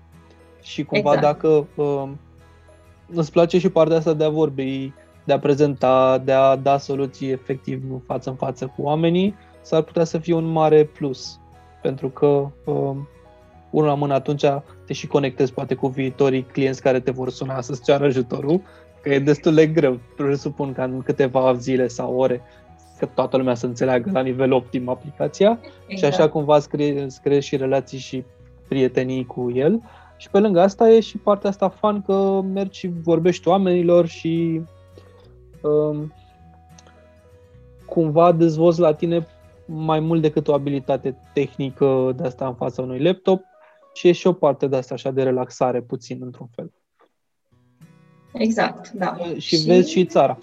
Și 0.62 0.85
cumva 0.85 1.12
exact. 1.12 1.41
dacă 1.41 1.66
uh, 1.74 2.09
îți 3.14 3.33
place 3.33 3.59
și 3.59 3.68
partea 3.68 3.97
asta 3.97 4.12
de 4.12 4.24
a 4.24 4.28
vorbi, 4.28 4.93
de 5.24 5.32
a 5.32 5.38
prezenta, 5.38 6.18
de 6.18 6.32
a 6.32 6.56
da 6.56 6.78
soluții 6.78 7.30
efectiv 7.30 7.82
față 8.06 8.30
în 8.30 8.36
față 8.36 8.72
cu 8.76 8.82
oamenii, 8.82 9.34
s-ar 9.60 9.82
putea 9.82 10.04
să 10.04 10.18
fie 10.18 10.34
un 10.34 10.44
mare 10.44 10.84
plus. 10.84 11.40
Pentru 11.82 12.08
că 12.08 12.26
uh, 12.64 12.96
unul 13.70 13.88
la 13.88 13.94
mână 13.94 14.14
atunci 14.14 14.44
te 14.86 14.92
și 14.92 15.06
conectezi 15.06 15.52
poate 15.52 15.74
cu 15.74 15.88
viitorii 15.88 16.42
clienți 16.42 16.82
care 16.82 17.00
te 17.00 17.10
vor 17.10 17.30
suna 17.30 17.60
să-ți 17.60 17.82
ceară 17.82 18.04
ajutorul, 18.04 18.60
că 19.02 19.14
e 19.14 19.18
destul 19.18 19.54
de 19.54 19.66
greu. 19.66 19.98
Presupun 20.16 20.72
că 20.72 20.82
în 20.82 21.02
câteva 21.02 21.54
zile 21.54 21.86
sau 21.88 22.16
ore 22.16 22.42
că 22.98 23.08
toată 23.14 23.36
lumea 23.36 23.54
să 23.54 23.66
înțeleagă 23.66 24.10
la 24.12 24.20
nivel 24.20 24.52
optim 24.52 24.88
aplicația 24.88 25.58
exact. 25.86 26.14
și 26.14 26.20
așa 26.20 26.28
cumva 26.30 26.56
îți, 26.56 26.68
cre- 26.68 27.02
îți 27.02 27.20
creezi 27.20 27.46
și 27.46 27.56
relații 27.56 27.98
și 27.98 28.24
prietenii 28.68 29.24
cu 29.24 29.52
el. 29.54 29.80
Și 30.16 30.30
pe 30.30 30.38
lângă 30.38 30.60
asta 30.60 30.90
e 30.90 31.00
și 31.00 31.18
partea 31.18 31.50
asta 31.50 31.68
fan 31.68 32.02
că 32.02 32.40
mergi 32.52 32.78
și 32.78 32.90
vorbești 33.02 33.48
oamenilor 33.48 34.06
și 34.06 34.60
um, 34.60 34.68
cumva 37.86 38.32
dezvolți 38.32 38.80
la 38.80 38.94
tine 38.94 39.26
mai 39.66 40.00
mult 40.00 40.22
decât 40.22 40.48
o 40.48 40.54
abilitate 40.54 41.16
tehnică 41.32 42.12
de 42.16 42.24
asta 42.24 42.46
în 42.46 42.54
fața 42.54 42.82
unui 42.82 43.02
laptop 43.02 43.42
și 43.94 44.08
e 44.08 44.12
și 44.12 44.26
o 44.26 44.32
parte 44.32 44.66
de 44.66 44.76
asta 44.76 44.94
așa 44.94 45.10
de 45.10 45.22
relaxare 45.22 45.80
puțin 45.80 46.18
într-un 46.20 46.48
fel. 46.54 46.72
Exact, 48.32 48.90
da. 48.90 49.16
Și, 49.38 49.56
și... 49.56 49.66
vezi 49.66 49.90
și 49.90 50.04
țara. 50.04 50.38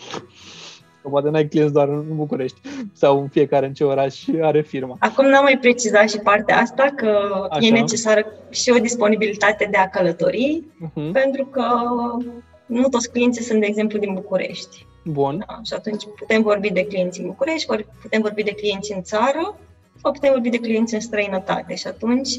Că 1.02 1.10
poate 1.10 1.30
n-ai 1.30 1.48
clienți 1.48 1.74
doar 1.74 1.88
în 1.88 2.16
București 2.16 2.60
sau 2.94 3.22
în 3.22 3.28
fiecare 3.28 3.66
în 3.66 3.74
ce 3.74 3.84
oraș 3.84 4.28
are 4.42 4.62
firma. 4.62 4.96
Acum 5.00 5.26
n-am 5.26 5.44
mai 5.44 5.58
precizat 5.58 6.10
și 6.10 6.18
partea 6.18 6.58
asta, 6.58 6.94
că 6.96 7.18
Așa. 7.50 7.66
e 7.66 7.70
necesară 7.70 8.26
și 8.50 8.72
o 8.76 8.80
disponibilitate 8.80 9.68
de 9.72 9.78
a 9.78 9.90
călători, 9.90 10.64
uh-huh. 10.64 11.12
pentru 11.12 11.46
că 11.46 11.64
nu 12.66 12.88
toți 12.88 13.12
clienții 13.12 13.44
sunt, 13.44 13.60
de 13.60 13.66
exemplu, 13.66 14.00
din 14.00 14.14
București. 14.14 14.88
Bun. 15.04 15.44
Da, 15.48 15.60
și 15.64 15.74
atunci 15.74 16.04
putem 16.20 16.42
vorbi 16.42 16.72
de 16.72 16.86
clienți 16.86 17.20
în 17.20 17.28
București, 17.28 17.68
putem 18.02 18.22
vorbi 18.22 18.44
de 18.44 18.54
clienți 18.54 18.94
în 18.94 19.04
țară 19.04 19.58
sau 20.02 20.12
putem 20.12 20.32
vorbi 20.32 20.50
de 20.50 20.58
clienți 20.58 20.94
în 20.94 21.00
străinătate. 21.00 21.76
Și 21.76 21.88
atunci 21.88 22.30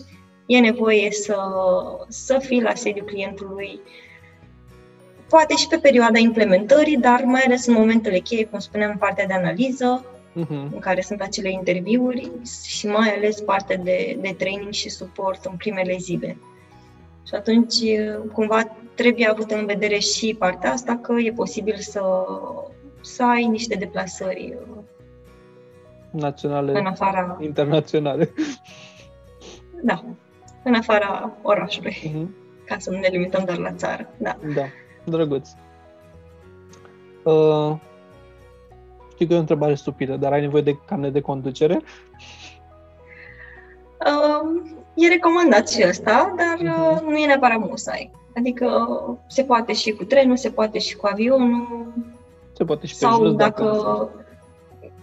e 0.46 0.58
nevoie 0.58 1.10
să, 1.10 1.36
să 2.08 2.38
fii 2.38 2.62
la 2.62 2.74
sediul 2.74 3.06
clientului 3.06 3.80
poate 5.30 5.54
și 5.56 5.66
pe 5.66 5.78
perioada 5.78 6.18
implementării, 6.18 6.96
dar 6.96 7.22
mai 7.24 7.42
ales 7.42 7.66
în 7.66 7.74
momentele 7.74 8.18
cheie, 8.18 8.44
cum 8.44 8.58
spuneam, 8.58 8.96
partea 8.98 9.26
de 9.26 9.32
analiză, 9.32 10.04
uh-huh. 10.04 10.72
în 10.72 10.78
care 10.78 11.00
sunt 11.00 11.20
acele 11.20 11.50
interviuri 11.50 12.30
și 12.64 12.86
mai 12.86 13.14
ales 13.16 13.40
partea 13.40 13.76
de, 13.76 14.18
de 14.20 14.34
training 14.38 14.72
și 14.72 14.88
suport 14.88 15.44
în 15.44 15.56
primele 15.56 15.96
zile. 15.96 16.36
Și 17.26 17.34
atunci, 17.34 17.74
cumva, 18.32 18.76
trebuie 18.94 19.28
avut 19.28 19.50
în 19.50 19.66
vedere 19.66 19.98
și 19.98 20.36
partea 20.38 20.72
asta 20.72 20.96
că 20.96 21.12
e 21.12 21.32
posibil 21.32 21.76
să, 21.76 22.02
să 23.00 23.24
ai 23.24 23.44
niște 23.44 23.74
deplasări 23.74 24.58
naționale, 26.10 26.78
în 26.78 26.86
afara, 26.86 27.38
internaționale. 27.40 28.32
Da, 29.82 30.04
în 30.64 30.74
afara 30.74 31.32
orașului, 31.42 31.96
uh-huh. 32.06 32.64
ca 32.66 32.78
să 32.78 32.90
nu 32.90 32.98
ne 32.98 33.08
limităm 33.08 33.44
doar 33.44 33.58
la 33.58 33.72
țară. 33.72 34.08
Da. 34.16 34.36
da. 34.54 34.64
Drăguț. 35.04 35.48
Uh, 37.24 37.76
știu 39.12 39.26
că 39.26 39.32
e 39.32 39.36
o 39.36 39.40
întrebare 39.40 39.74
stupidă, 39.74 40.16
dar 40.16 40.32
ai 40.32 40.40
nevoie 40.40 40.62
de 40.62 40.78
carne 40.86 41.10
de 41.10 41.20
conducere? 41.20 41.80
Uh, 44.06 44.70
e 45.00 45.08
recomandat 45.08 45.68
și 45.68 45.82
asta, 45.82 46.34
dar 46.36 46.58
uh-huh. 46.58 47.02
nu 47.02 47.16
e 47.16 47.26
neapărat 47.26 47.58
musai. 47.58 48.10
Adică 48.36 48.88
se 49.28 49.42
poate 49.42 49.72
și 49.72 49.90
cu 49.90 50.04
trenul, 50.04 50.36
se 50.36 50.50
poate 50.50 50.78
și 50.78 50.96
cu 50.96 51.06
avionul. 51.06 51.86
Se 52.52 52.64
poate 52.64 52.86
și 52.86 52.92
pe 52.92 52.98
sau 52.98 53.24
jos, 53.24 53.34
dacă... 53.34 53.62
dacă... 53.62 54.10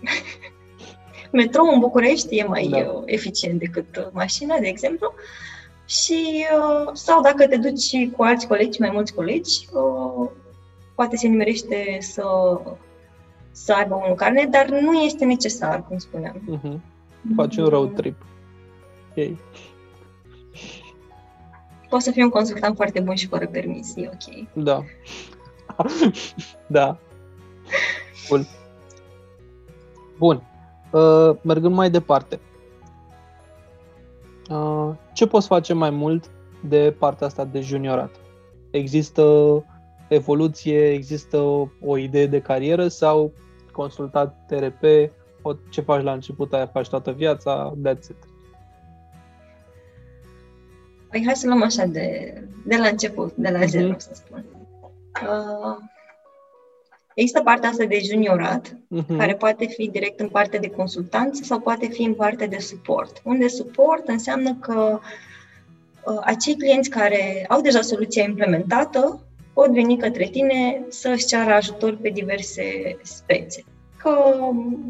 metrou 1.32 1.74
în 1.74 1.80
București 1.80 2.38
e 2.38 2.44
mai 2.44 2.68
da. 2.68 2.78
Uh, 2.78 3.02
eficient 3.06 3.60
decât 3.60 4.10
mașina, 4.14 4.58
de 4.58 4.68
exemplu. 4.68 5.14
Și, 5.86 6.46
uh, 6.58 6.90
sau 6.94 7.22
dacă 7.22 7.48
te 7.48 7.58
duci 7.58 8.12
cu 8.16 8.24
alți 8.24 8.48
colegi, 8.48 8.82
mai 8.82 8.90
mulți 8.94 9.14
colegi, 9.14 9.68
uh, 9.74 10.30
poate 10.96 11.16
se 11.16 11.28
nimerește 11.28 11.98
să, 12.00 12.24
să 13.52 13.74
aibă 13.74 14.06
un 14.10 14.16
carnet, 14.16 14.52
dar 14.52 14.68
nu 14.68 14.94
este 14.94 15.26
necesar, 15.26 15.84
cum 15.88 15.98
spuneam. 15.98 16.60
Uh-huh. 16.60 16.80
Faci 17.36 17.58
un 17.58 17.66
road 17.66 17.96
trip. 17.96 18.26
Okay. 19.12 19.38
Poți 21.90 22.04
să 22.04 22.12
fii 22.12 22.24
un 22.24 22.30
consultant 22.30 22.76
foarte 22.76 23.00
bun 23.00 23.16
și 23.16 23.28
fără 23.28 23.48
permis, 23.48 23.96
e 23.96 24.10
ok. 24.14 24.48
Da. 24.54 24.84
da. 26.78 26.98
Bun. 28.30 28.48
Bun. 30.18 30.44
Uh, 30.92 31.36
mergând 31.42 31.74
mai 31.74 31.90
departe. 31.90 32.40
Uh, 34.50 34.90
ce 35.14 35.28
poți 35.28 35.48
face 35.48 35.74
mai 35.74 35.90
mult 35.90 36.32
de 36.64 36.96
partea 37.00 37.28
asta 37.28 37.46
de 37.46 37.62
juniorat? 37.62 38.16
Există 38.72 39.24
evoluție, 40.08 40.92
există 40.92 41.38
o 41.82 41.98
idee 41.98 42.28
de 42.28 42.42
carieră 42.42 42.88
sau 42.88 43.32
consultat 43.72 44.46
TRP, 44.48 44.84
ce 45.70 45.82
faci 45.82 46.04
la 46.04 46.12
început, 46.12 46.54
aia 46.54 46.66
faci 46.68 46.90
toată 46.90 47.12
viața, 47.12 47.74
that's 47.86 48.10
it. 48.10 48.28
Păi 51.10 51.24
hai 51.26 51.36
să 51.36 51.48
luăm 51.48 51.64
așa 51.64 51.86
de, 51.86 52.34
de 52.66 52.78
la 52.78 52.88
început, 52.88 53.36
de 53.36 53.50
la 53.50 53.66
zero, 53.66 53.94
mm-hmm. 53.94 53.98
să 53.98 54.12
spun. 54.14 54.46
Uh, 55.28 55.78
există 57.14 57.42
partea 57.42 57.70
asta 57.70 57.86
de 57.86 58.00
juniorat, 58.04 58.68
uh-huh. 58.68 59.18
care 59.18 59.36
poate 59.36 59.66
fi 59.66 59.90
direct 59.90 60.20
în 60.20 60.30
partea 60.30 60.60
de 60.60 60.70
consultanță 60.70 61.44
sau 61.44 61.60
poate 61.60 61.88
fi 61.88 62.04
în 62.04 62.14
partea 62.14 62.48
de 62.48 62.58
suport. 62.58 63.22
Unde 63.24 63.48
suport 63.48 64.08
înseamnă 64.08 64.56
că 64.56 65.00
acei 66.22 66.56
clienți 66.56 66.90
care 66.90 67.46
au 67.50 67.62
deja 67.62 67.82
soluția 67.82 68.24
implementată 68.24 69.22
pot 69.54 69.72
veni 69.72 69.98
către 69.98 70.26
tine 70.26 70.86
să 70.90 71.10
își 71.10 71.26
ceară 71.26 71.54
ajutor 71.54 71.98
pe 71.98 72.10
diverse 72.10 72.98
spețe. 73.02 73.64
Că 73.98 74.36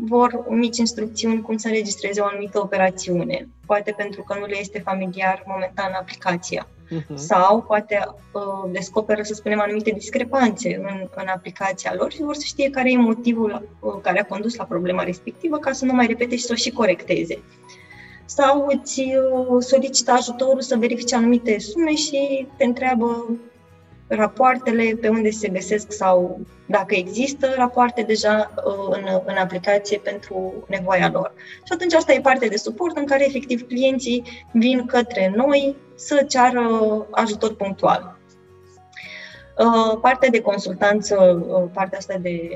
vor 0.05 0.45
mici 0.49 0.77
instrucțiuni 0.77 1.41
cum 1.41 1.57
să 1.57 1.67
înregistreze 1.67 2.21
o 2.21 2.25
anumită 2.25 2.59
operațiune, 2.59 3.47
poate 3.65 3.93
pentru 3.97 4.23
că 4.23 4.37
nu 4.39 4.45
le 4.45 4.57
este 4.59 4.79
familiar 4.79 5.43
momentan 5.45 5.91
aplicația. 5.99 6.67
Uh-huh. 6.91 7.15
Sau 7.15 7.61
poate 7.61 8.07
uh, 8.31 8.71
descoperă, 8.71 9.21
să 9.21 9.33
spunem, 9.33 9.59
anumite 9.59 9.91
discrepanțe 9.91 10.75
în, 10.75 11.07
în 11.15 11.27
aplicația 11.27 11.93
lor 11.97 12.11
și 12.11 12.21
vor 12.21 12.35
să 12.35 12.43
știe 12.45 12.69
care 12.69 12.91
e 12.91 12.97
motivul 12.97 13.69
uh, 13.79 13.93
care 14.01 14.19
a 14.19 14.25
condus 14.25 14.55
la 14.55 14.63
problema 14.63 15.03
respectivă 15.03 15.57
ca 15.57 15.71
să 15.71 15.85
nu 15.85 15.93
mai 15.93 16.07
repete 16.07 16.35
și 16.35 16.43
să 16.43 16.51
o 16.51 16.55
și 16.55 16.71
corecteze. 16.71 17.39
Sau 18.25 18.67
îți 18.69 18.99
uh, 18.99 19.63
solicită 19.63 20.11
ajutorul 20.11 20.61
să 20.61 20.77
verifice 20.77 21.15
anumite 21.15 21.59
sume 21.59 21.95
și 21.95 22.47
te 22.57 22.63
întreabă 22.63 23.29
rapoartele, 24.07 24.97
pe 25.01 25.09
unde 25.09 25.29
se 25.29 25.47
găsesc 25.47 25.91
sau 25.91 26.39
dacă 26.65 26.95
există 26.95 27.53
rapoarte 27.55 28.01
deja 28.01 28.53
uh, 28.55 28.97
în, 28.97 29.21
în 29.25 29.35
aplicație 29.35 29.97
pentru 29.97 30.65
nevoia 30.67 31.09
lor. 31.13 31.33
Și 31.55 31.73
atunci 31.73 31.93
asta 31.93 32.13
e 32.13 32.21
parte 32.21 32.47
de 32.47 32.57
suport 32.57 32.97
în 32.97 33.05
care 33.05 33.25
efectiv 33.25 33.67
clienții 33.67 34.23
vin 34.51 34.85
către 34.85 35.33
noi 35.35 35.75
să 35.95 36.25
ceară 36.27 36.61
ajutor 37.11 37.55
punctual. 37.55 38.17
Uh, 39.57 39.97
partea 40.01 40.29
de 40.29 40.41
consultanță, 40.41 41.45
uh, 41.49 41.69
partea 41.73 41.97
asta 41.97 42.17
de, 42.21 42.49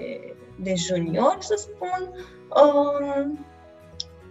de 0.55 0.73
junior, 0.75 1.37
să 1.39 1.55
spun, 1.57 2.09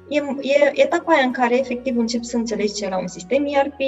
e, 0.08 0.18
e 0.40 0.72
etapa 0.74 1.12
aia 1.12 1.24
în 1.24 1.32
care 1.32 1.58
efectiv 1.58 1.98
începi 1.98 2.24
să 2.24 2.36
înțelegi 2.36 2.74
ce 2.74 2.84
e 2.84 2.88
la 2.88 2.98
un 2.98 3.06
sistem 3.06 3.44
ERP, 3.46 3.80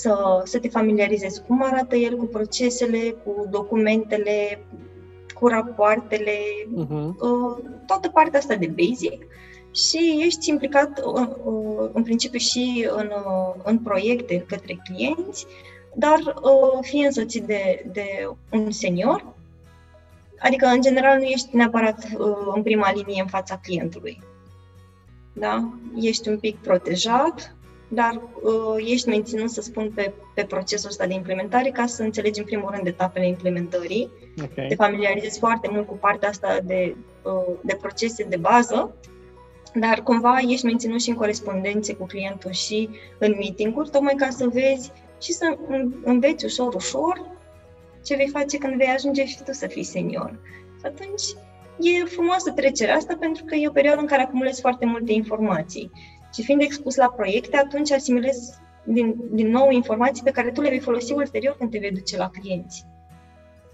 să, 0.00 0.42
să 0.44 0.58
te 0.58 0.68
familiarizezi 0.68 1.42
cum 1.46 1.62
arată 1.62 1.96
el 1.96 2.16
cu 2.16 2.24
procesele, 2.24 3.14
cu 3.24 3.46
documentele, 3.50 4.64
cu 5.34 5.46
rapoartele, 5.46 6.38
uh-huh. 6.84 7.14
toată 7.86 8.08
partea 8.08 8.38
asta 8.38 8.54
de 8.54 8.66
basic 8.66 9.26
și 9.74 10.22
ești 10.26 10.50
implicat 10.50 11.02
uh, 11.04 11.28
uh, 11.44 11.90
în 11.92 12.02
principiu 12.02 12.38
și 12.38 12.88
în, 12.96 13.06
uh, 13.06 13.54
în 13.64 13.78
proiecte 13.78 14.44
către 14.48 14.78
clienți, 14.84 15.46
dar 15.94 16.18
fie 16.80 17.06
însoțit 17.06 17.44
de, 17.44 17.84
de 17.92 18.30
un 18.50 18.70
senior, 18.70 19.34
adică 20.38 20.66
în 20.66 20.80
general 20.80 21.18
nu 21.18 21.24
ești 21.24 21.56
neapărat 21.56 22.08
în 22.54 22.62
prima 22.62 22.92
linie 22.92 23.20
în 23.20 23.28
fața 23.28 23.60
clientului. 23.62 24.22
Da? 25.32 25.72
Ești 26.00 26.28
un 26.28 26.38
pic 26.38 26.56
protejat, 26.56 27.55
dar 27.88 28.22
uh, 28.42 28.84
ești 28.92 29.08
menținut, 29.08 29.50
să 29.50 29.60
spun, 29.60 29.92
pe, 29.94 30.12
pe 30.34 30.44
procesul 30.44 30.88
ăsta 30.88 31.06
de 31.06 31.14
implementare 31.14 31.70
ca 31.70 31.86
să 31.86 32.02
înțelegi 32.02 32.38
în 32.38 32.44
primul 32.44 32.70
rând 32.74 32.86
etapele 32.86 33.26
implementării, 33.26 34.10
okay. 34.42 34.66
te 34.66 34.74
familiarizezi 34.74 35.38
foarte 35.38 35.68
mult 35.72 35.86
cu 35.86 35.94
partea 35.94 36.28
asta 36.28 36.58
de, 36.64 36.96
uh, 37.22 37.54
de 37.62 37.78
procese 37.80 38.24
de 38.24 38.36
bază, 38.36 38.94
dar 39.74 40.02
cumva 40.02 40.38
ești 40.48 40.66
menținut 40.66 41.00
și 41.00 41.08
în 41.08 41.16
corespondențe 41.16 41.94
cu 41.94 42.06
clientul 42.06 42.50
și 42.50 42.88
în 43.18 43.34
meeting-uri, 43.38 43.90
tocmai 43.90 44.14
ca 44.16 44.28
să 44.30 44.48
vezi 44.52 44.92
și 45.20 45.32
să 45.32 45.56
înveți 46.04 46.44
ușor, 46.44 46.74
ușor 46.74 47.36
ce 48.04 48.16
vei 48.16 48.28
face 48.28 48.58
când 48.58 48.76
vei 48.76 48.86
ajunge 48.86 49.26
și 49.26 49.42
tu 49.42 49.52
să 49.52 49.66
fii 49.66 49.82
senior. 49.82 50.38
Și 50.78 50.84
atunci 50.84 51.22
e 51.78 52.04
frumoasă 52.04 52.50
trecerea 52.50 52.96
asta 52.96 53.16
pentru 53.20 53.44
că 53.44 53.54
e 53.54 53.68
o 53.68 53.72
perioadă 53.72 54.00
în 54.00 54.06
care 54.06 54.22
acumulezi 54.22 54.60
foarte 54.60 54.86
multe 54.86 55.12
informații 55.12 55.90
și 56.36 56.44
fiind 56.44 56.60
expus 56.60 56.96
la 56.96 57.08
proiecte, 57.10 57.56
atunci 57.56 57.90
asimilezi 57.90 58.54
din, 58.84 59.14
din 59.30 59.48
nou 59.48 59.70
informații 59.70 60.22
pe 60.22 60.30
care 60.30 60.50
tu 60.50 60.60
le 60.60 60.68
vei 60.68 60.80
folosi 60.80 61.12
ulterior 61.12 61.56
când 61.56 61.70
te 61.70 61.78
vei 61.78 61.92
duce 61.92 62.16
la 62.16 62.30
clienți. 62.30 62.84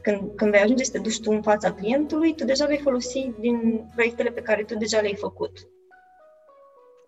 Când, 0.02 0.30
când 0.36 0.50
vei 0.50 0.60
ajunge 0.60 0.84
să 0.84 0.90
te 0.90 0.98
duci 0.98 1.20
tu 1.20 1.30
în 1.30 1.42
fața 1.42 1.72
clientului, 1.72 2.34
tu 2.34 2.44
deja 2.44 2.66
vei 2.66 2.78
folosi 2.78 3.30
din 3.38 3.86
proiectele 3.94 4.30
pe 4.30 4.42
care 4.42 4.64
tu 4.64 4.76
deja 4.76 5.00
le-ai 5.00 5.16
făcut. 5.16 5.52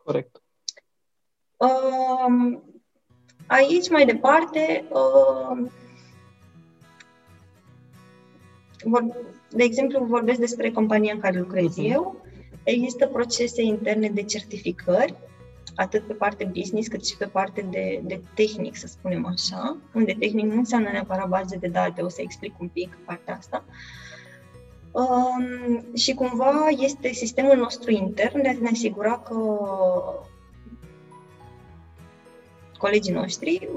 Corect. 0.04 0.42
Uh, 1.56 2.60
aici, 3.46 3.90
mai 3.90 4.04
departe, 4.04 4.84
uh, 4.90 5.70
vor, 8.84 9.04
de 9.50 9.62
exemplu, 9.62 10.04
vorbesc 10.04 10.38
despre 10.38 10.70
compania 10.70 11.12
în 11.12 11.20
care 11.20 11.38
lucrez 11.38 11.72
uh-huh. 11.72 11.92
eu. 11.92 12.22
Există 12.64 13.06
procese 13.06 13.62
interne 13.62 14.08
de 14.08 14.22
certificări 14.22 15.14
atât 15.74 16.06
pe 16.06 16.12
parte 16.12 16.44
business 16.44 16.88
cât 16.88 17.06
și 17.06 17.16
pe 17.16 17.26
parte 17.26 17.66
de, 17.70 18.00
de 18.04 18.22
tehnic, 18.34 18.76
să 18.76 18.86
spunem 18.86 19.26
așa, 19.26 19.76
unde 19.94 20.16
tehnic 20.18 20.44
nu 20.44 20.58
înseamnă 20.58 20.88
neapărat 20.90 21.28
baze 21.28 21.56
de 21.56 21.68
date, 21.68 22.02
o 22.02 22.08
să 22.08 22.20
explic 22.20 22.60
un 22.60 22.68
pic 22.68 22.98
partea 23.04 23.36
asta. 23.36 23.64
Um, 24.92 25.94
și 25.94 26.14
cumva 26.14 26.68
este 26.68 27.12
sistemul 27.12 27.56
nostru 27.56 27.90
intern 27.90 28.42
de 28.42 28.48
a 28.48 28.52
ne 28.60 28.68
asigura 28.72 29.18
că 29.18 29.36
colegii 32.78 33.12
noștri 33.12 33.68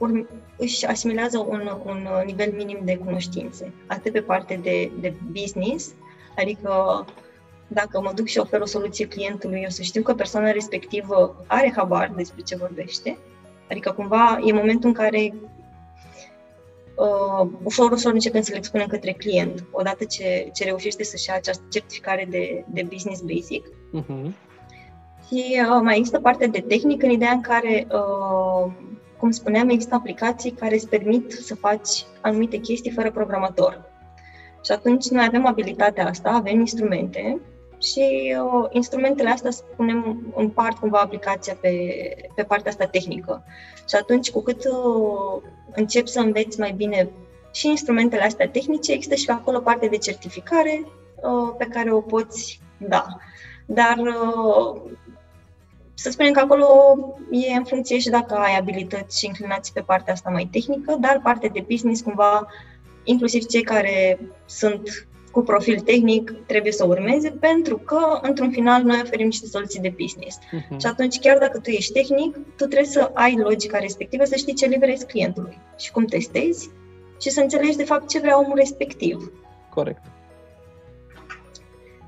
urm- 0.00 0.28
își 0.56 0.86
asimilează 0.86 1.38
un, 1.38 1.70
un 1.84 2.08
nivel 2.24 2.52
minim 2.52 2.78
de 2.84 2.96
cunoștințe, 2.96 3.72
atât 3.86 4.12
pe 4.12 4.22
parte 4.22 4.54
de, 4.62 4.90
de 5.00 5.14
business, 5.30 5.94
adică 6.36 7.04
dacă 7.72 8.00
mă 8.00 8.12
duc 8.14 8.26
și 8.26 8.38
ofer 8.38 8.60
o 8.60 8.66
soluție 8.66 9.06
clientului, 9.06 9.60
eu 9.62 9.68
să 9.68 9.82
știu 9.82 10.02
că 10.02 10.14
persoana 10.14 10.50
respectivă 10.50 11.44
are 11.46 11.72
habar 11.76 12.12
despre 12.16 12.42
ce 12.42 12.56
vorbește. 12.56 13.18
Adică 13.70 13.90
cumva 13.90 14.38
e 14.44 14.52
momentul 14.52 14.88
în 14.88 14.94
care 14.94 15.34
uh, 16.94 17.50
ușor, 17.62 17.90
ușor 17.90 18.12
începem 18.12 18.42
să 18.42 18.50
le 18.50 18.56
expunem 18.56 18.86
către 18.86 19.12
client, 19.12 19.64
odată 19.70 20.04
ce, 20.04 20.50
ce 20.54 20.64
reușește 20.64 21.04
să-și 21.04 21.28
ia 21.28 21.34
această 21.34 21.62
certificare 21.70 22.26
de, 22.30 22.64
de 22.66 22.86
business 22.88 23.20
basic. 23.20 23.66
Uh-huh. 23.66 24.32
Și 25.26 25.60
uh, 25.60 25.80
mai 25.82 25.96
există 25.96 26.20
partea 26.20 26.46
de 26.46 26.60
tehnică 26.60 27.06
în 27.06 27.12
ideea 27.12 27.32
în 27.32 27.40
care, 27.40 27.86
uh, 27.92 28.72
cum 29.18 29.30
spuneam, 29.30 29.68
există 29.68 29.94
aplicații 29.94 30.50
care 30.50 30.74
îți 30.74 30.88
permit 30.88 31.32
să 31.32 31.54
faci 31.54 32.04
anumite 32.20 32.56
chestii 32.56 32.90
fără 32.90 33.10
programator. 33.10 33.88
Și 34.64 34.72
atunci 34.72 35.08
noi 35.08 35.24
avem 35.26 35.46
abilitatea 35.46 36.06
asta, 36.06 36.30
avem 36.30 36.58
instrumente 36.58 37.40
și 37.80 38.36
uh, 38.42 38.66
instrumentele 38.70 39.30
astea, 39.30 39.50
spunem, 39.50 40.32
împart 40.34 40.76
cumva 40.76 40.98
aplicația 40.98 41.56
pe, 41.60 41.70
pe 42.34 42.42
partea 42.42 42.70
asta 42.70 42.86
tehnică. 42.86 43.44
Și 43.88 43.94
atunci, 43.94 44.30
cu 44.30 44.42
cât 44.42 44.64
uh, 44.64 45.42
începi 45.74 46.08
să 46.08 46.20
înveți 46.20 46.58
mai 46.60 46.72
bine 46.72 47.10
și 47.52 47.68
instrumentele 47.68 48.22
astea 48.22 48.48
tehnice, 48.48 48.92
există 48.92 49.14
și 49.14 49.30
acolo 49.30 49.58
parte 49.58 49.86
de 49.86 49.96
certificare 49.96 50.82
uh, 50.84 51.54
pe 51.58 51.64
care 51.64 51.92
o 51.92 52.00
poți 52.00 52.60
da. 52.76 53.06
Dar 53.66 53.96
uh, 53.98 54.80
să 55.94 56.10
spunem 56.10 56.32
că 56.32 56.40
acolo 56.40 56.66
e 57.30 57.56
în 57.56 57.64
funcție 57.64 57.98
și 57.98 58.08
dacă 58.08 58.34
ai 58.34 58.56
abilități 58.58 59.18
și 59.18 59.26
inclinații 59.26 59.72
pe 59.72 59.80
partea 59.80 60.12
asta 60.12 60.30
mai 60.30 60.48
tehnică, 60.52 60.96
dar 61.00 61.20
partea 61.22 61.48
de 61.48 61.64
business 61.68 62.02
cumva, 62.02 62.46
inclusiv 63.04 63.46
cei 63.46 63.62
care 63.62 64.20
sunt 64.46 65.08
cu 65.30 65.40
profil 65.40 65.80
tehnic 65.80 66.34
trebuie 66.46 66.72
să 66.72 66.84
urmeze, 66.86 67.30
pentru 67.30 67.78
că, 67.78 68.18
într-un 68.22 68.50
final, 68.50 68.82
noi 68.82 69.00
oferim 69.02 69.26
niște 69.26 69.46
soluții 69.46 69.80
de 69.80 69.94
business. 70.00 70.38
Uh-huh. 70.38 70.76
Și 70.80 70.86
atunci, 70.86 71.18
chiar 71.18 71.38
dacă 71.38 71.58
tu 71.58 71.70
ești 71.70 71.92
tehnic, 71.92 72.34
tu 72.34 72.64
trebuie 72.64 72.84
să 72.84 73.10
ai 73.14 73.36
logica 73.36 73.78
respectivă, 73.78 74.24
să 74.24 74.36
știi 74.36 74.54
ce 74.54 74.66
livrezi 74.66 75.06
clientului 75.06 75.58
și 75.78 75.90
cum 75.90 76.04
testezi 76.04 76.70
și 77.20 77.30
să 77.30 77.40
înțelegi, 77.40 77.76
de 77.76 77.84
fapt, 77.84 78.08
ce 78.08 78.18
vrea 78.18 78.38
omul 78.38 78.56
respectiv. 78.56 79.32
Corect. 79.74 80.02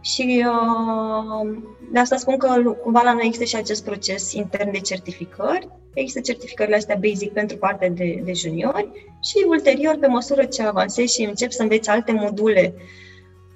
Și 0.01 0.45
uh, 0.47 1.57
de 1.93 1.99
asta 1.99 2.17
spun 2.17 2.37
că 2.37 2.75
cumva 2.83 3.03
la 3.03 3.13
noi 3.13 3.23
există 3.25 3.45
și 3.45 3.57
acest 3.57 3.85
proces 3.85 4.33
intern 4.33 4.71
de 4.71 4.79
certificări. 4.79 5.69
Există 5.95 6.21
certificările 6.21 6.77
astea 6.77 6.99
basic 7.01 7.33
pentru 7.33 7.57
partea 7.57 7.89
de, 7.89 8.21
de 8.25 8.33
juniori 8.33 8.89
și 9.23 9.45
ulterior, 9.49 9.97
pe 9.97 10.07
măsură 10.07 10.45
ce 10.45 10.63
avansezi 10.63 11.15
și 11.15 11.23
începi 11.23 11.53
să 11.53 11.63
înveți 11.63 11.89
alte 11.89 12.13
module 12.13 12.75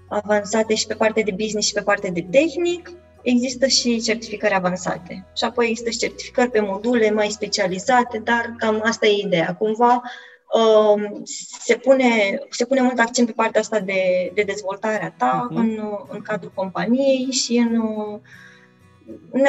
avansate 0.08 0.74
și 0.74 0.86
pe 0.86 0.94
partea 0.94 1.22
de 1.22 1.30
business 1.30 1.66
și 1.66 1.72
pe 1.72 1.82
partea 1.82 2.10
de 2.10 2.26
tehnic, 2.30 2.90
există 3.22 3.66
și 3.66 4.00
certificări 4.00 4.54
avansate. 4.54 5.26
Și 5.36 5.44
apoi 5.44 5.68
există 5.68 5.90
și 5.90 5.98
certificări 5.98 6.50
pe 6.50 6.60
module 6.60 7.10
mai 7.10 7.28
specializate, 7.28 8.18
dar 8.18 8.54
cam 8.58 8.80
asta 8.84 9.06
e 9.06 9.26
ideea. 9.26 9.54
Cumva 9.58 10.02
um, 10.52 11.22
se, 11.60 11.76
pune, 11.76 12.38
se 12.50 12.64
pune 12.64 12.80
mult 12.80 12.98
accent 12.98 13.26
pe 13.26 13.32
partea 13.36 13.60
asta 13.60 13.80
de, 13.80 14.30
de 14.34 14.42
dezvoltare 14.42 15.04
a 15.04 15.10
ta 15.10 15.48
uh-huh. 15.50 15.56
în, 15.56 15.80
în 16.08 16.20
cadrul 16.22 16.52
companiei 16.54 17.28
și 17.30 17.56
în, 17.56 17.80
în 19.30 19.44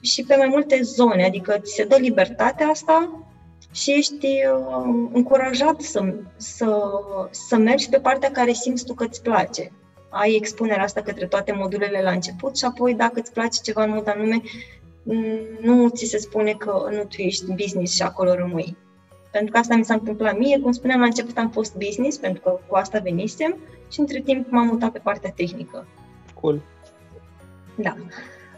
și 0.00 0.24
pe 0.24 0.36
mai 0.36 0.48
multe 0.48 0.80
zone, 0.82 1.24
adică 1.24 1.58
ți 1.58 1.74
se 1.74 1.84
dă 1.84 1.96
libertatea 1.96 2.66
asta 2.66 3.25
și 3.72 3.92
ești 3.92 4.26
uh, 4.26 5.08
încurajat 5.12 5.80
să, 5.80 6.14
să, 6.36 6.90
să 7.30 7.56
mergi 7.56 7.88
pe 7.88 7.98
partea 7.98 8.30
care 8.30 8.52
simți 8.52 8.84
tu 8.84 8.94
că 8.94 9.04
îți 9.04 9.22
place. 9.22 9.72
Ai 10.08 10.34
expunerea 10.34 10.82
asta 10.82 11.02
către 11.02 11.26
toate 11.26 11.52
modulele 11.52 12.00
la 12.02 12.10
început 12.10 12.56
și 12.56 12.64
apoi 12.64 12.94
dacă 12.94 13.20
îți 13.20 13.32
place 13.32 13.60
ceva 13.62 13.82
în 13.82 13.90
mod 13.90 14.08
anume, 14.08 14.40
nu 15.60 15.88
ți 15.88 16.04
se 16.04 16.18
spune 16.18 16.52
că 16.52 16.88
nu 16.90 17.04
tu 17.04 17.20
ești 17.20 17.52
business 17.52 17.94
și 17.94 18.02
acolo 18.02 18.34
rămâi. 18.34 18.76
Pentru 19.30 19.52
că 19.52 19.58
asta 19.58 19.76
mi 19.76 19.84
s-a 19.84 19.94
întâmplat 19.94 20.38
mie, 20.38 20.58
cum 20.58 20.72
spuneam 20.72 21.00
la 21.00 21.06
început 21.06 21.38
am 21.38 21.50
fost 21.50 21.74
business, 21.74 22.16
pentru 22.16 22.42
că 22.42 22.58
cu 22.66 22.74
asta 22.74 22.98
venisem 22.98 23.56
și 23.90 24.00
între 24.00 24.20
timp 24.20 24.50
m-am 24.50 24.66
mutat 24.66 24.90
pe 24.90 24.98
partea 24.98 25.30
tehnică. 25.30 25.86
Cool. 26.40 26.62
Da. 27.76 27.96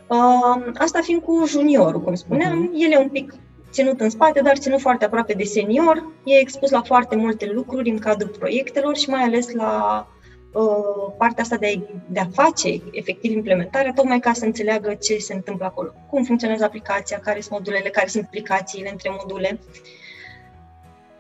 Uh, 0.09 0.73
asta 0.75 1.01
fiind 1.01 1.23
cu 1.23 1.45
juniorul, 1.47 2.01
cum 2.01 2.15
spuneam, 2.15 2.71
uh-huh. 2.71 2.83
el 2.83 2.93
e 2.93 2.99
un 2.99 3.09
pic 3.09 3.35
ținut 3.71 4.01
în 4.01 4.11
spate, 4.11 4.41
dar 4.41 4.57
ținut 4.57 4.81
foarte 4.81 5.05
aproape 5.05 5.33
de 5.33 5.45
senior, 5.45 6.13
e 6.25 6.39
expus 6.39 6.71
la 6.71 6.83
foarte 6.83 7.17
multe 7.17 7.51
lucruri 7.53 7.91
în 7.91 7.99
cadrul 7.99 8.35
proiectelor 8.39 8.97
și 8.97 9.11
mai 9.11 9.23
ales 9.23 9.53
la 9.53 10.07
uh, 10.53 11.13
partea 11.19 11.43
asta 11.43 11.57
de 11.57 11.67
a, 11.67 11.93
de 12.09 12.21
a 12.21 12.43
face 12.43 12.69
efectiv 12.91 13.33
implementarea, 13.33 13.93
tocmai 13.95 14.21
ca 14.21 14.33
să 14.33 14.45
înțeleagă 14.45 14.95
ce 14.95 15.17
se 15.17 15.35
întâmplă 15.35 15.65
acolo, 15.65 15.93
cum 16.11 16.25
funcționează 16.25 16.65
aplicația, 16.65 17.19
care 17.19 17.41
sunt 17.41 17.53
modulele, 17.53 17.89
care 17.89 18.07
sunt 18.07 18.25
aplicațiile 18.25 18.91
între 18.91 19.11
module. 19.21 19.59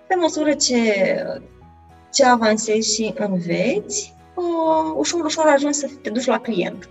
Pe 0.07 0.15
măsură 0.15 0.53
ce, 0.53 0.77
ce 2.13 2.25
avansezi 2.25 2.95
și 2.95 3.15
înveți, 3.17 4.15
uh, 4.35 4.93
ușor, 4.97 5.25
ușor 5.25 5.47
ajungi 5.47 5.79
să 5.79 5.91
te 6.03 6.11
duci 6.11 6.25
la 6.25 6.41
client 6.41 6.89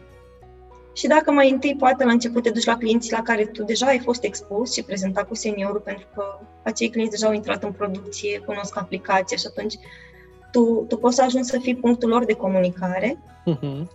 și 0.97 1.07
dacă 1.07 1.31
mai 1.31 1.49
întâi, 1.49 1.75
poate 1.79 2.03
la 2.03 2.11
început 2.11 2.43
te 2.43 2.49
duci 2.49 2.65
la 2.65 2.77
clienții 2.77 3.11
la 3.11 3.21
care 3.21 3.45
tu 3.45 3.63
deja 3.63 3.85
ai 3.85 3.99
fost 3.99 4.23
expus 4.23 4.73
și 4.73 4.83
prezentat 4.83 5.27
cu 5.27 5.35
seniorul, 5.35 5.79
pentru 5.79 6.05
că 6.15 6.39
acei 6.63 6.89
clienți 6.89 7.11
deja 7.11 7.27
au 7.27 7.33
intrat 7.33 7.63
în 7.63 7.71
producție, 7.71 8.39
cunosc 8.45 8.77
aplicația 8.77 9.37
și 9.37 9.45
atunci 9.47 9.75
tu, 10.51 10.85
tu 10.87 10.97
poți 10.97 11.15
să 11.15 11.23
ajungi 11.23 11.49
să 11.49 11.59
fii 11.59 11.75
punctul 11.75 12.09
lor 12.09 12.25
de 12.25 12.33
comunicare, 12.33 13.17
uh-huh. 13.45 13.87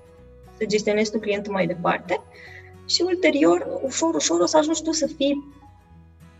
să 0.58 0.64
gestionezi 0.66 1.10
tu 1.10 1.18
clientul 1.18 1.52
mai 1.52 1.66
departe 1.66 2.20
și 2.86 3.02
ulterior, 3.02 3.80
ușor, 3.82 4.14
ușor 4.14 4.40
o 4.40 4.46
să 4.46 4.56
ajungi 4.56 4.82
tu 4.82 4.92
să 4.92 5.06
fii 5.16 5.44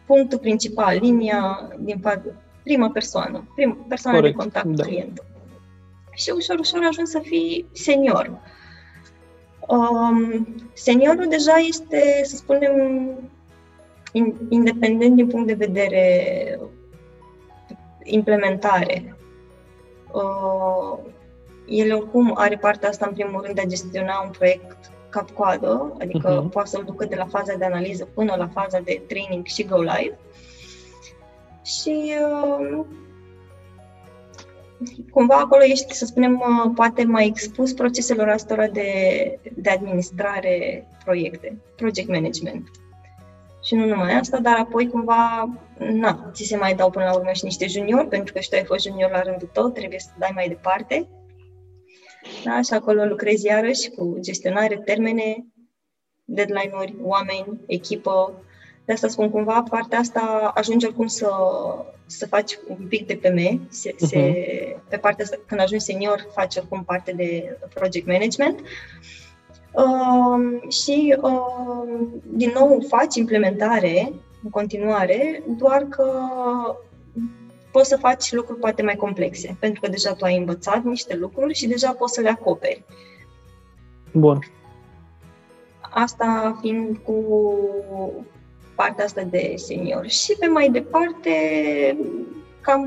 punctul 0.07 0.39
principal, 0.39 0.99
linia 1.01 1.69
din 1.79 1.99
part, 1.99 2.35
prima 2.63 2.89
persoană, 2.89 3.53
prima 3.55 3.77
persoană 3.89 4.17
Corect, 4.17 4.37
de 4.37 4.43
contact 4.43 4.67
da. 4.67 4.83
cu 4.83 4.89
clientul. 4.89 5.25
Și 6.15 6.33
ușor, 6.37 6.59
ușor 6.59 6.81
ajungi 6.89 7.11
să 7.11 7.19
fii 7.19 7.67
senior. 7.73 8.41
Um, 9.73 10.47
seniorul 10.73 11.29
deja 11.29 11.57
este, 11.57 12.21
să 12.25 12.37
spunem, 12.37 12.73
in, 14.13 14.35
independent 14.49 15.17
din 15.17 15.27
punct 15.27 15.47
de 15.47 15.67
vedere 15.67 16.59
implementare. 18.03 19.17
Uh, 20.13 20.99
el 21.67 21.95
oricum 21.95 22.33
are 22.35 22.57
partea 22.57 22.89
asta, 22.89 23.07
în 23.07 23.15
primul 23.15 23.41
rând, 23.43 23.55
de 23.55 23.61
a 23.61 23.67
gestiona 23.67 24.23
un 24.25 24.31
proiect 24.31 24.91
cap-coadă, 25.09 25.97
adică 26.01 26.45
uh-huh. 26.45 26.51
poate 26.51 26.69
să-l 26.69 26.85
ducă 26.85 27.05
de 27.05 27.17
la 27.17 27.27
faza 27.27 27.55
de 27.55 27.65
analiză 27.65 28.09
până 28.15 28.35
la 28.37 28.49
faza 28.49 28.79
de 28.79 29.03
training 29.09 29.47
și 29.47 29.65
go 29.65 29.81
live. 29.81 30.19
Și 31.65 32.15
uh, 32.69 32.85
cumva 35.11 35.35
acolo 35.35 35.63
ești, 35.65 35.95
să 35.95 36.05
spunem, 36.05 36.35
uh, 36.35 36.73
poate 36.75 37.05
mai 37.05 37.27
expus 37.27 37.73
proceselor 37.73 38.29
astora 38.29 38.67
de, 38.69 38.91
de 39.57 39.71
administrare 39.71 40.87
proiecte, 41.05 41.59
project 41.77 42.09
management. 42.09 42.71
Și 43.63 43.75
nu 43.75 43.87
numai 43.87 44.13
asta, 44.13 44.39
dar 44.39 44.59
apoi 44.59 44.89
cumva, 44.89 45.49
na, 45.79 46.31
ți 46.33 46.45
se 46.45 46.57
mai 46.57 46.75
dau 46.75 46.91
până 46.91 47.05
la 47.05 47.15
urmă 47.15 47.31
și 47.33 47.45
niște 47.45 47.67
juniori, 47.67 48.09
pentru 48.09 48.33
că 48.33 48.41
și 48.41 48.49
tu 48.49 48.57
ai 48.57 48.65
fost 48.65 48.87
junior 48.87 49.11
la 49.11 49.23
rândul 49.23 49.49
tău, 49.53 49.69
trebuie 49.69 49.99
să 49.99 50.09
dai 50.19 50.31
mai 50.35 50.49
departe. 50.49 51.09
Da, 52.45 52.61
și 52.61 52.73
acolo 52.73 53.05
lucrezi 53.05 53.47
iarăși 53.47 53.91
cu 53.91 54.17
gestionare, 54.21 54.77
termene, 54.77 55.47
deadline-uri, 56.25 56.97
oameni, 57.03 57.61
echipă, 57.67 58.43
de 58.85 58.93
asta 58.93 59.09
spun 59.09 59.31
cumva, 59.31 59.65
partea 59.71 59.99
asta 59.99 60.53
ajunge 60.55 60.87
oricum 60.87 61.07
să, 61.07 61.31
să 62.07 62.27
faci 62.27 62.59
un 62.69 62.87
pic 62.89 63.07
de 63.07 63.15
PM, 63.15 63.67
se, 63.69 63.91
uh-huh. 63.91 63.97
se, 63.97 64.21
pe 64.89 64.97
partea 64.97 65.25
asta, 65.25 65.37
când 65.47 65.61
ajungi 65.61 65.85
senior, 65.85 66.27
faci 66.33 66.57
oricum 66.57 66.85
parte 66.85 67.13
de 67.13 67.59
project 67.75 68.07
management. 68.07 68.61
Uh, 69.73 70.71
și 70.71 71.17
uh, 71.21 72.09
din 72.23 72.53
nou 72.55 72.85
faci 72.89 73.15
implementare 73.15 74.13
în 74.43 74.51
continuare, 74.51 75.43
doar 75.59 75.83
că 75.83 76.13
poți 77.73 77.89
să 77.89 77.97
faci 77.97 78.33
lucruri 78.33 78.59
poate 78.59 78.83
mai 78.83 78.97
complexe, 78.97 79.57
pentru 79.61 79.81
că 79.81 79.89
deja 79.89 80.13
tu 80.13 80.25
ai 80.25 80.37
învățat 80.37 80.83
niște 80.83 81.17
lucruri 81.17 81.55
și 81.55 81.67
deja 81.67 81.93
poți 81.93 82.15
să 82.15 82.21
le 82.21 82.29
acoperi. 82.29 82.85
Bun. 84.13 84.39
Asta 85.81 86.59
fiind 86.61 86.97
cu 86.97 87.25
partea 88.83 89.05
asta 89.05 89.23
de 89.23 89.53
senior. 89.57 90.09
Și 90.09 90.37
pe 90.39 90.47
mai 90.47 90.69
departe, 90.71 91.33
cam, 92.61 92.87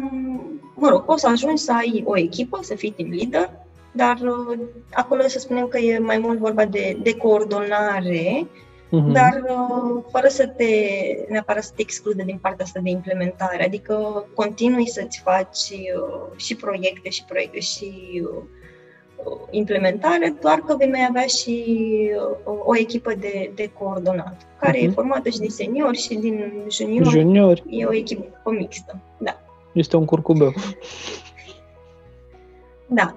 mă 0.75 0.89
rog, 0.89 1.03
poți 1.05 1.21
să 1.21 1.27
ajungi 1.27 1.61
să 1.61 1.73
ai 1.73 2.03
o 2.05 2.17
echipă, 2.17 2.59
să 2.61 2.75
fii 2.75 2.91
team 2.91 3.09
leader, 3.11 3.49
dar 3.91 4.17
uh, 4.21 4.59
acolo 4.93 5.21
să 5.21 5.39
spunem 5.39 5.67
că 5.67 5.77
e 5.77 5.99
mai 5.99 6.17
mult 6.17 6.39
vorba 6.39 6.65
de, 6.65 6.97
de 7.03 7.17
coordonare, 7.17 8.47
uh-huh. 8.47 9.11
dar 9.13 9.43
uh, 9.47 10.03
fără 10.11 10.27
să 10.27 10.47
te, 10.47 10.65
neapărat 11.29 11.63
să 11.63 11.71
te 11.75 11.81
exclude 11.81 12.23
din 12.23 12.37
partea 12.41 12.65
asta 12.65 12.79
de 12.83 12.89
implementare, 12.89 13.65
adică 13.65 14.25
continui 14.33 14.89
să-ți 14.89 15.21
faci 15.23 15.69
uh, 15.71 16.27
și 16.35 16.55
proiecte 16.55 17.09
și 17.09 17.23
proiecte 17.27 17.59
și 17.59 18.21
implementare, 19.49 20.35
doar 20.41 20.59
că 20.59 20.75
vei 20.75 20.89
mai 20.89 21.05
avea 21.09 21.25
și 21.25 21.65
o, 22.45 22.51
uh, 22.51 22.59
o 22.65 22.77
echipă 22.77 23.13
de, 23.19 23.51
de 23.55 23.71
coordonat, 23.79 24.41
care 24.59 24.77
uh-huh. 24.77 24.81
e 24.81 24.85
mhm. 24.85 24.93
formată 24.93 25.29
și 25.29 25.39
din 25.39 25.49
seniori 25.49 25.97
și 25.97 26.15
din 26.15 26.63
juniori. 26.69 27.09
Juniori. 27.09 27.63
E 27.69 27.85
o 27.85 27.93
echipă 27.93 28.51
mixtă, 28.59 28.99
da. 29.17 29.39
Este 29.73 29.95
un 29.95 30.05
curcubeu. 30.05 30.53
Da 32.87 33.13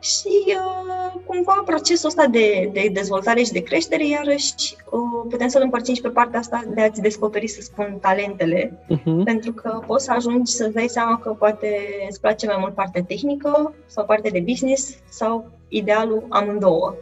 și 0.00 0.28
uh, 0.46 1.20
cumva 1.26 1.62
procesul 1.64 2.08
ăsta 2.08 2.26
de, 2.26 2.70
de 2.72 2.88
dezvoltare 2.92 3.42
și 3.42 3.52
de 3.52 3.62
creștere, 3.62 4.06
iarăși 4.06 4.76
uh, 4.90 5.26
putem 5.28 5.48
să-l 5.48 5.62
împărțim 5.62 5.94
și 5.94 6.00
pe 6.00 6.08
partea 6.08 6.38
asta 6.38 6.62
de 6.74 6.80
a-ți 6.80 7.00
descoperi, 7.00 7.48
să 7.48 7.60
spun, 7.60 7.98
talentele, 8.00 8.78
uh-huh. 8.84 9.24
pentru 9.24 9.52
că 9.52 9.82
poți 9.86 10.04
să 10.04 10.12
ajungi 10.12 10.52
să 10.52 10.68
dai 10.68 10.88
seama 10.88 11.18
că 11.18 11.30
poate 11.30 11.76
îți 12.08 12.20
place 12.20 12.46
mai 12.46 12.56
mult 12.58 12.74
partea 12.74 13.02
tehnică 13.02 13.74
sau 13.86 14.04
partea 14.04 14.30
de 14.30 14.40
business 14.40 14.96
sau 15.08 15.50
idealul 15.68 16.26
amândouă. 16.28 16.94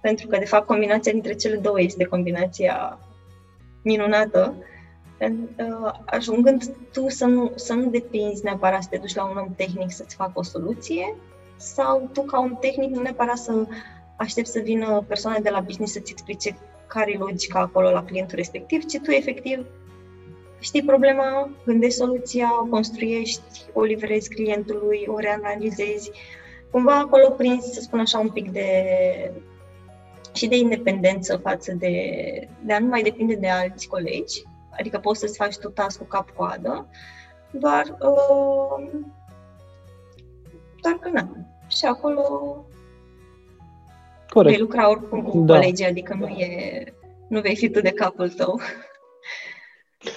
Pentru 0.00 0.26
că, 0.26 0.38
de 0.38 0.44
fapt, 0.44 0.66
combinația 0.66 1.12
dintre 1.12 1.34
cele 1.34 1.56
două 1.56 1.80
este 1.80 2.04
combinația 2.04 2.98
minunată, 3.82 4.54
uh, 5.20 5.92
ajungând 6.04 6.76
tu 6.92 7.08
să 7.08 7.24
nu, 7.24 7.52
să 7.54 7.72
nu 7.72 7.90
depinzi 7.90 8.44
neapărat 8.44 8.82
să 8.82 8.88
te 8.90 8.96
duci 8.96 9.14
la 9.14 9.24
un 9.24 9.36
om 9.36 9.54
tehnic 9.56 9.90
să-ți 9.90 10.14
facă 10.14 10.32
o 10.34 10.42
soluție, 10.42 11.14
sau 11.56 12.10
tu 12.12 12.22
ca 12.22 12.40
un 12.40 12.56
tehnic 12.60 12.90
nu 12.90 13.02
neapărat 13.02 13.36
să 13.36 13.66
aștepți 14.16 14.52
să 14.52 14.60
vină 14.60 15.04
persoane 15.08 15.38
de 15.38 15.50
la 15.50 15.60
business 15.60 15.92
să-ți 15.92 16.10
explice 16.10 16.56
care 16.86 17.12
e 17.12 17.18
logica 17.18 17.60
acolo 17.60 17.90
la 17.90 18.04
clientul 18.04 18.36
respectiv, 18.36 18.84
ci 18.84 18.98
tu 18.98 19.10
efectiv 19.10 19.66
știi 20.64 20.84
problema, 20.84 21.50
gândești 21.64 21.98
soluția, 21.98 22.60
o 22.60 22.64
construiești, 22.64 23.64
o 23.72 23.82
livrezi 23.82 24.28
clientului, 24.28 25.04
o 25.06 25.18
reanalizezi. 25.18 26.10
Cumva 26.70 26.98
acolo 26.98 27.30
prinzi, 27.30 27.74
să 27.74 27.80
spun 27.80 27.98
așa, 27.98 28.18
un 28.18 28.30
pic 28.30 28.50
de 28.50 28.68
și 30.34 30.46
de 30.46 30.56
independență 30.56 31.36
față 31.36 31.72
de, 31.72 31.94
de 32.60 32.72
a 32.72 32.78
nu 32.78 32.86
mai 32.86 33.02
depinde 33.02 33.34
de 33.34 33.48
alți 33.48 33.88
colegi, 33.88 34.42
adică 34.78 34.98
poți 34.98 35.20
să-ți 35.20 35.36
faci 35.36 35.56
tu 35.56 35.68
task-ul 35.68 36.06
cap-coadă, 36.06 36.86
doar 37.50 37.84
uh, 38.00 38.88
doar 40.84 40.98
că 41.00 41.08
na. 41.08 41.28
Și 41.68 41.84
acolo 41.84 42.22
Corect. 44.28 44.54
vei 44.54 44.64
lucra 44.64 44.90
oricum 44.90 45.22
cu 45.22 45.38
da. 45.38 45.54
colegii, 45.54 45.86
adică 45.86 46.14
nu 46.14 46.26
e 46.26 46.84
nu 47.28 47.40
vei 47.40 47.56
fi 47.56 47.70
tu 47.70 47.80
de 47.80 47.90
capul 47.90 48.30
tău. 48.30 48.60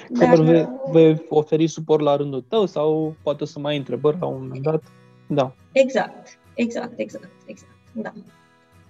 Dar 0.10 0.40
vei, 0.40 0.62
uh, 0.62 0.68
vei 0.92 1.26
oferi 1.30 1.68
suport 1.68 2.02
la 2.02 2.16
rândul 2.16 2.42
tău 2.42 2.66
sau 2.66 3.16
poate 3.24 3.46
să 3.46 3.60
mai 3.60 3.72
ai 3.72 3.78
întrebări 3.78 4.18
la 4.20 4.26
un 4.26 4.42
moment 4.42 4.62
dat. 4.62 4.84
Da. 5.28 5.54
Exact, 5.72 6.40
exact, 6.54 7.00
exact, 7.00 7.32
exact. 7.46 7.74
Da. 7.92 8.14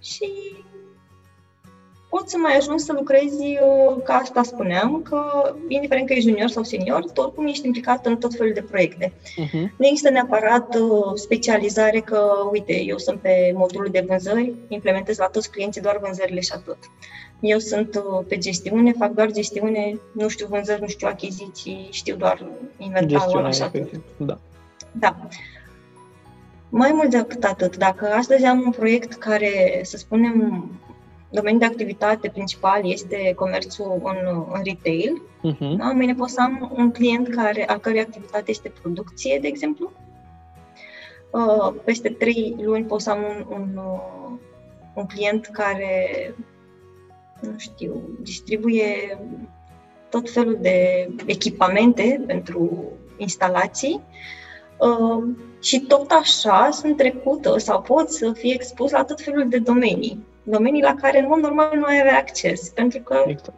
Și 0.00 0.32
poți 2.08 2.30
să 2.30 2.36
mai 2.38 2.56
ajungi 2.56 2.82
să 2.84 2.92
lucrezi, 2.92 3.42
uh, 3.42 4.02
ca 4.04 4.14
asta 4.14 4.42
spuneam, 4.42 5.02
că 5.02 5.20
indiferent 5.68 6.06
că 6.06 6.12
ești 6.12 6.28
junior 6.28 6.48
sau 6.48 6.62
senior, 6.62 7.10
tu 7.10 7.20
oricum 7.20 7.46
ești 7.46 7.66
implicat 7.66 8.06
în 8.06 8.16
tot 8.16 8.34
felul 8.34 8.52
de 8.52 8.62
proiecte. 8.62 9.12
Uh-huh. 9.12 9.68
Nu 9.76 9.86
există 9.86 10.10
neapărat 10.10 10.74
uh, 10.74 11.12
specializare 11.14 12.00
că, 12.00 12.20
uite, 12.52 12.82
eu 12.82 12.98
sunt 12.98 13.20
pe 13.20 13.52
modulul 13.54 13.88
de 13.90 14.04
vânzări, 14.08 14.54
implementez 14.68 15.18
la 15.18 15.26
toți 15.26 15.50
clienții 15.50 15.80
doar 15.80 15.98
vânzările 16.02 16.40
și 16.40 16.52
atât. 16.54 16.78
Eu 17.40 17.58
sunt 17.58 17.94
uh, 17.94 18.24
pe 18.28 18.38
gestiune, 18.38 18.92
fac 18.92 19.10
doar 19.10 19.30
gestiune, 19.30 19.98
nu 20.12 20.28
știu 20.28 20.46
vânzări, 20.46 20.80
nu 20.80 20.86
știu 20.86 21.08
achiziții, 21.08 21.88
știu 21.90 22.16
doar 22.16 22.46
inventarul, 22.78 23.44
așa 23.44 23.64
atât. 23.64 23.90
Da. 24.16 24.38
Da. 24.92 25.16
Mai 26.68 26.90
mult 26.94 27.10
decât 27.10 27.44
atât, 27.44 27.76
dacă 27.76 28.12
astăzi 28.12 28.44
am 28.44 28.62
un 28.64 28.70
proiect 28.70 29.12
care, 29.12 29.80
să 29.82 29.96
spunem, 29.96 30.64
domeniul 31.30 31.60
de 31.60 31.66
activitate 31.66 32.28
principal 32.28 32.90
este 32.90 33.32
comerțul 33.36 34.00
în, 34.04 34.44
în 34.52 34.60
retail, 34.64 35.22
uh-huh. 35.22 35.76
da? 35.76 35.90
mâine 35.90 36.14
pot 36.14 36.28
să 36.28 36.40
am 36.40 36.72
un 36.76 36.90
client 36.90 37.28
care, 37.28 37.68
a 37.68 37.78
cărui 37.78 38.00
activitate 38.00 38.50
este 38.50 38.72
producție, 38.82 39.38
de 39.40 39.46
exemplu. 39.46 39.92
Uh, 41.30 41.74
peste 41.84 42.08
trei 42.08 42.56
luni 42.60 42.84
pot 42.84 43.00
să 43.00 43.10
am 43.10 43.18
un, 43.18 43.46
un, 43.48 43.76
uh, 43.76 44.30
un 44.94 45.06
client 45.06 45.46
care, 45.46 46.34
nu 47.40 47.54
știu, 47.56 48.02
distribuie 48.20 49.18
tot 50.10 50.30
felul 50.30 50.58
de 50.60 51.08
echipamente 51.26 52.22
pentru 52.26 52.92
instalații 53.16 54.00
uh, 54.78 55.24
și 55.60 55.80
tot 55.80 56.10
așa 56.10 56.68
sunt 56.72 56.96
trecută 56.96 57.58
sau 57.58 57.82
pot 57.82 58.10
să 58.10 58.32
fie 58.32 58.54
expus 58.54 58.90
la 58.90 59.04
tot 59.04 59.20
felul 59.20 59.48
de 59.48 59.58
domenii 59.58 60.26
domenii 60.50 60.82
la 60.82 60.94
care 61.00 61.18
în 61.18 61.26
mod 61.28 61.38
normal 61.38 61.76
nu 61.76 61.84
ai 61.84 62.08
acces, 62.08 62.68
pentru 62.68 62.98
că 62.98 63.24
exact. 63.26 63.52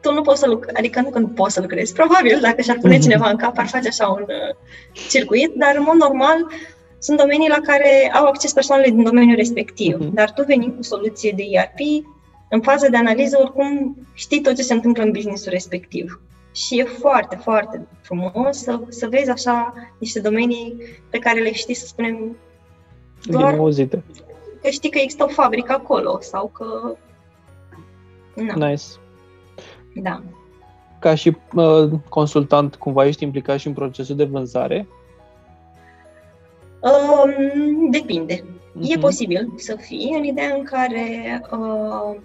tu 0.00 0.12
nu 0.12 0.22
poți 0.22 0.40
să 0.40 0.48
lucrezi, 0.48 0.76
adică 0.78 1.00
nu 1.00 1.10
că 1.10 1.18
nu 1.18 1.26
poți 1.26 1.54
să 1.54 1.60
lucrezi, 1.60 1.92
probabil 1.92 2.38
dacă 2.40 2.60
și-ar 2.60 2.78
pune 2.80 2.98
cineva 2.98 3.30
în 3.30 3.36
cap, 3.36 3.58
ar 3.58 3.66
face 3.66 3.88
așa 3.88 4.08
un 4.08 4.24
uh, 4.28 4.56
circuit, 5.08 5.52
dar 5.54 5.76
în 5.76 5.82
mod 5.82 5.94
normal 5.94 6.46
sunt 6.98 7.18
domenii 7.18 7.48
la 7.48 7.60
care 7.62 8.10
au 8.14 8.26
acces 8.26 8.52
persoanele 8.52 8.90
din 8.90 9.02
domeniul 9.02 9.36
respectiv. 9.36 9.96
Uh-huh. 9.96 10.12
Dar 10.12 10.32
tu 10.32 10.44
veni 10.44 10.74
cu 10.76 10.82
soluție 10.82 11.32
de 11.36 11.42
ERP, 11.50 12.04
în 12.50 12.60
fază 12.60 12.86
de 12.90 12.96
analiză, 12.96 13.38
oricum 13.40 13.96
știi 14.14 14.40
tot 14.40 14.54
ce 14.54 14.62
se 14.62 14.72
întâmplă 14.72 15.02
în 15.02 15.10
businessul 15.10 15.52
respectiv. 15.52 16.20
Și 16.54 16.78
e 16.78 16.84
foarte, 16.84 17.36
foarte 17.36 17.86
frumos 18.00 18.58
să, 18.58 18.80
să 18.88 19.06
vezi 19.10 19.30
așa 19.30 19.72
niște 19.98 20.20
domenii 20.20 20.76
pe 21.10 21.18
care 21.18 21.40
le 21.40 21.52
știi, 21.52 21.74
să 21.74 21.86
spunem, 21.86 22.36
doar 23.22 23.58
că 24.62 24.68
știi 24.68 24.90
că 24.90 24.98
există 24.98 25.24
o 25.24 25.28
fabrică 25.28 25.72
acolo 25.72 26.18
sau 26.20 26.46
că... 26.46 26.96
Na. 28.34 28.68
Nice. 28.68 28.84
Da. 29.94 30.22
Ca 30.98 31.14
și 31.14 31.36
uh, 31.54 31.90
consultant, 32.08 32.74
cumva 32.74 33.06
ești 33.06 33.24
implicat 33.24 33.58
și 33.58 33.66
în 33.66 33.72
procesul 33.72 34.16
de 34.16 34.24
vânzare? 34.24 34.88
Um, 36.80 37.90
depinde. 37.90 38.34
Uh-huh. 38.34 38.80
E 38.80 38.94
mhm. 38.94 39.00
posibil 39.00 39.52
să 39.56 39.76
fii 39.76 40.14
în 40.16 40.24
ideea 40.24 40.54
în 40.54 40.64
care 40.64 41.40
uh, 41.52 42.16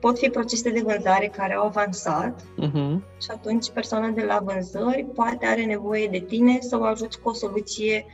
pot 0.00 0.18
fi 0.18 0.28
procese 0.28 0.70
de 0.70 0.82
vânzare 0.84 1.26
care 1.36 1.54
au 1.54 1.66
avansat 1.66 2.40
uh-huh. 2.40 2.98
și 3.20 3.30
atunci 3.30 3.70
persoana 3.70 4.08
de 4.08 4.22
la 4.22 4.40
vânzări 4.44 5.06
poate 5.14 5.46
are 5.46 5.64
nevoie 5.64 6.06
de 6.06 6.18
tine 6.18 6.58
să 6.60 6.78
o 6.78 6.84
ajuți 6.84 7.20
cu 7.20 7.28
o 7.28 7.32
soluție 7.32 8.06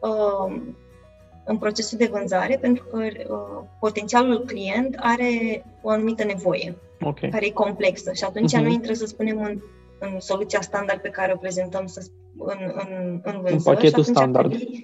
uh, 0.00 0.56
în 1.44 1.58
procesul 1.58 1.98
de 1.98 2.08
vânzare 2.12 2.58
pentru 2.60 2.84
că 2.84 2.96
uh, 2.96 3.64
potențialul 3.80 4.44
client 4.46 4.94
are 4.98 5.64
o 5.82 5.90
anumită 5.90 6.24
nevoie 6.24 6.76
okay. 7.00 7.30
care 7.30 7.46
e 7.46 7.50
complexă 7.50 8.12
și 8.12 8.24
atunci 8.24 8.56
uh-huh. 8.56 8.62
nu 8.62 8.68
intră, 8.68 8.92
să 8.92 9.06
spunem, 9.06 9.42
în, 9.42 9.58
în 9.98 10.20
soluția 10.20 10.60
standard 10.60 11.00
pe 11.00 11.08
care 11.08 11.32
o 11.32 11.38
prezentăm 11.38 11.86
să, 11.86 12.06
în, 12.38 12.58
în, 12.74 13.20
în 13.22 13.40
vânzări. 13.40 13.54
În 13.54 13.62
pachetul 13.62 14.02
standard. 14.02 14.54
Trebui, 14.54 14.82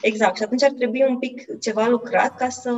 exact. 0.00 0.36
Și 0.36 0.42
atunci 0.42 0.62
ar 0.62 0.72
trebui 0.76 1.04
un 1.08 1.18
pic 1.18 1.58
ceva 1.60 1.86
lucrat 1.86 2.36
ca 2.36 2.48
să 2.48 2.70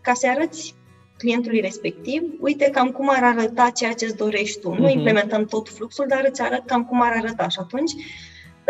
ca 0.00 0.12
să 0.12 0.26
arăți 0.28 0.74
clientului 1.18 1.60
respectiv, 1.60 2.22
uite 2.40 2.70
cam 2.70 2.90
cum 2.90 3.08
ar 3.10 3.22
arăta 3.22 3.70
ceea 3.70 3.92
ce 3.92 4.04
îți 4.04 4.16
dorești 4.16 4.60
tu. 4.60 4.74
Uh-huh. 4.74 4.78
Nu 4.78 4.86
mhm. 4.86 4.96
implementăm 4.96 5.44
tot 5.44 5.68
fluxul, 5.68 6.04
dar 6.08 6.26
îți 6.28 6.42
arăt 6.42 6.66
cam 6.66 6.84
cum 6.84 7.02
ar 7.02 7.12
arăta. 7.12 7.48
Și 7.48 7.58
atunci 7.60 7.92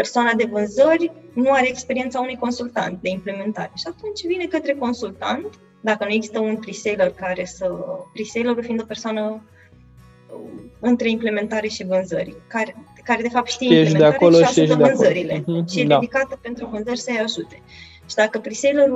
persoana 0.01 0.33
de 0.33 0.49
vânzări 0.51 1.13
nu 1.33 1.51
are 1.51 1.69
experiența 1.69 2.21
unui 2.21 2.37
consultant 2.37 2.99
de 3.03 3.09
implementare 3.09 3.73
și 3.75 3.87
atunci 3.89 4.27
vine 4.27 4.45
către 4.45 4.75
consultant, 4.75 5.47
dacă 5.81 6.05
nu 6.05 6.13
există 6.13 6.39
un 6.39 6.57
pre 6.57 7.15
care 7.17 7.45
să... 7.45 7.73
pre 8.13 8.23
fiind 8.63 8.81
o 8.81 8.85
persoană 8.85 9.23
uh, 9.23 10.37
între 10.81 11.11
implementare 11.11 11.69
și 11.69 11.85
vânzări, 11.85 12.35
care, 12.47 12.77
care 13.05 13.23
de 13.23 13.29
fapt 13.29 13.49
știe 13.49 13.81
ești 13.81 13.97
implementare 13.97 13.97
de 13.97 14.05
acolo 14.05 14.37
și 14.37 14.61
ajută 14.61 14.75
vânzările 14.75 15.41
uh-huh, 15.41 15.71
și 15.71 15.81
e 15.81 15.87
da. 15.87 15.99
dedicată 15.99 16.39
pentru 16.43 16.67
vânzări 16.67 16.99
să-i 16.99 17.19
ajute. 17.25 17.63
Și 18.09 18.15
dacă 18.15 18.39
pre 18.39 18.53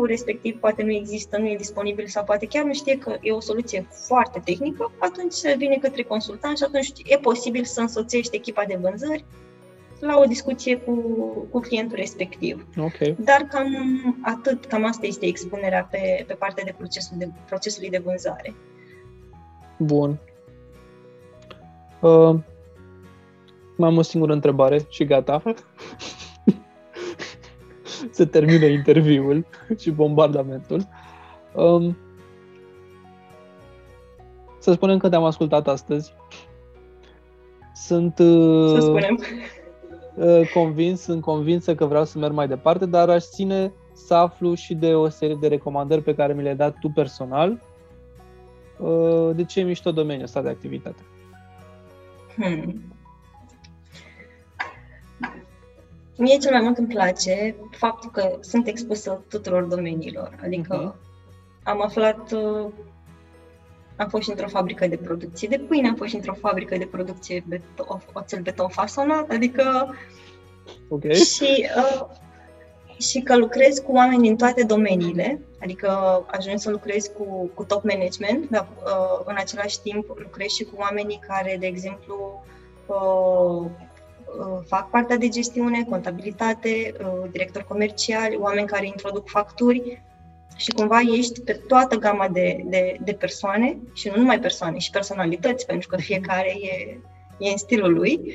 respectiv 0.06 0.56
poate 0.60 0.82
nu 0.82 0.92
există, 0.92 1.38
nu 1.38 1.46
e 1.46 1.56
disponibil 1.56 2.06
sau 2.06 2.24
poate 2.24 2.46
chiar 2.46 2.64
nu 2.64 2.74
știe 2.74 2.98
că 2.98 3.16
e 3.20 3.32
o 3.32 3.40
soluție 3.40 3.86
foarte 4.06 4.40
tehnică, 4.44 4.92
atunci 4.98 5.32
se 5.32 5.54
vine 5.58 5.76
către 5.76 6.02
consultant 6.02 6.56
și 6.56 6.64
atunci 6.66 6.92
e 7.04 7.16
posibil 7.16 7.64
să 7.64 7.80
însoțești 7.80 8.36
echipa 8.36 8.64
de 8.68 8.78
vânzări 8.80 9.24
la 10.00 10.18
o 10.18 10.24
discuție 10.24 10.76
cu, 10.76 10.92
cu 11.50 11.60
clientul 11.60 11.96
respectiv. 11.96 12.66
Okay. 12.78 13.16
Dar 13.18 13.40
cam 13.40 13.68
atât, 14.22 14.64
cam 14.64 14.84
asta 14.84 15.06
este 15.06 15.26
expunerea 15.26 15.88
pe, 15.90 16.24
pe 16.26 16.34
partea 16.34 16.64
de 16.64 16.74
procesul 16.76 17.16
de, 17.18 17.30
procesului 17.46 17.90
de 17.90 18.02
vânzare. 18.04 18.54
Bun. 19.78 20.18
Uh, 22.00 22.34
mai 23.76 23.88
am 23.88 23.96
o 23.96 24.02
singură 24.02 24.32
întrebare 24.32 24.86
și 24.88 25.04
gata. 25.04 25.42
Se 28.10 28.24
termină 28.24 28.64
interviul 28.64 29.46
și 29.78 29.90
bombardamentul. 29.90 30.88
Um, 31.54 31.96
să 34.58 34.72
spunem 34.72 34.98
că 34.98 35.08
te-am 35.08 35.24
ascultat 35.24 35.68
astăzi. 35.68 36.14
Sunt... 37.74 38.18
Uh, 38.18 38.72
să 38.74 38.80
spunem. 38.80 39.20
Uh, 40.14 40.50
convins, 40.54 41.00
sunt 41.00 41.22
convinsă 41.22 41.74
că 41.74 41.84
vreau 41.86 42.04
să 42.04 42.18
merg 42.18 42.32
mai 42.32 42.48
departe, 42.48 42.86
dar 42.86 43.08
aș 43.08 43.24
ține 43.24 43.72
să 43.92 44.14
aflu 44.14 44.54
și 44.54 44.74
de 44.74 44.94
o 44.94 45.08
serie 45.08 45.36
de 45.40 45.48
recomandări 45.48 46.02
pe 46.02 46.14
care 46.14 46.32
mi 46.32 46.42
le-ai 46.42 46.56
dat 46.56 46.78
tu 46.78 46.88
personal. 46.88 47.60
Uh, 48.78 49.30
de 49.34 49.44
ce 49.44 49.60
e 49.60 49.62
mișto 49.62 49.92
domeniul 49.92 50.24
ăsta 50.24 50.42
de 50.42 50.48
activitate? 50.48 51.02
Hmm. 52.36 52.82
Mie 56.16 56.36
cel 56.36 56.52
mai 56.52 56.60
mult 56.60 56.78
îmi 56.78 56.88
place 56.88 57.56
faptul 57.70 58.10
că 58.10 58.38
sunt 58.40 58.66
expusă 58.66 59.22
tuturor 59.28 59.62
domeniilor. 59.62 60.38
Adică 60.42 60.94
uh-huh. 60.94 61.62
am 61.62 61.82
aflat 61.82 62.32
uh, 62.32 62.66
am 64.00 64.08
fost 64.08 64.22
și 64.22 64.30
într-o 64.30 64.48
fabrică 64.48 64.86
de 64.86 64.96
producție 64.96 65.48
de 65.48 65.58
pâine, 65.58 65.88
am 65.88 65.94
fost 65.94 66.10
și 66.10 66.16
într-o 66.16 66.34
fabrică 66.34 66.76
de 66.76 66.88
producție 66.90 67.44
beton, 67.48 68.02
oțel 68.12 68.40
beton 68.40 68.68
fasonat, 68.68 69.30
adică 69.30 69.94
okay. 70.88 71.14
și, 71.14 71.68
uh, 71.76 72.06
și 72.98 73.20
că 73.20 73.36
lucrez 73.36 73.78
cu 73.78 73.92
oameni 73.92 74.22
din 74.22 74.36
toate 74.36 74.62
domeniile, 74.62 75.40
adică 75.62 76.22
ajung 76.26 76.58
să 76.58 76.70
lucrez 76.70 77.06
cu, 77.06 77.50
cu 77.54 77.64
top 77.64 77.84
management, 77.84 78.50
dar 78.50 78.68
uh, 78.84 79.24
în 79.24 79.34
același 79.38 79.80
timp 79.80 80.18
lucrez 80.18 80.48
și 80.48 80.64
cu 80.64 80.74
oamenii 80.76 81.20
care, 81.26 81.56
de 81.60 81.66
exemplu, 81.66 82.44
uh, 82.86 83.70
uh, 84.38 84.60
fac 84.66 84.90
partea 84.90 85.16
de 85.16 85.28
gestiune, 85.28 85.86
contabilitate, 85.88 86.94
uh, 87.00 87.30
director 87.30 87.64
comercial, 87.68 88.36
oameni 88.38 88.66
care 88.66 88.86
introduc 88.86 89.28
facturi, 89.28 90.02
și 90.60 90.70
cumva 90.70 91.00
ești 91.00 91.40
pe 91.40 91.52
toată 91.52 91.96
gama 91.96 92.28
de, 92.28 92.64
de, 92.64 92.96
de 93.04 93.12
persoane 93.12 93.78
și 93.92 94.08
nu 94.08 94.16
numai 94.16 94.40
persoane, 94.40 94.78
și 94.78 94.90
personalități, 94.90 95.66
pentru 95.66 95.88
că 95.88 95.96
fiecare 95.96 96.54
e, 96.60 97.00
e 97.38 97.50
în 97.50 97.56
stilul 97.56 97.92
lui 97.92 98.34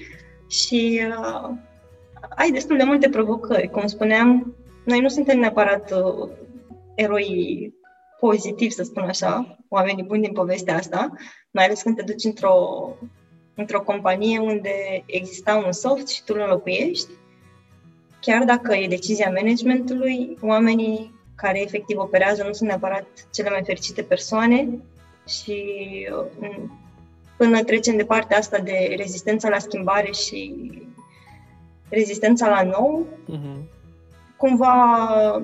și 0.49 1.01
uh, 1.07 1.49
ai 2.35 2.51
destul 2.51 2.77
de 2.77 2.83
multe 2.83 3.09
provocări. 3.09 3.69
Cum 3.69 3.87
spuneam, 3.87 4.55
noi 4.85 4.99
nu 4.99 5.07
suntem 5.07 5.39
neapărat 5.39 5.91
uh, 5.91 6.29
eroi 6.95 7.73
pozitivi, 8.19 8.73
să 8.73 8.83
spun 8.83 9.03
așa, 9.03 9.57
oamenii 9.69 10.03
buni 10.03 10.21
din 10.21 10.33
povestea 10.33 10.75
asta, 10.75 11.11
mai 11.51 11.65
ales 11.65 11.81
când 11.81 11.95
te 11.95 12.01
duci 12.01 12.23
într-o, 12.23 12.55
într-o 13.55 13.81
companie 13.81 14.39
unde 14.39 15.03
exista 15.05 15.63
un 15.65 15.71
soft 15.71 16.07
și 16.07 16.23
tu 16.23 16.33
îl 16.35 16.41
înlocuiești, 16.41 17.09
chiar 18.21 18.43
dacă 18.43 18.75
e 18.75 18.87
decizia 18.87 19.31
managementului, 19.35 20.37
oamenii 20.41 21.14
care 21.35 21.61
efectiv 21.61 21.97
operează 21.97 22.43
nu 22.43 22.53
sunt 22.53 22.69
neapărat 22.69 23.05
cele 23.31 23.49
mai 23.49 23.63
fericite 23.63 24.01
persoane 24.01 24.67
și 25.27 25.63
mm, 26.39 26.79
până 27.37 27.63
trecem 27.63 27.97
de 27.97 28.05
partea 28.05 28.37
asta 28.37 28.57
de 28.57 28.93
rezistența 28.97 29.49
la 29.49 29.59
schimbare 29.59 30.11
și 30.11 30.53
rezistența 31.89 32.49
la 32.49 32.63
nou, 32.63 33.05
uh-huh. 33.31 33.63
cumva 34.37 34.75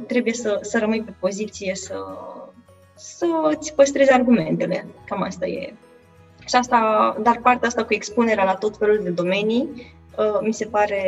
trebuie 0.07 0.33
să, 0.33 0.59
să 0.61 0.79
rămâi 0.79 1.03
pe 1.03 1.13
poziție, 1.19 1.75
să, 1.75 1.95
să 2.95 3.25
îți 3.57 3.73
păstrezi 3.73 4.11
argumentele. 4.11 4.85
Cam 5.05 5.21
asta 5.21 5.45
e. 5.45 5.73
Și 6.45 6.55
asta, 6.55 7.15
dar 7.21 7.39
partea 7.41 7.67
asta 7.67 7.85
cu 7.85 7.93
expunerea 7.93 8.43
la 8.43 8.55
tot 8.55 8.77
felul 8.77 8.99
de 9.03 9.09
domenii 9.09 9.93
uh, 10.17 10.39
mi 10.41 10.53
se 10.53 10.65
pare 10.65 11.03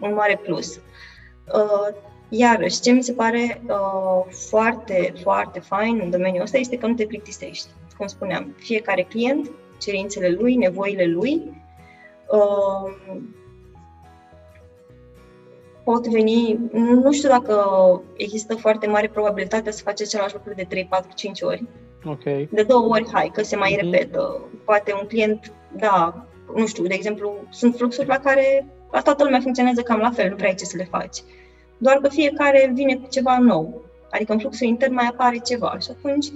un 0.00 0.14
mare 0.14 0.40
plus. 0.42 0.80
Uh, 2.30 2.38
Iarăși, 2.38 2.80
ce 2.80 2.90
mi 2.90 3.02
se 3.02 3.12
pare 3.12 3.62
uh, 3.68 4.32
foarte, 4.48 5.12
foarte 5.22 5.60
fain 5.60 6.00
în 6.02 6.10
domeniul 6.10 6.42
ăsta 6.42 6.58
este 6.58 6.76
că 6.76 6.86
nu 6.86 6.94
te 6.94 7.06
plictisești. 7.06 7.66
Cum 7.96 8.06
spuneam, 8.06 8.54
fiecare 8.58 9.02
client, 9.02 9.50
cerințele 9.80 10.28
lui, 10.28 10.54
nevoile 10.54 11.06
lui, 11.06 11.42
uh, 12.28 12.94
pot 15.84 16.06
veni, 16.06 16.58
nu 16.72 17.12
știu 17.12 17.28
dacă 17.28 17.56
există 18.16 18.54
foarte 18.54 18.86
mare 18.86 19.08
probabilitate 19.08 19.70
să 19.70 19.82
faci 19.82 20.00
același 20.00 20.34
lucru 20.34 20.52
de 20.54 20.66
3, 20.68 20.86
4, 20.90 21.10
5 21.14 21.40
ori, 21.42 21.64
Okay. 22.06 22.48
De 22.50 22.62
două 22.62 22.88
ori 22.88 23.08
hai, 23.12 23.30
că 23.32 23.42
se 23.42 23.56
mai 23.56 23.72
mm-hmm. 23.72 23.90
repetă. 23.90 24.40
Poate 24.64 24.92
un 25.00 25.06
client, 25.06 25.52
da, 25.76 26.26
nu 26.54 26.66
știu, 26.66 26.86
de 26.86 26.94
exemplu, 26.94 27.46
sunt 27.50 27.76
fluxuri 27.76 28.06
la 28.06 28.18
care 28.18 28.66
la 28.90 29.00
toată 29.00 29.24
lumea 29.24 29.40
funcționează 29.40 29.82
cam 29.82 29.98
la 29.98 30.10
fel, 30.10 30.28
nu 30.28 30.36
prea 30.36 30.48
ai 30.48 30.54
ce 30.54 30.64
să 30.64 30.76
le 30.76 30.88
faci. 30.90 31.18
Doar 31.78 31.96
că 31.96 32.08
fiecare 32.08 32.70
vine 32.74 32.96
cu 32.96 33.08
ceva 33.08 33.38
nou. 33.38 33.82
Adică 34.10 34.32
în 34.32 34.38
fluxul 34.38 34.66
intern 34.66 34.94
mai 34.94 35.06
apare 35.06 35.36
ceva 35.38 35.78
și 35.78 35.88
atunci 35.90 36.26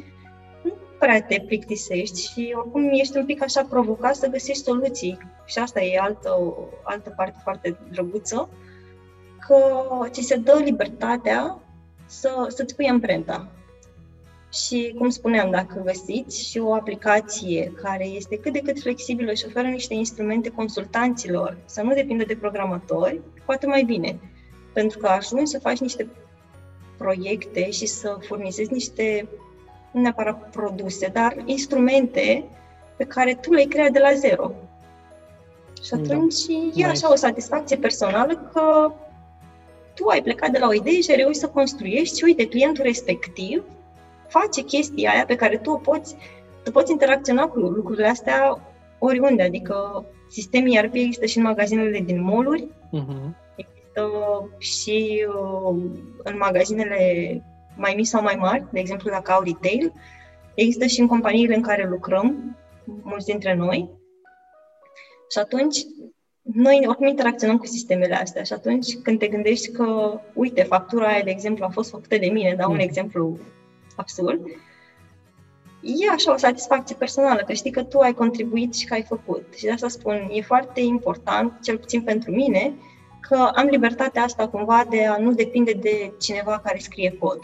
nu 0.62 0.72
prea 0.99 1.22
te 1.22 1.43
plictisești 1.47 2.32
și 2.32 2.55
oricum 2.59 2.89
ești 2.93 3.16
un 3.16 3.24
pic 3.24 3.43
așa 3.43 3.66
provocat 3.68 4.14
să 4.14 4.28
găsești 4.28 4.62
soluții. 4.62 5.18
Și 5.45 5.59
asta 5.59 5.80
e 5.80 5.99
altă, 5.99 6.55
altă 6.82 7.12
parte 7.16 7.39
foarte 7.43 7.78
drăguță, 7.91 8.49
că 9.47 9.57
ți 10.09 10.22
se 10.22 10.36
dă 10.36 10.61
libertatea 10.64 11.59
să, 12.07 12.47
să-ți 12.49 12.74
pui 12.74 12.89
amprenta. 12.89 13.49
Și, 14.53 14.95
cum 14.99 15.09
spuneam, 15.09 15.51
dacă 15.51 15.82
găsiți 15.84 16.49
și 16.51 16.59
o 16.59 16.74
aplicație 16.74 17.72
care 17.82 18.07
este 18.07 18.39
cât 18.39 18.53
de 18.53 18.59
cât 18.59 18.80
flexibilă 18.80 19.32
și 19.32 19.45
oferă 19.47 19.66
niște 19.66 19.95
instrumente 19.95 20.49
consultanților, 20.49 21.57
să 21.64 21.82
nu 21.82 21.95
depindă 21.95 22.24
de 22.24 22.36
programatori, 22.36 23.20
poate 23.45 23.66
mai 23.66 23.82
bine. 23.82 24.20
Pentru 24.79 24.99
că 24.99 25.07
ajungi 25.07 25.51
să 25.51 25.59
faci 25.59 25.79
niște 25.79 26.09
proiecte 26.99 27.70
și 27.70 27.87
să 27.87 28.16
furnizezi 28.20 28.72
niște, 28.72 29.29
nu 29.93 30.01
neapărat 30.01 30.51
produse, 30.51 31.07
dar 31.12 31.37
instrumente 31.45 32.45
pe 32.97 33.05
care 33.05 33.35
tu 33.35 33.53
le-ai 33.53 33.66
creat 33.66 33.91
de 33.91 33.99
la 33.99 34.12
zero. 34.12 34.53
Și 35.83 35.91
da. 35.91 35.97
atunci 35.97 36.45
da. 36.47 36.55
e 36.74 36.85
așa 36.85 37.12
o 37.12 37.14
satisfacție 37.14 37.76
personală 37.76 38.51
că 38.53 38.93
tu 39.95 40.07
ai 40.07 40.22
plecat 40.22 40.51
de 40.51 40.59
la 40.59 40.66
o 40.66 40.74
idee 40.74 41.01
și 41.01 41.11
ai 41.11 41.16
reușit 41.16 41.41
să 41.41 41.49
construiești 41.49 42.18
și 42.18 42.24
uite, 42.24 42.49
clientul 42.49 42.85
respectiv 42.85 43.64
face 44.29 44.62
chestia 44.62 45.11
aia 45.11 45.24
pe 45.24 45.37
care 45.37 45.57
tu 45.57 45.70
o 45.70 45.76
poți, 45.76 46.16
tu 46.64 46.70
poți 46.70 46.93
interacționa 46.93 47.47
cu 47.47 47.59
lucrurile 47.59 48.09
astea 48.09 48.61
oriunde, 48.99 49.43
adică 49.43 50.05
sistemul 50.31 50.74
ERP 50.74 50.95
există 50.95 51.26
și 51.26 51.37
în 51.39 51.43
magazinele 51.43 52.01
din 52.01 52.22
mall 52.22 52.68
uh-huh. 52.93 53.47
Există 53.99 54.49
și 54.59 55.26
uh, 55.28 55.82
în 56.16 56.36
magazinele 56.36 57.42
mai 57.76 57.92
mici 57.96 58.07
sau 58.07 58.22
mai 58.22 58.36
mari, 58.38 58.66
de 58.72 58.80
exemplu 58.80 59.11
dacă 59.11 59.32
au 59.32 59.42
retail, 59.42 59.92
există 60.55 60.86
și 60.86 61.01
în 61.01 61.07
companiile 61.07 61.55
în 61.55 61.62
care 61.62 61.88
lucrăm, 61.88 62.57
mulți 62.84 63.26
dintre 63.26 63.55
noi. 63.55 63.90
Și 65.30 65.38
atunci, 65.38 65.78
noi 66.42 66.84
oricum 66.86 67.07
interacționăm 67.07 67.59
cu 67.59 67.66
sistemele 67.66 68.14
astea 68.14 68.42
și 68.42 68.53
atunci 68.53 68.96
când 69.03 69.18
te 69.18 69.28
gândești 69.28 69.70
că, 69.70 70.20
uite, 70.34 70.62
factura 70.62 71.07
aia, 71.07 71.22
de 71.22 71.30
exemplu, 71.30 71.64
a 71.64 71.68
fost 71.68 71.90
făcută 71.90 72.16
de 72.16 72.26
mine, 72.26 72.55
dau 72.59 72.70
un 72.70 72.76
mm. 72.76 72.82
exemplu 72.82 73.38
absurd, 73.96 74.40
e 75.82 76.11
așa 76.11 76.32
o 76.32 76.36
satisfacție 76.36 76.96
personală, 76.99 77.42
că 77.46 77.53
știi 77.53 77.70
că 77.70 77.82
tu 77.82 77.99
ai 77.99 78.12
contribuit 78.12 78.74
și 78.74 78.86
că 78.86 78.94
ai 78.94 79.03
făcut. 79.03 79.44
Și 79.57 79.64
de 79.64 79.70
asta 79.70 79.88
spun, 79.88 80.28
e 80.32 80.40
foarte 80.40 80.80
important, 80.80 81.53
cel 81.62 81.78
puțin 81.78 82.03
pentru 82.03 82.30
mine, 82.30 82.74
că 83.29 83.51
am 83.55 83.66
libertatea 83.66 84.22
asta 84.22 84.49
cumva 84.49 84.85
de 84.91 85.07
a 85.07 85.18
nu 85.18 85.33
depinde 85.33 85.72
de 85.72 86.12
cineva 86.18 86.61
care 86.64 86.79
scrie 86.79 87.16
cod. 87.18 87.39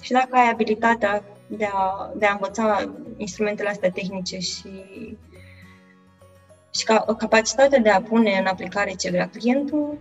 Și 0.00 0.12
dacă 0.12 0.28
ai 0.32 0.50
abilitatea 0.50 1.24
de 1.46 1.68
a, 1.72 2.10
de 2.16 2.26
a 2.26 2.32
învăța 2.32 2.92
instrumentele 3.16 3.68
astea 3.68 3.90
tehnice 3.90 4.38
și, 4.38 4.68
și 6.70 6.84
ca, 6.84 6.98
capacitatea 7.18 7.78
de 7.78 7.88
a 7.88 8.02
pune 8.02 8.38
în 8.38 8.46
aplicare 8.46 8.90
ce 8.90 9.10
vrea 9.10 9.28
clientul, 9.28 9.98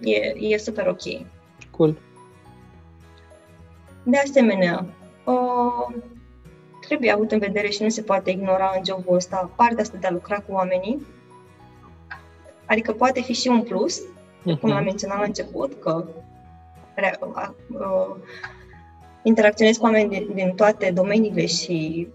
e, 0.00 0.46
e 0.46 0.56
super 0.56 0.86
ok. 0.86 1.26
Cool. 1.70 1.98
De 4.02 4.18
asemenea, 4.18 4.86
uh, 5.24 5.94
trebuie 6.80 7.12
avut 7.12 7.32
în 7.32 7.38
vedere 7.38 7.68
și 7.68 7.82
nu 7.82 7.88
se 7.88 8.02
poate 8.02 8.30
ignora 8.30 8.72
în 8.76 8.84
jobul 8.84 9.14
ăsta 9.14 9.50
partea 9.56 9.82
asta 9.82 9.96
de 10.00 10.06
a 10.06 10.10
lucra 10.10 10.36
cu 10.36 10.52
oamenii. 10.52 11.06
Adică 12.66 12.92
poate 12.92 13.20
fi 13.20 13.32
și 13.32 13.48
un 13.48 13.62
plus, 13.62 14.02
uh-huh. 14.52 14.60
cum 14.60 14.70
am 14.70 14.76
mhm. 14.76 14.84
menționat 14.84 15.18
la 15.18 15.24
început, 15.24 15.80
că 15.80 16.04
uh, 17.68 18.16
interacționezi 19.22 19.78
cu 19.78 19.84
oameni 19.84 20.08
din, 20.08 20.30
din 20.34 20.52
toate 20.56 20.90
domeniile 20.94 21.46
și 21.46 22.08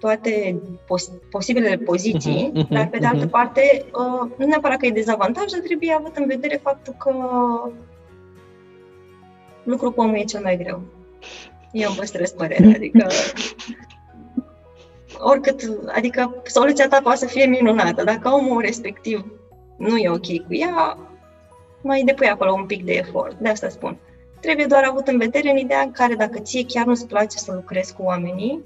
toate 0.00 0.60
pos- 0.86 1.12
posibilele 1.30 1.76
poziții, 1.76 2.52
uh-huh, 2.54 2.64
uh-huh, 2.64 2.68
dar 2.68 2.88
pe 2.88 2.98
de 2.98 3.06
altă 3.06 3.26
uh-huh. 3.26 3.30
parte, 3.30 3.84
uh, 3.92 4.30
nu 4.36 4.46
neapărat 4.46 4.78
că 4.78 4.86
e 4.86 4.90
dezavantaj, 4.90 5.50
dar 5.50 5.60
trebuie 5.60 5.92
avut 5.92 6.16
în 6.16 6.26
vedere 6.26 6.60
faptul 6.62 6.94
că 6.98 7.12
lucru 9.62 9.92
cu 9.92 10.00
omul 10.00 10.16
e 10.16 10.24
cel 10.24 10.42
mai 10.42 10.56
greu. 10.56 10.82
Eu 11.72 11.88
îmi 11.88 11.96
păstrez 11.98 12.30
părerea, 12.30 12.74
adică 12.74 13.06
oricât, 15.18 15.60
adică 15.94 16.42
soluția 16.44 16.88
ta 16.88 17.00
poate 17.02 17.18
să 17.18 17.26
fie 17.26 17.46
minunată. 17.46 18.04
Dacă 18.04 18.28
omul 18.28 18.60
respectiv 18.60 19.26
nu 19.76 19.96
e 19.96 20.08
ok 20.08 20.26
cu 20.26 20.54
ea, 20.54 20.98
mai 21.82 22.02
depui 22.02 22.28
acolo 22.28 22.52
un 22.52 22.66
pic 22.66 22.84
de 22.84 22.92
efort. 22.92 23.38
De 23.38 23.48
asta 23.48 23.68
spun. 23.68 23.96
Trebuie 24.40 24.66
doar 24.66 24.84
avut 24.84 25.06
în 25.06 25.18
vedere 25.18 25.50
în 25.50 25.56
ideea 25.56 25.80
în 25.80 25.90
care 25.90 26.14
dacă 26.14 26.38
ție 26.38 26.64
chiar 26.64 26.86
nu-ți 26.86 27.06
place 27.06 27.38
să 27.38 27.52
lucrezi 27.52 27.94
cu 27.94 28.02
oamenii, 28.02 28.60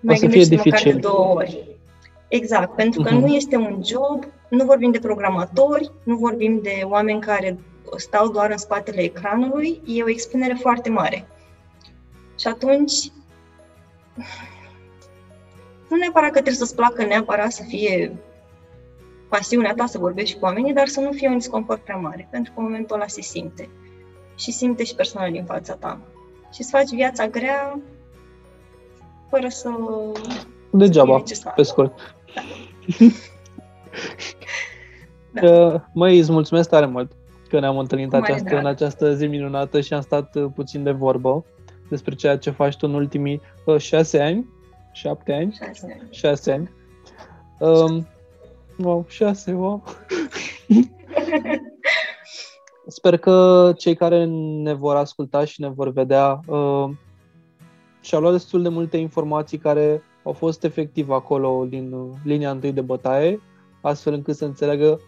mai 0.00 0.18
gândește 0.18 0.56
măcar 0.56 0.82
de 0.82 0.92
două 0.92 1.34
ori. 1.34 1.64
Exact, 2.28 2.74
pentru 2.74 3.02
că 3.02 3.08
uh-huh. 3.08 3.20
nu 3.20 3.26
este 3.26 3.56
un 3.56 3.80
job, 3.84 4.24
nu 4.48 4.64
vorbim 4.64 4.90
de 4.90 4.98
programatori, 4.98 5.92
nu 6.02 6.16
vorbim 6.16 6.60
de 6.62 6.80
oameni 6.84 7.20
care 7.20 7.58
stau 7.96 8.28
doar 8.28 8.50
în 8.50 8.56
spatele 8.56 9.02
ecranului, 9.02 9.80
e 9.86 10.02
o 10.02 10.08
expunere 10.08 10.56
foarte 10.60 10.90
mare. 10.90 11.26
Și 12.38 12.46
atunci, 12.46 12.92
nu 15.88 15.96
neapărat 15.96 16.28
că 16.28 16.34
trebuie 16.34 16.54
să-ți 16.54 16.74
placă 16.74 17.04
neapărat 17.04 17.52
să 17.52 17.62
fie 17.68 18.16
pasiunea 19.36 19.74
ta 19.74 19.86
să 19.86 19.98
vorbești 19.98 20.38
cu 20.38 20.44
oamenii, 20.44 20.72
dar 20.72 20.86
să 20.86 21.00
nu 21.00 21.12
fie 21.12 21.28
un 21.28 21.38
disconfort 21.38 21.80
prea 21.80 21.96
mare, 21.96 22.28
pentru 22.30 22.52
că 22.52 22.60
în 22.60 22.64
momentul 22.64 22.96
ăla 22.96 23.06
se 23.06 23.20
simte. 23.20 23.68
Și 24.36 24.52
simte 24.52 24.84
și 24.84 24.94
persoana 24.94 25.30
din 25.30 25.44
fața 25.44 25.74
ta. 25.74 26.00
Și 26.52 26.60
îți 26.60 26.70
faci 26.70 26.88
viața 26.88 27.26
grea 27.26 27.80
fără 29.30 29.48
să... 29.48 29.68
Degeaba, 30.70 31.22
pe 31.54 31.62
scurt. 31.62 32.16
Da. 35.32 35.40
da. 35.46 35.88
Măi, 35.94 36.18
îți 36.18 36.32
mulțumesc 36.32 36.68
tare 36.68 36.86
mult 36.86 37.12
că 37.48 37.60
ne-am 37.60 37.78
întâlnit 37.78 38.12
această, 38.12 38.58
în 38.58 38.66
această 38.66 39.14
zi 39.14 39.26
minunată 39.26 39.80
și 39.80 39.92
am 39.92 40.00
stat 40.00 40.34
uh, 40.34 40.50
puțin 40.54 40.82
de 40.82 40.90
vorbă 40.90 41.44
despre 41.88 42.14
ceea 42.14 42.38
ce 42.38 42.50
faci 42.50 42.76
tu 42.76 42.86
în 42.88 42.94
ultimii 42.94 43.40
uh, 43.64 43.78
șase 43.78 44.20
ani, 44.20 44.48
șapte 44.92 45.32
ani, 45.32 45.52
șase 45.52 45.98
ani. 46.00 46.08
Șase 46.10 46.52
ani. 46.52 46.70
Um, 47.58 48.06
wow, 48.84 49.04
șase, 49.08 49.52
wow. 49.52 49.82
Sper 52.86 53.16
că 53.16 53.72
cei 53.76 53.94
care 53.94 54.24
ne 54.62 54.72
vor 54.72 54.96
asculta 54.96 55.44
și 55.44 55.60
ne 55.60 55.68
vor 55.68 55.92
vedea 55.92 56.40
uh, 56.46 56.90
și-au 58.00 58.20
luat 58.20 58.32
destul 58.32 58.62
de 58.62 58.68
multe 58.68 58.96
informații 58.96 59.58
care 59.58 60.02
au 60.24 60.32
fost 60.32 60.64
efectiv 60.64 61.10
acolo 61.10 61.66
din 61.68 61.92
uh, 61.92 62.10
linia 62.24 62.50
întâi 62.50 62.72
de 62.72 62.80
bătaie, 62.80 63.40
astfel 63.80 64.12
încât 64.12 64.36
să 64.36 64.44
înțeleagă 64.44 65.00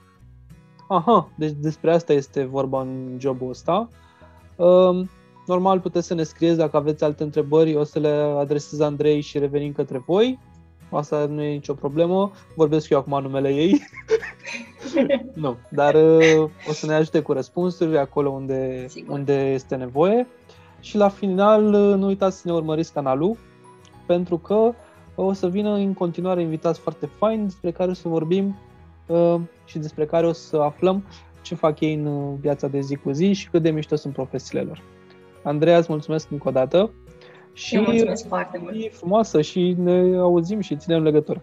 aha, 0.88 1.28
deci 1.36 1.52
despre 1.60 1.92
asta 1.92 2.12
este 2.12 2.44
vorba 2.44 2.80
în 2.80 3.16
jobul 3.18 3.48
ăsta. 3.48 3.88
Um, 4.56 5.10
normal 5.46 5.80
puteți 5.80 6.06
să 6.06 6.14
ne 6.14 6.22
scrieți 6.22 6.56
dacă 6.56 6.76
aveți 6.76 7.04
alte 7.04 7.22
întrebări, 7.22 7.76
o 7.76 7.84
să 7.84 7.98
le 7.98 8.08
adresez 8.38 8.80
Andrei 8.80 9.20
și 9.20 9.38
revenim 9.38 9.72
către 9.72 9.98
voi. 9.98 10.38
Asta 10.96 11.26
nu 11.26 11.42
e 11.42 11.52
nicio 11.52 11.74
problemă. 11.74 12.32
Vorbesc 12.54 12.88
eu 12.88 12.98
acum 12.98 13.22
numele 13.22 13.54
ei. 13.54 13.80
nu, 15.34 15.56
dar 15.68 15.94
uh, 15.94 16.50
o 16.68 16.72
să 16.72 16.86
ne 16.86 16.94
ajute 16.94 17.20
cu 17.20 17.32
răspunsuri 17.32 17.98
acolo 17.98 18.30
unde, 18.30 18.86
unde 19.08 19.32
este 19.32 19.74
nevoie. 19.74 20.26
Și 20.80 20.96
la 20.96 21.08
final, 21.08 21.64
uh, 21.64 21.96
nu 21.96 22.06
uitați 22.06 22.36
să 22.36 22.42
ne 22.44 22.52
urmăriți 22.52 22.92
canalul, 22.92 23.36
pentru 24.06 24.38
că 24.38 24.72
o 25.14 25.32
să 25.32 25.48
vină 25.48 25.74
în 25.74 25.94
continuare 25.94 26.42
invitați 26.42 26.80
foarte 26.80 27.06
faini 27.06 27.44
despre 27.44 27.70
care 27.70 27.90
o 27.90 27.94
să 27.94 28.08
vorbim 28.08 28.56
Uh, 29.06 29.40
și 29.64 29.78
despre 29.78 30.06
care 30.06 30.26
o 30.26 30.32
să 30.32 30.56
aflăm 30.56 31.04
ce 31.42 31.54
fac 31.54 31.80
ei 31.80 31.94
în 31.94 32.36
viața 32.36 32.68
de 32.68 32.80
zi 32.80 32.96
cu 32.96 33.10
zi 33.10 33.32
și 33.32 33.50
cât 33.50 33.62
de 33.62 33.70
mișto 33.70 33.96
sunt 33.96 34.12
profesiile 34.12 34.62
lor. 34.62 34.82
Andreea, 35.42 35.78
îți 35.78 35.90
mulțumesc 35.90 36.30
încă 36.30 36.48
o 36.48 36.50
dată 36.50 36.90
și 37.54 37.74
Eu 37.74 37.82
mulțumesc 37.82 38.26
foarte 38.26 38.58
mult. 38.58 38.84
E 38.84 38.88
frumoasă 38.88 39.40
și 39.40 39.74
ne 39.78 40.16
auzim 40.16 40.60
și 40.60 40.76
ținem 40.76 41.02
legătură. 41.02 41.42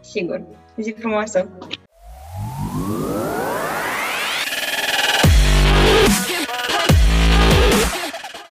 Sigur. 0.00 0.42
zic 0.76 0.98
frumoasă! 0.98 1.48